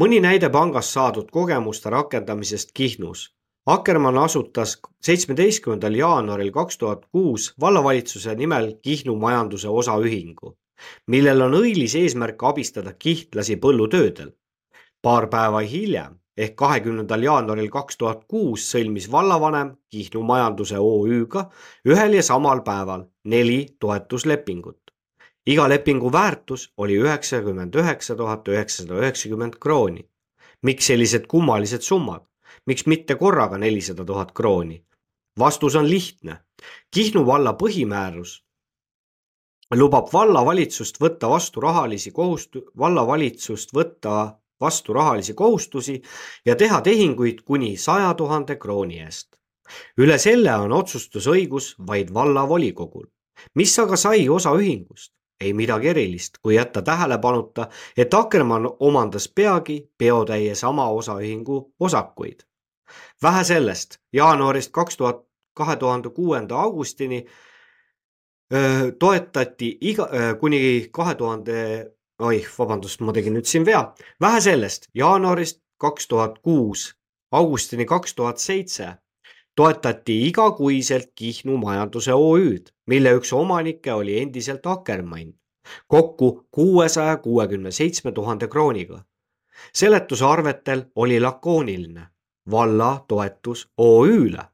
mõni 0.00 0.20
näide 0.20 0.50
pangast 0.50 0.94
saadud 0.94 1.30
kogemuste 1.30 1.90
rakendamisest 1.90 2.72
Kihnus. 2.74 3.34
Akkermann 3.66 4.18
asutas 4.18 4.78
seitsmeteistkümnendal 5.04 5.94
jaanuaril 5.94 6.50
kaks 6.52 6.78
tuhat 6.78 7.04
kuus 7.12 7.52
vallavalitsuse 7.60 8.34
nimel 8.34 8.72
Kihnu 8.82 9.16
majanduse 9.16 9.68
osaühingu, 9.68 10.54
millel 11.06 11.42
on 11.42 11.58
õilis 11.60 11.94
eesmärk 11.94 12.42
abistada 12.42 12.92
kihtlasi 12.92 13.56
põllutöödel. 13.56 14.32
paar 15.02 15.28
päeva 15.28 15.58
hiljem 15.58 16.17
ehk 16.38 16.54
kahekümnendal 16.56 17.22
jaanuaril 17.26 17.70
kaks 17.74 17.96
tuhat 17.98 18.24
kuus 18.30 18.66
sõlmis 18.72 19.08
vallavanem 19.12 19.72
Kihnu 19.90 20.22
Majanduse 20.22 20.78
OÜ-ga 20.78 21.48
ühel 21.92 22.14
ja 22.18 22.22
samal 22.22 22.62
päeval 22.66 23.04
neli 23.24 23.58
toetuslepingut. 23.80 24.80
iga 25.46 25.68
lepingu 25.68 26.12
väärtus 26.12 26.72
oli 26.76 26.98
üheksakümmend 27.02 27.74
üheksa 27.74 28.16
tuhat 28.16 28.48
üheksasada 28.48 29.00
üheksakümmend 29.02 29.58
krooni. 29.60 30.08
miks 30.62 30.86
sellised 30.86 31.26
kummalised 31.26 31.80
summad? 31.80 32.22
miks 32.66 32.86
mitte 32.86 33.14
korraga 33.14 33.58
nelisada 33.58 34.04
tuhat 34.04 34.32
krooni? 34.32 34.84
vastus 35.38 35.76
on 35.76 35.90
lihtne. 35.90 36.38
Kihnu 36.94 37.26
valla 37.26 37.52
põhimäärus 37.62 38.42
lubab 39.76 40.12
vallavalitsust 40.12 41.00
võtta 41.00 41.28
vastu 41.28 41.60
rahalisi 41.60 42.10
kohustu-, 42.10 42.64
vallavalitsust 42.78 43.74
võtta 43.74 44.38
vastu 44.60 44.92
rahalisi 44.92 45.34
kohustusi 45.34 46.02
ja 46.46 46.56
teha 46.56 46.80
tehinguid 46.80 47.38
kuni 47.44 47.76
saja 47.76 48.14
tuhande 48.14 48.56
krooni 48.56 49.00
eest. 49.00 49.28
üle 49.98 50.18
selle 50.18 50.54
on 50.54 50.72
otsustusõigus 50.72 51.74
vaid 51.86 52.14
vallavolikogul. 52.14 53.06
mis 53.54 53.78
aga 53.78 53.96
sai 53.96 54.28
osaühingust? 54.28 55.12
ei 55.40 55.52
midagi 55.52 55.88
erilist, 55.88 56.38
kui 56.42 56.54
jätta 56.54 56.82
tähelepanuta, 56.82 57.68
et 57.96 58.14
Akkermann 58.14 58.66
omandas 58.80 59.28
peagi 59.34 59.90
peotäie 59.98 60.54
sama 60.54 60.88
osaühingu 60.90 61.74
osakuid. 61.80 62.40
vähe 63.22 63.44
sellest, 63.44 63.98
jaanuarist 64.12 64.72
kaks 64.72 64.96
tuhat, 64.96 65.22
kahe 65.54 65.76
tuhande 65.76 66.10
kuuenda 66.10 66.60
augustini 66.60 67.26
öö, 68.54 68.92
toetati 68.98 69.78
iga, 69.80 70.08
kuni 70.40 70.88
kahe 70.90 71.14
tuhande 71.14 71.86
oih, 72.18 72.46
vabandust, 72.58 73.00
ma 73.00 73.12
tegin 73.12 73.34
nüüd 73.38 73.46
siin 73.46 73.66
vea. 73.66 73.94
vähe 74.20 74.40
sellest, 74.40 74.88
jaanuarist 74.94 75.62
kaks 75.78 76.08
tuhat 76.08 76.38
kuus 76.38 76.98
augustini 77.32 77.84
kaks 77.84 78.14
tuhat 78.14 78.38
seitse 78.38 78.94
toetati 79.56 80.28
igakuiselt 80.28 81.12
Kihnu 81.14 81.56
Majanduse 81.56 82.14
OÜ-d, 82.14 82.70
mille 82.86 83.12
üks 83.18 83.32
omanikke 83.32 83.92
oli 83.92 84.20
endiselt 84.20 84.66
Akkermann. 84.66 85.32
kokku 85.88 86.48
kuuesaja 86.50 87.16
kuuekümne 87.16 87.70
seitsme 87.70 88.12
tuhande 88.12 88.48
krooniga. 88.48 89.04
seletuse 89.74 90.24
arvetel 90.24 90.82
oli 90.94 91.20
lakooniline 91.20 92.06
valla 92.50 93.04
toetus 93.08 93.70
OÜ-le. 93.78 94.44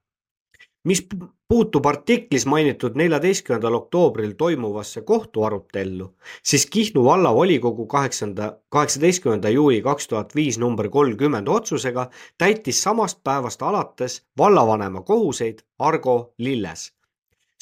mis 0.84 1.06
puutub 1.48 1.86
artiklis 1.86 2.46
mainitud 2.46 2.96
neljateistkümnendal 2.96 3.74
oktoobril 3.74 4.32
toimuvasse 4.38 5.00
kohtuarutellu, 5.00 6.14
siis 6.42 6.66
Kihnu 6.66 7.04
vallavolikogu 7.04 7.86
kaheksanda, 7.86 8.58
kaheksateistkümnenda 8.68 9.48
juuli 9.48 9.82
kaks 9.82 10.08
tuhat 10.08 10.34
viis 10.34 10.58
number 10.58 10.88
kolmkümmend 10.88 11.48
otsusega 11.48 12.10
täitis 12.38 12.82
samast 12.82 13.20
päevast 13.24 13.62
alates 13.62 14.26
vallavanema 14.38 15.02
kohuseid 15.02 15.58
Argo 15.78 16.34
Lilles. 16.38 16.92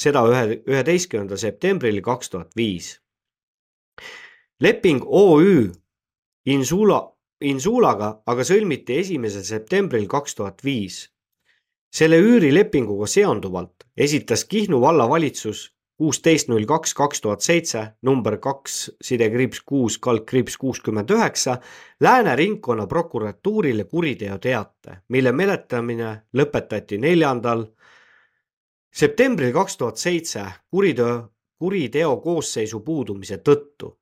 seda 0.03 0.23
ühe, 0.27 0.63
üheteistkümnendal 0.67 1.37
septembril 1.37 2.01
kaks 2.03 2.31
tuhat 2.31 2.57
viis. 2.57 3.01
leping 4.61 5.03
OÜ 5.07 5.73
Insula, 6.47 7.17
Insulaga 7.41 8.23
aga 8.27 8.43
sõlmiti 8.43 8.99
esimesel 8.99 9.43
septembril 9.43 10.07
kaks 10.09 10.35
tuhat 10.35 10.65
viis 10.65 11.12
selle 11.93 12.19
üürilepinguga 12.19 13.07
seonduvalt 13.07 13.85
esitas 13.97 14.45
Kihnu 14.45 14.81
vallavalitsus 14.81 15.73
kuusteist 15.97 16.49
null 16.49 16.65
kaks 16.67 16.95
kaks 16.99 17.21
tuhat 17.21 17.45
seitse 17.45 17.83
number 18.03 18.39
kaks 18.43 18.79
sidekriips 19.05 19.61
kuus 19.67 19.99
kaldkriips 19.99 20.57
kuuskümmend 20.59 21.11
üheksa 21.11 21.59
Lääne 22.01 22.37
ringkonna 22.37 22.87
prokuratuurile 22.87 23.85
kuriteoteate, 23.85 24.97
mille 25.09 25.33
menetlemine 25.33 26.09
lõpetati 26.35 26.99
neljandal 26.99 27.67
septembril 28.95 29.53
kaks 29.53 29.77
tuhat 29.77 29.97
seitse 29.97 30.47
kuriteo, 30.71 31.29
kuriteo 31.59 32.17
koosseisu 32.17 32.81
puudumise 32.81 33.39
tõttu 33.39 33.93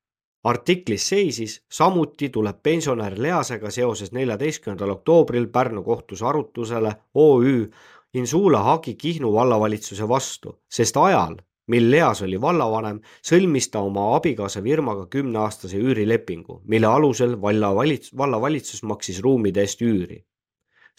artiklis 0.45 1.09
seisis, 1.09 1.61
samuti 1.68 2.28
tuleb 2.28 2.62
pensionär 2.62 3.16
Leasega 3.18 3.70
seoses 3.70 4.12
neljateistkümnendal 4.12 4.97
oktoobril 4.97 5.47
Pärnu 5.53 5.82
kohtus 5.82 6.22
arutusele 6.22 6.95
OÜ 7.14 7.70
Insula 8.14 8.62
hagi 8.62 8.95
Kihnu 8.95 9.32
vallavalitsuse 9.32 10.09
vastu, 10.09 10.57
sest 10.68 10.97
ajal, 10.97 11.36
mil 11.70 11.91
Leas 11.91 12.22
oli 12.26 12.41
vallavanem, 12.43 12.99
sõlmis 13.22 13.68
ta 13.70 13.84
oma 13.86 14.09
abikaasa 14.16 14.62
firmaga 14.64 15.07
kümneaastase 15.07 15.78
üürilepingu, 15.78 16.62
mille 16.66 16.91
alusel 16.91 17.36
vallavalits-, 17.45 18.11
vallavalitsus 18.18 18.82
maksis 18.82 19.22
ruumide 19.22 19.62
eest 19.62 19.82
üüri. 19.82 20.24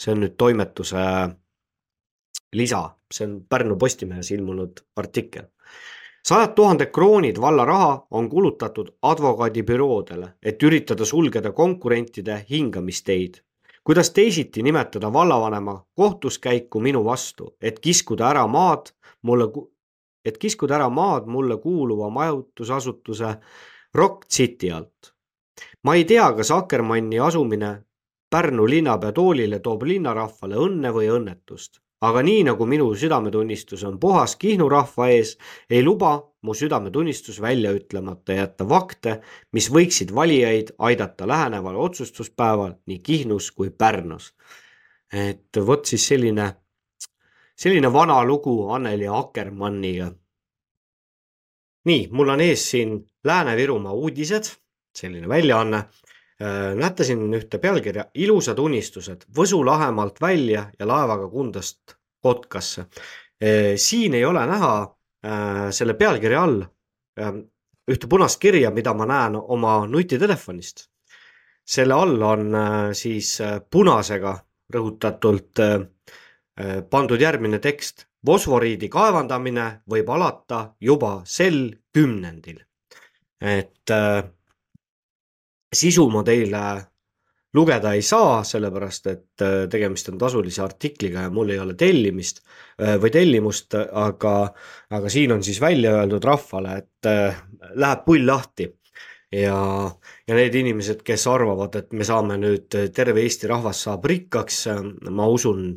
see 0.01 0.13
on 0.15 0.23
nüüd 0.23 0.33
toimetuse 0.39 1.01
lisa, 2.57 2.79
see 3.11 3.27
on 3.27 3.33
Pärnu 3.49 3.75
Postimehes 3.77 4.31
ilmunud 4.31 4.79
artikkel 4.95 5.51
sajad 6.27 6.53
tuhanded 6.55 6.91
kroonid 6.91 7.41
valla 7.41 7.65
raha 7.65 8.07
on 8.11 8.29
kulutatud 8.29 8.89
advokaadibüroodele, 9.01 10.33
et 10.43 10.63
üritada 10.63 11.05
sulgeda 11.05 11.51
konkurentide 11.51 12.45
hingamisteid. 12.49 13.33
kuidas 13.83 14.11
teisiti 14.11 14.63
nimetada 14.63 15.13
vallavanema 15.13 15.85
kohtuskäiku 15.95 16.79
minu 16.79 17.05
vastu, 17.05 17.55
et 17.61 17.79
kiskuda 17.79 18.29
ära 18.29 18.47
maad 18.47 18.91
mulle, 19.21 19.47
et 20.25 20.37
kiskuda 20.37 20.75
ära 20.75 20.89
maad 20.89 21.25
mulle 21.25 21.57
kuuluva 21.57 22.09
majutusasutuse 22.09 23.35
Rock 23.95 24.27
City 24.29 24.71
alt. 24.71 25.13
ma 25.83 25.95
ei 25.95 26.05
tea, 26.05 26.33
kas 26.33 26.51
Akkermanni 26.51 27.19
asumine 27.19 27.83
Pärnu 28.29 28.69
linnapea 28.69 29.11
toolile 29.11 29.59
toob 29.59 29.81
linnarahvale 29.83 30.55
õnne 30.55 30.93
või 30.93 31.09
õnnetust 31.11 31.81
aga 32.01 32.21
nii 32.25 32.43
nagu 32.49 32.65
minu 32.65 32.89
südametunnistus 32.97 33.83
on 33.85 33.99
puhas 34.01 34.35
Kihnu 34.41 34.69
rahva 34.69 35.09
ees, 35.13 35.35
ei 35.69 35.83
luba 35.83 36.15
mu 36.41 36.53
südametunnistus 36.57 37.41
välja 37.41 37.73
ütlemata 37.77 38.33
jätta 38.33 38.65
fakte, 38.65 39.19
mis 39.53 39.69
võiksid 39.69 40.13
valijaid 40.15 40.73
aidata 40.79 41.27
läheneval 41.29 41.77
otsustuspäeval 41.77 42.73
nii 42.89 42.99
Kihnus 42.99 43.51
kui 43.51 43.69
Pärnus. 43.69 44.33
et 45.13 45.57
vot 45.67 45.85
siis 45.85 46.07
selline, 46.07 46.45
selline 47.55 47.93
vana 47.93 48.23
lugu 48.23 48.71
Anneli 48.71 49.07
Akkermanniga. 49.07 50.11
nii, 51.85 52.07
mul 52.11 52.29
on 52.29 52.41
ees 52.41 52.69
siin 52.71 53.05
Lääne-Virumaa 53.23 53.93
uudised, 53.93 54.43
selline 54.95 55.27
väljaanne 55.29 55.83
Äh, 56.41 56.75
näete 56.75 57.03
siin 57.05 57.27
ühte 57.37 57.59
pealkirja 57.61 58.07
Ilusad 58.17 58.57
unistused 58.59 59.27
Võsu 59.37 59.59
lahemaalt 59.65 60.17
välja 60.21 60.63
ja 60.79 60.87
laevaga 60.89 61.27
Kundast 61.29 61.93
Kotkasse. 62.23 62.85
Äh, 63.43 63.75
siin 63.77 64.15
ei 64.17 64.25
ole 64.25 64.41
näha 64.49 64.71
äh, 64.81 65.67
selle 65.69 65.93
pealkirja 65.99 66.41
all 66.41 66.63
ähm, 67.19 67.43
ühte 67.91 68.09
punast 68.09 68.39
kirja, 68.41 68.71
mida 68.73 68.93
ma 68.93 69.05
näen 69.05 69.37
oma 69.37 69.85
nutitelefonist. 69.87 70.87
selle 71.71 71.93
all 71.93 72.21
on 72.21 72.55
siis 72.97 73.37
punasega 73.69 74.31
rõhutatult 74.73 75.59
pandud 76.89 77.21
järgmine 77.21 77.59
tekst. 77.59 78.07
fosforiidi 78.25 78.89
kaevandamine 78.89 79.81
võib 79.89 80.09
alata 80.09 80.73
juba 80.79 81.21
sel 81.25 81.75
kümnendil. 81.93 82.63
et 83.41 83.91
sisu 85.75 86.09
ma 86.11 86.23
teile 86.27 86.63
lugeda 87.53 87.93
ei 87.93 88.01
saa, 88.01 88.41
sellepärast 88.47 89.07
et 89.11 89.43
äh, 89.43 89.55
tegemist 89.71 90.09
on 90.11 90.19
tasulise 90.19 90.63
artikliga 90.63 91.25
ja 91.25 91.31
mul 91.33 91.51
ei 91.51 91.59
ole 91.59 91.75
tellimist 91.79 92.43
äh, 92.43 92.95
või 93.01 93.11
tellimust, 93.11 93.75
aga, 93.75 94.35
aga 94.91 95.11
siin 95.11 95.35
on 95.35 95.43
siis 95.43 95.59
välja 95.61 95.97
öeldud 95.99 96.27
rahvale, 96.27 96.77
et 96.83 97.09
äh, 97.11 97.41
läheb 97.75 98.05
pull 98.05 98.27
lahti. 98.27 98.69
ja, 99.31 99.57
ja 100.27 100.35
need 100.35 100.55
inimesed, 100.59 101.03
kes 101.07 101.27
arvavad, 101.31 101.75
et 101.79 101.93
me 101.95 102.07
saame 102.07 102.35
nüüd, 102.39 102.67
terve 102.95 103.23
Eesti 103.23 103.47
rahvas 103.47 103.83
saab 103.85 104.05
rikkaks, 104.11 104.65
ma 105.07 105.27
usun 105.31 105.69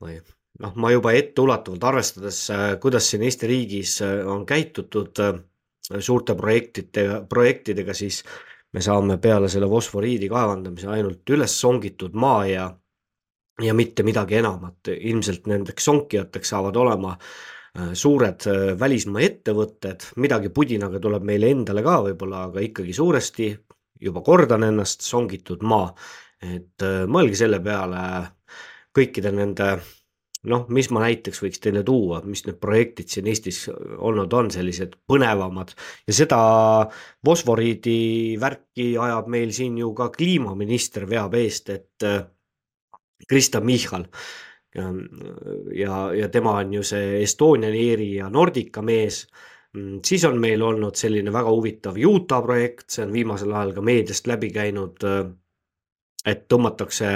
või 0.00 0.18
noh, 0.60 0.74
ma 0.76 0.90
juba 0.92 1.14
etteulatuvalt 1.16 1.84
arvestades, 1.84 2.42
kuidas 2.80 3.08
siin 3.08 3.24
Eesti 3.24 3.48
riigis 3.48 4.00
on 4.04 4.44
käitutud 4.46 5.20
suurte 6.00 6.36
projektide, 6.36 7.22
projektidega, 7.28 7.96
siis 7.96 8.22
me 8.74 8.82
saame 8.82 9.18
peale 9.22 9.48
selle 9.50 9.68
fosforiidi 9.70 10.28
kaevandamise 10.30 10.88
ainult 10.90 11.30
üles 11.36 11.54
songitud 11.60 12.16
maa 12.18 12.46
ja, 12.48 12.68
ja 13.62 13.74
mitte 13.74 14.02
midagi 14.06 14.40
enamat. 14.40 14.90
ilmselt 14.94 15.46
nendeks 15.50 15.84
sonkijateks 15.90 16.54
saavad 16.54 16.76
olema 16.82 17.14
äh, 17.14 17.92
suured 17.92 18.48
äh, 18.50 18.66
välismaa 18.80 19.22
ettevõtted, 19.28 20.10
midagi 20.16 20.50
pudinaga 20.50 21.00
tuleb 21.00 21.26
meile 21.30 21.52
endale 21.54 21.86
ka 21.86 22.00
võib-olla, 22.08 22.48
aga 22.50 22.66
ikkagi 22.66 22.92
suuresti, 22.96 23.50
juba 24.00 24.22
kordan 24.26 24.66
ennast, 24.66 25.06
songitud 25.06 25.62
maa. 25.62 25.92
et 26.42 26.82
äh, 26.82 27.04
mõelge 27.06 27.38
selle 27.38 27.62
peale 27.62 28.00
kõikide 28.94 29.30
nende 29.34 29.76
noh, 30.50 30.66
mis 30.74 30.90
ma 30.92 31.02
näiteks 31.04 31.40
võiks 31.44 31.62
teile 31.62 31.82
tuua, 31.86 32.20
mis 32.28 32.44
need 32.46 32.58
projektid 32.60 33.10
siin 33.10 33.28
Eestis 33.30 33.64
olnud 33.72 34.32
on, 34.36 34.50
sellised 34.52 34.96
põnevamad 35.08 35.72
ja 36.08 36.16
seda 36.16 36.40
fosforiidi 37.24 38.36
värki 38.40 38.92
ajab 39.00 39.30
meil 39.32 39.54
siin 39.56 39.78
ju 39.80 39.92
ka 39.96 40.10
kliimaminister 40.14 41.08
veab 41.10 41.36
eest, 41.40 41.70
et 41.72 42.08
äh, 42.08 42.22
Krista 43.28 43.60
Michal. 43.60 44.04
ja, 44.74 45.96
ja 46.12 46.28
tema 46.28 46.56
on 46.58 46.72
ju 46.74 46.82
see 46.82 47.20
Estonian 47.22 47.76
Airi 47.78 48.16
ja 48.16 48.26
Nordica 48.28 48.82
mees 48.82 49.20
mm, 49.72 50.00
siis 50.04 50.24
on 50.26 50.40
meil 50.42 50.62
olnud 50.66 50.98
selline 50.98 51.30
väga 51.32 51.52
huvitav 51.54 51.94
Utah 51.94 52.42
projekt, 52.42 52.88
see 52.90 53.04
on 53.06 53.12
viimasel 53.14 53.54
ajal 53.54 53.70
ka 53.76 53.84
meediast 53.86 54.26
läbi 54.26 54.50
käinud. 54.50 55.06
Äh, 55.06 55.30
et 56.26 56.48
tõmmatakse 56.50 57.12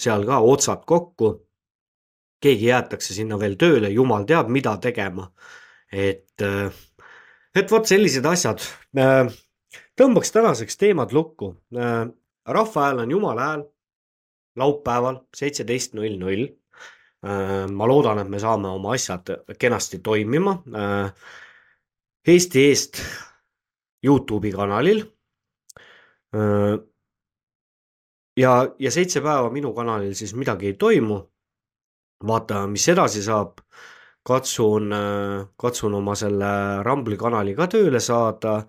seal 0.00 0.24
ka 0.24 0.38
otsad 0.40 0.86
kokku 0.88 1.34
keegi 2.40 2.70
jäetakse 2.70 3.14
sinna 3.14 3.38
veel 3.40 3.56
tööle, 3.60 3.90
jumal 3.92 4.24
teab, 4.28 4.50
mida 4.52 4.76
tegema. 4.82 5.30
et, 5.92 6.42
äh, 6.42 6.70
et 7.54 7.70
vot 7.70 7.86
sellised 7.86 8.26
asjad. 8.26 8.62
Äh, 8.94 9.26
tõmbaks 9.98 10.30
tänaseks 10.30 10.78
teemad 10.78 11.10
lukku. 11.12 11.56
Äh, 11.74 12.06
rahva 12.46 12.84
hääl 12.84 13.02
on 13.04 13.10
jumala 13.10 13.46
hääl. 13.48 13.64
laupäeval 14.56 15.16
seitseteist 15.36 15.94
null 15.94 16.18
null. 16.18 16.48
ma 17.72 17.86
loodan, 17.86 18.18
et 18.18 18.28
me 18.28 18.38
saame 18.40 18.68
oma 18.68 18.94
asjad 18.94 19.28
kenasti 19.58 19.98
toimima. 19.98 20.54
Eesti 22.26 22.62
eest 22.68 23.02
Youtube'i 24.02 24.52
kanalil. 24.52 25.04
ja, 28.36 28.52
ja 28.78 28.90
seitse 28.90 29.20
päeva 29.20 29.50
minu 29.50 29.74
kanalil 29.74 30.14
siis 30.14 30.34
midagi 30.34 30.66
ei 30.66 30.74
toimu 30.74 31.20
vaatame, 32.26 32.72
mis 32.76 32.88
edasi 32.88 33.22
saab. 33.24 33.60
katsun, 34.22 34.92
katsun 35.56 35.94
oma 35.96 36.14
selle 36.14 36.50
Rambli 36.84 37.16
kanali 37.16 37.54
ka 37.56 37.66
tööle 37.66 38.00
saada. 38.00 38.64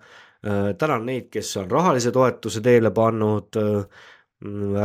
tänan 0.78 1.04
neid, 1.06 1.28
kes 1.30 1.56
on 1.56 1.70
rahalise 1.70 2.10
toetuse 2.12 2.60
teele 2.60 2.90
pannud. 2.90 3.58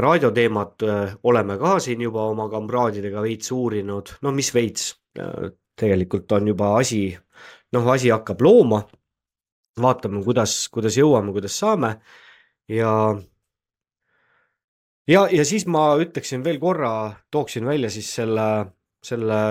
raadioteemat 0.02 0.84
oleme 1.24 1.58
ka 1.58 1.80
siin 1.80 2.02
juba 2.02 2.28
oma 2.30 2.50
kamraadidega 2.50 3.22
veits 3.22 3.52
uurinud, 3.52 4.10
no 4.22 4.32
mis 4.32 4.54
veits, 4.54 4.94
tegelikult 5.76 6.32
on 6.32 6.48
juba 6.48 6.76
asi, 6.78 7.18
noh, 7.74 7.90
asi 7.92 8.10
hakkab 8.10 8.42
looma. 8.42 8.84
vaatame, 9.82 10.24
kuidas, 10.24 10.70
kuidas 10.74 10.98
jõuame, 10.98 11.32
kuidas 11.32 11.60
saame 11.60 11.96
ja 12.68 12.92
ja, 15.08 15.28
ja 15.32 15.46
siis 15.46 15.66
ma 15.70 15.90
ütleksin 16.02 16.44
veel 16.46 16.60
korra, 16.60 17.12
tooksin 17.32 17.66
välja 17.66 17.90
siis 17.94 18.10
selle, 18.20 18.48
selle 19.04 19.42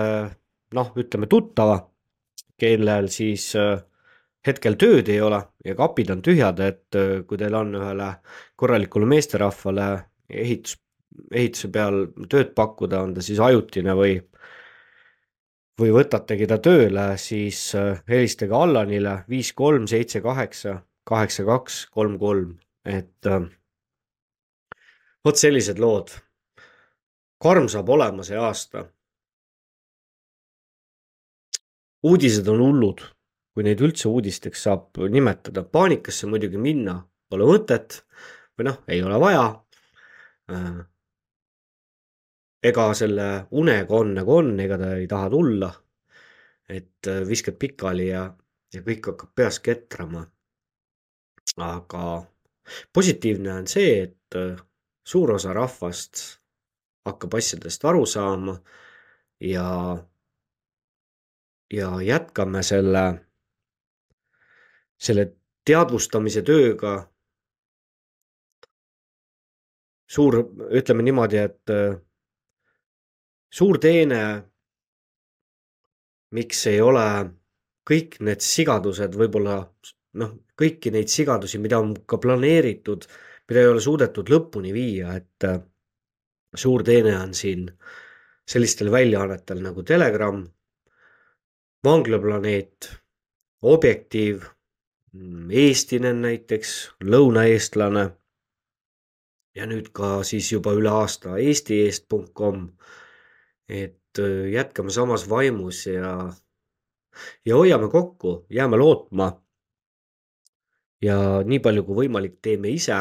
noh, 0.76 0.92
ütleme 0.96 1.28
tuttava, 1.30 1.78
kellel 2.60 3.10
siis 3.12 3.50
äh, 3.58 3.78
hetkel 4.46 4.78
tööd 4.80 5.10
ei 5.12 5.20
ole 5.20 5.42
ja 5.64 5.76
kapid 5.78 6.10
on 6.14 6.22
tühjad, 6.24 6.60
et 6.64 6.98
äh, 6.98 7.20
kui 7.26 7.38
teil 7.40 7.54
on 7.58 7.74
ühele 7.78 8.12
korralikule 8.56 9.08
meesterahvale 9.08 9.90
ehitus, 10.30 10.78
ehituse 11.32 11.70
peal 11.72 12.02
tööd 12.28 12.54
pakkuda, 12.56 13.02
on 13.02 13.14
ta 13.16 13.24
siis 13.24 13.40
ajutine 13.40 13.94
või, 13.96 14.18
või 15.80 15.94
võtategi 15.96 16.48
ta 16.50 16.60
tööle, 16.62 17.12
siis 17.20 17.68
äh, 17.78 18.02
helistage 18.08 18.56
Allanile 18.56 19.22
viis 19.28 19.52
kolm 19.56 19.88
seitse 19.90 20.20
kaheksa 20.24 20.80
kaheksa 21.06 21.44
kaks 21.46 21.84
kolm 21.94 22.18
kolm, 22.18 22.56
et 22.84 23.28
vot 25.26 25.36
sellised 25.36 25.82
lood. 25.82 26.14
karm 27.42 27.68
saab 27.68 27.88
olema 27.88 28.24
see 28.24 28.38
aasta. 28.38 28.86
uudised 32.06 32.48
on 32.48 32.62
hullud 32.62 33.02
kui 33.56 33.64
neid 33.64 33.80
üldse 33.80 34.10
uudisteks 34.12 34.66
saab 34.66 34.98
nimetada. 35.08 35.62
paanikasse 35.64 36.28
muidugi 36.28 36.60
minna 36.60 36.98
pole 37.30 37.46
mõtet 37.48 38.02
või 38.58 38.66
noh, 38.68 38.82
ei 38.92 39.00
ole 39.02 39.20
vaja. 39.20 39.46
Äh, 40.52 40.82
ega 42.70 42.84
selle 42.98 43.28
unega 43.56 43.96
on 43.96 44.12
nagu 44.18 44.34
on, 44.42 44.52
ega 44.60 44.76
ta 44.82 44.92
ei 45.00 45.08
taha 45.08 45.32
tulla. 45.32 45.72
et 46.68 47.08
äh, 47.08 47.22
viskad 47.28 47.56
pikali 47.56 48.10
ja, 48.10 48.26
ja 48.74 48.84
kõik 48.84 49.08
hakkab 49.10 49.32
peas 49.34 49.60
ketrama. 49.64 50.26
aga 51.56 52.04
positiivne 52.92 53.52
on 53.54 53.66
see, 53.72 54.02
et 54.02 54.36
äh, 54.36 54.60
suur 55.06 55.36
osa 55.36 55.52
rahvast 55.54 56.22
hakkab 57.06 57.36
asjadest 57.38 57.84
aru 57.86 58.06
saama 58.06 58.56
ja, 59.40 59.68
ja 61.72 61.90
jätkame 62.02 62.62
selle 62.66 63.04
selle 64.98 65.26
teadvustamise 65.66 66.42
tööga. 66.46 66.96
Suur, 70.06 70.38
ütleme 70.70 71.02
niimoodi, 71.02 71.38
et 71.42 71.72
äh, 71.74 71.96
suur 73.50 73.80
teene, 73.82 74.20
miks 76.36 76.62
ei 76.70 76.80
ole 76.80 77.06
kõik 77.86 78.20
need 78.26 78.42
sigadused 78.42 79.18
võib-olla 79.18 79.58
noh, 80.20 80.36
kõiki 80.58 80.92
neid 80.94 81.10
sigadusi, 81.12 81.58
mida 81.62 81.80
on 81.82 81.92
ka 82.06 82.18
planeeritud, 82.22 83.06
mida 83.48 83.62
ei 83.62 83.70
ole 83.70 83.80
suudetud 83.80 84.30
lõpuni 84.32 84.74
viia, 84.74 85.14
et 85.16 85.46
äh, 85.48 85.60
suur 86.54 86.82
teene 86.86 87.16
on 87.18 87.34
siin 87.34 87.68
sellistel 88.46 88.90
väljaannetel 88.94 89.62
nagu 89.62 89.82
Telegram, 89.82 90.44
Vanglaplaneet, 91.84 92.90
Objektiiv 93.66 94.44
Mm, 95.16 95.50
eestinen 95.50 96.18
näiteks, 96.20 96.70
lõunaeestlane 97.00 98.02
ja 99.56 99.66
nüüd 99.70 99.88
ka 99.96 100.08
siis 100.28 100.48
juba 100.52 100.74
üle 100.76 100.90
aasta 100.92 101.38
eestieest.com. 101.40 102.66
et 103.68 104.20
äh, 104.20 104.50
jätkame 104.52 104.92
samas 104.92 105.24
vaimus 105.30 105.86
ja, 105.86 106.10
ja 107.48 107.56
hoiame 107.56 107.88
kokku, 107.88 108.34
jääme 108.50 108.76
lootma. 108.82 109.30
ja 111.02 111.16
nii 111.44 111.60
palju 111.64 111.84
kui 111.86 112.02
võimalik, 112.02 112.36
teeme 112.42 112.68
ise. 112.68 112.98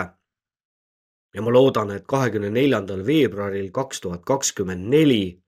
Ja 1.35 1.41
ma 1.41 1.51
loodan, 1.51 1.91
et 1.91 2.05
kahekümne 2.07 2.49
neljandal 2.49 3.03
veebruaril 3.05 3.71
kaks 3.75 4.01
tuhat 4.01 4.21
kakskümmend 4.23 4.87
neli 4.91 5.43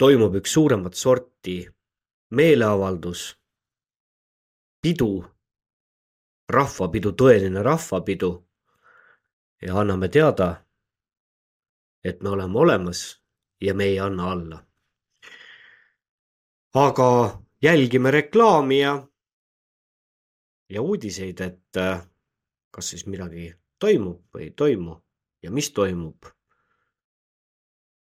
toimub 0.00 0.34
üks 0.40 0.54
suuremat 0.56 0.96
sorti 0.96 1.58
meeleavaldus 2.30 3.24
pidu, 4.80 5.10
rahvapidu, 6.48 7.12
tõeline 7.12 7.62
rahvapidu 7.62 8.30
ja 9.62 9.76
anname 9.82 10.08
teada, 10.08 10.48
et 12.04 12.22
me 12.22 12.32
oleme 12.32 12.58
olemas 12.58 13.02
ja 13.60 13.74
me 13.74 13.84
ei 13.92 14.00
anna 14.00 14.30
alla. 14.32 14.62
aga 16.76 17.42
jälgime 17.62 18.10
reklaami 18.10 18.80
ja, 18.80 19.06
ja 20.68 20.82
uudiseid, 20.82 21.40
et 21.40 21.84
kas 22.70 22.90
siis 22.90 23.06
midagi 23.06 23.54
toimub 23.78 24.22
või 24.34 24.48
ei 24.48 24.50
toimu 24.50 24.96
ja 25.42 25.50
mis 25.50 25.70
toimub. 25.70 26.26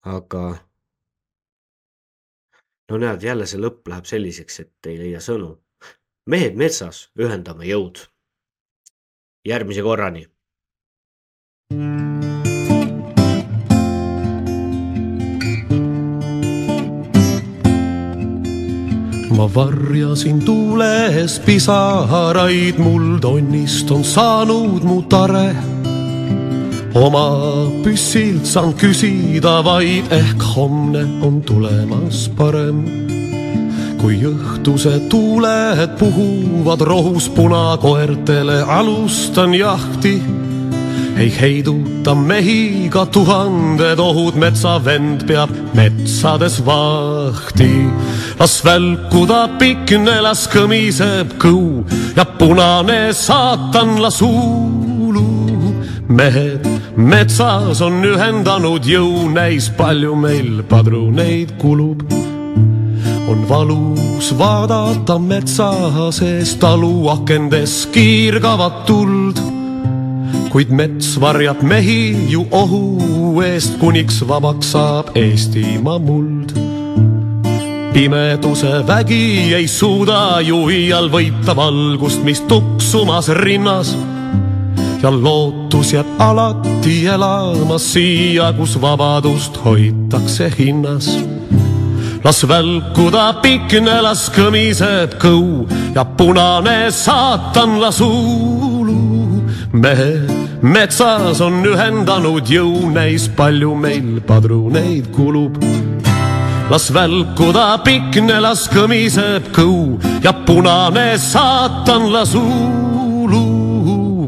aga 0.02 0.46
no 2.90 2.98
näed, 2.98 3.24
jälle 3.24 3.46
see 3.46 3.60
lõpp 3.62 3.88
läheb 3.88 4.06
selliseks, 4.06 4.60
et 4.60 4.90
ei 4.92 4.98
leia 4.98 5.20
sõnu 5.20 5.56
mehed 6.26 6.56
metsas, 6.56 7.10
ühendame 7.20 7.66
jõud. 7.66 8.08
järgmise 9.46 9.82
korrani. 9.82 10.28
Ma 19.42 19.50
varjasin 19.56 20.40
tuules 20.46 21.40
pisaraid, 21.46 22.78
mul 22.78 23.18
tonnist 23.18 23.90
on 23.92 24.04
saanud 24.04 24.84
mu 24.86 25.02
tare. 25.10 25.56
oma 26.94 27.26
püssilt 27.82 28.46
saan 28.46 28.76
küsida 28.78 29.64
vaid, 29.66 30.12
ehk 30.14 30.46
homne 30.54 31.02
on 31.26 31.42
tulemas 31.42 32.28
parem 32.38 32.86
kui 33.98 34.20
õhtused 34.30 35.10
tuuled 35.10 35.98
puhuvad 35.98 36.86
rohus 36.86 37.30
punakoertele, 37.34 38.62
alustan 38.62 39.58
jahti. 39.58 40.22
ei 41.18 41.34
heiduta 41.42 42.14
mehi 42.16 42.90
ka 42.94 43.06
tuhanded 43.06 44.00
ohud, 44.00 44.38
metsavend 44.38 45.26
peab 45.26 45.50
metsades 45.74 46.62
vahti. 46.66 47.72
Las 48.42 48.64
välkuda 48.66 49.44
pikne, 49.62 50.16
las 50.26 50.48
kõmiseb 50.50 51.36
kõu 51.38 51.84
ja 52.18 52.24
punane 52.26 53.14
saatan 53.14 54.00
las 54.02 54.18
huulu. 54.22 55.28
mehed 56.10 56.66
metsas 56.98 57.82
on 57.86 58.02
ühendanud 58.04 58.82
jõu, 58.82 59.30
näis 59.30 59.70
palju 59.78 60.16
meil 60.16 60.64
padruneid 60.64 61.54
kulub 61.62 62.02
on 63.30 63.46
valus 63.50 64.32
vaadata 64.40 65.20
metsa 65.20 65.70
sees 66.12 66.56
taluakendes 66.56 67.86
kiirgavat 67.94 68.86
tuld. 68.88 69.38
kuid 70.50 70.70
mets 70.70 71.14
varjab 71.22 71.62
mehi 71.62 72.26
ju 72.34 72.48
ohu 72.52 73.42
eest, 73.42 73.78
kuniks 73.80 74.26
vabaks 74.28 74.74
saab 74.74 75.16
Eestimaa 75.16 76.00
muld. 76.00 76.61
Pimeduse 77.94 78.88
vägi 78.88 79.54
ei 79.54 79.68
suuda 79.68 80.40
ju 80.42 80.70
iial 80.70 81.10
võita 81.12 81.56
valgust, 81.56 82.24
mis 82.24 82.42
tuksumas 82.48 83.30
rinnas 83.42 83.96
ja 85.02 85.12
lootus 85.12 85.94
jääb 85.94 86.20
alati 86.22 87.06
elama 87.08 87.80
siia, 87.82 88.54
kus 88.58 88.78
vabadust 88.82 89.60
hoitakse 89.66 90.52
hinnas 90.58 91.16
las 92.24 92.44
välkuda 92.48 93.42
pikne, 93.42 93.98
las 94.06 94.28
kõmiseb 94.34 95.18
kõu 95.22 95.66
ja 95.96 96.06
punane 96.06 96.92
saatan 96.92 97.80
las 97.82 98.00
huulu. 98.00 99.42
mehed 99.74 100.30
metsas 100.62 101.42
on 101.42 101.64
ühendanud 101.66 102.46
jõu, 102.46 102.92
näis 102.94 103.30
palju 103.36 103.76
meil 103.76 104.22
padruneid 104.28 105.10
kulub. 105.16 105.58
Las 106.72 106.88
välkuda 106.96 107.82
pikne, 107.84 108.38
las 108.40 108.64
kõmiseb 108.72 109.50
kõu 109.52 110.00
ja 110.24 110.32
punane 110.48 111.18
saatan 111.20 112.08
las 112.14 112.32
huulu. 112.36 113.42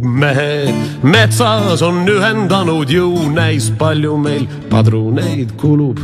mehed 0.04 0.76
metsas 1.04 1.82
on 1.82 2.04
ühendanud 2.08 2.92
jõu, 2.92 3.32
näis 3.34 3.72
palju 3.80 4.18
meil 4.18 4.46
padruneid 4.70 5.56
kulub 5.58 6.00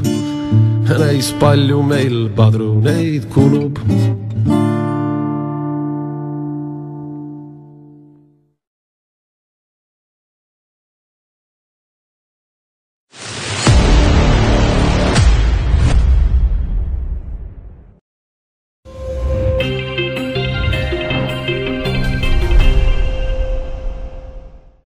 näis 0.97 1.33
palju 1.39 1.83
meil 1.83 2.29
padruneid 2.35 3.27
kulub 3.33 3.77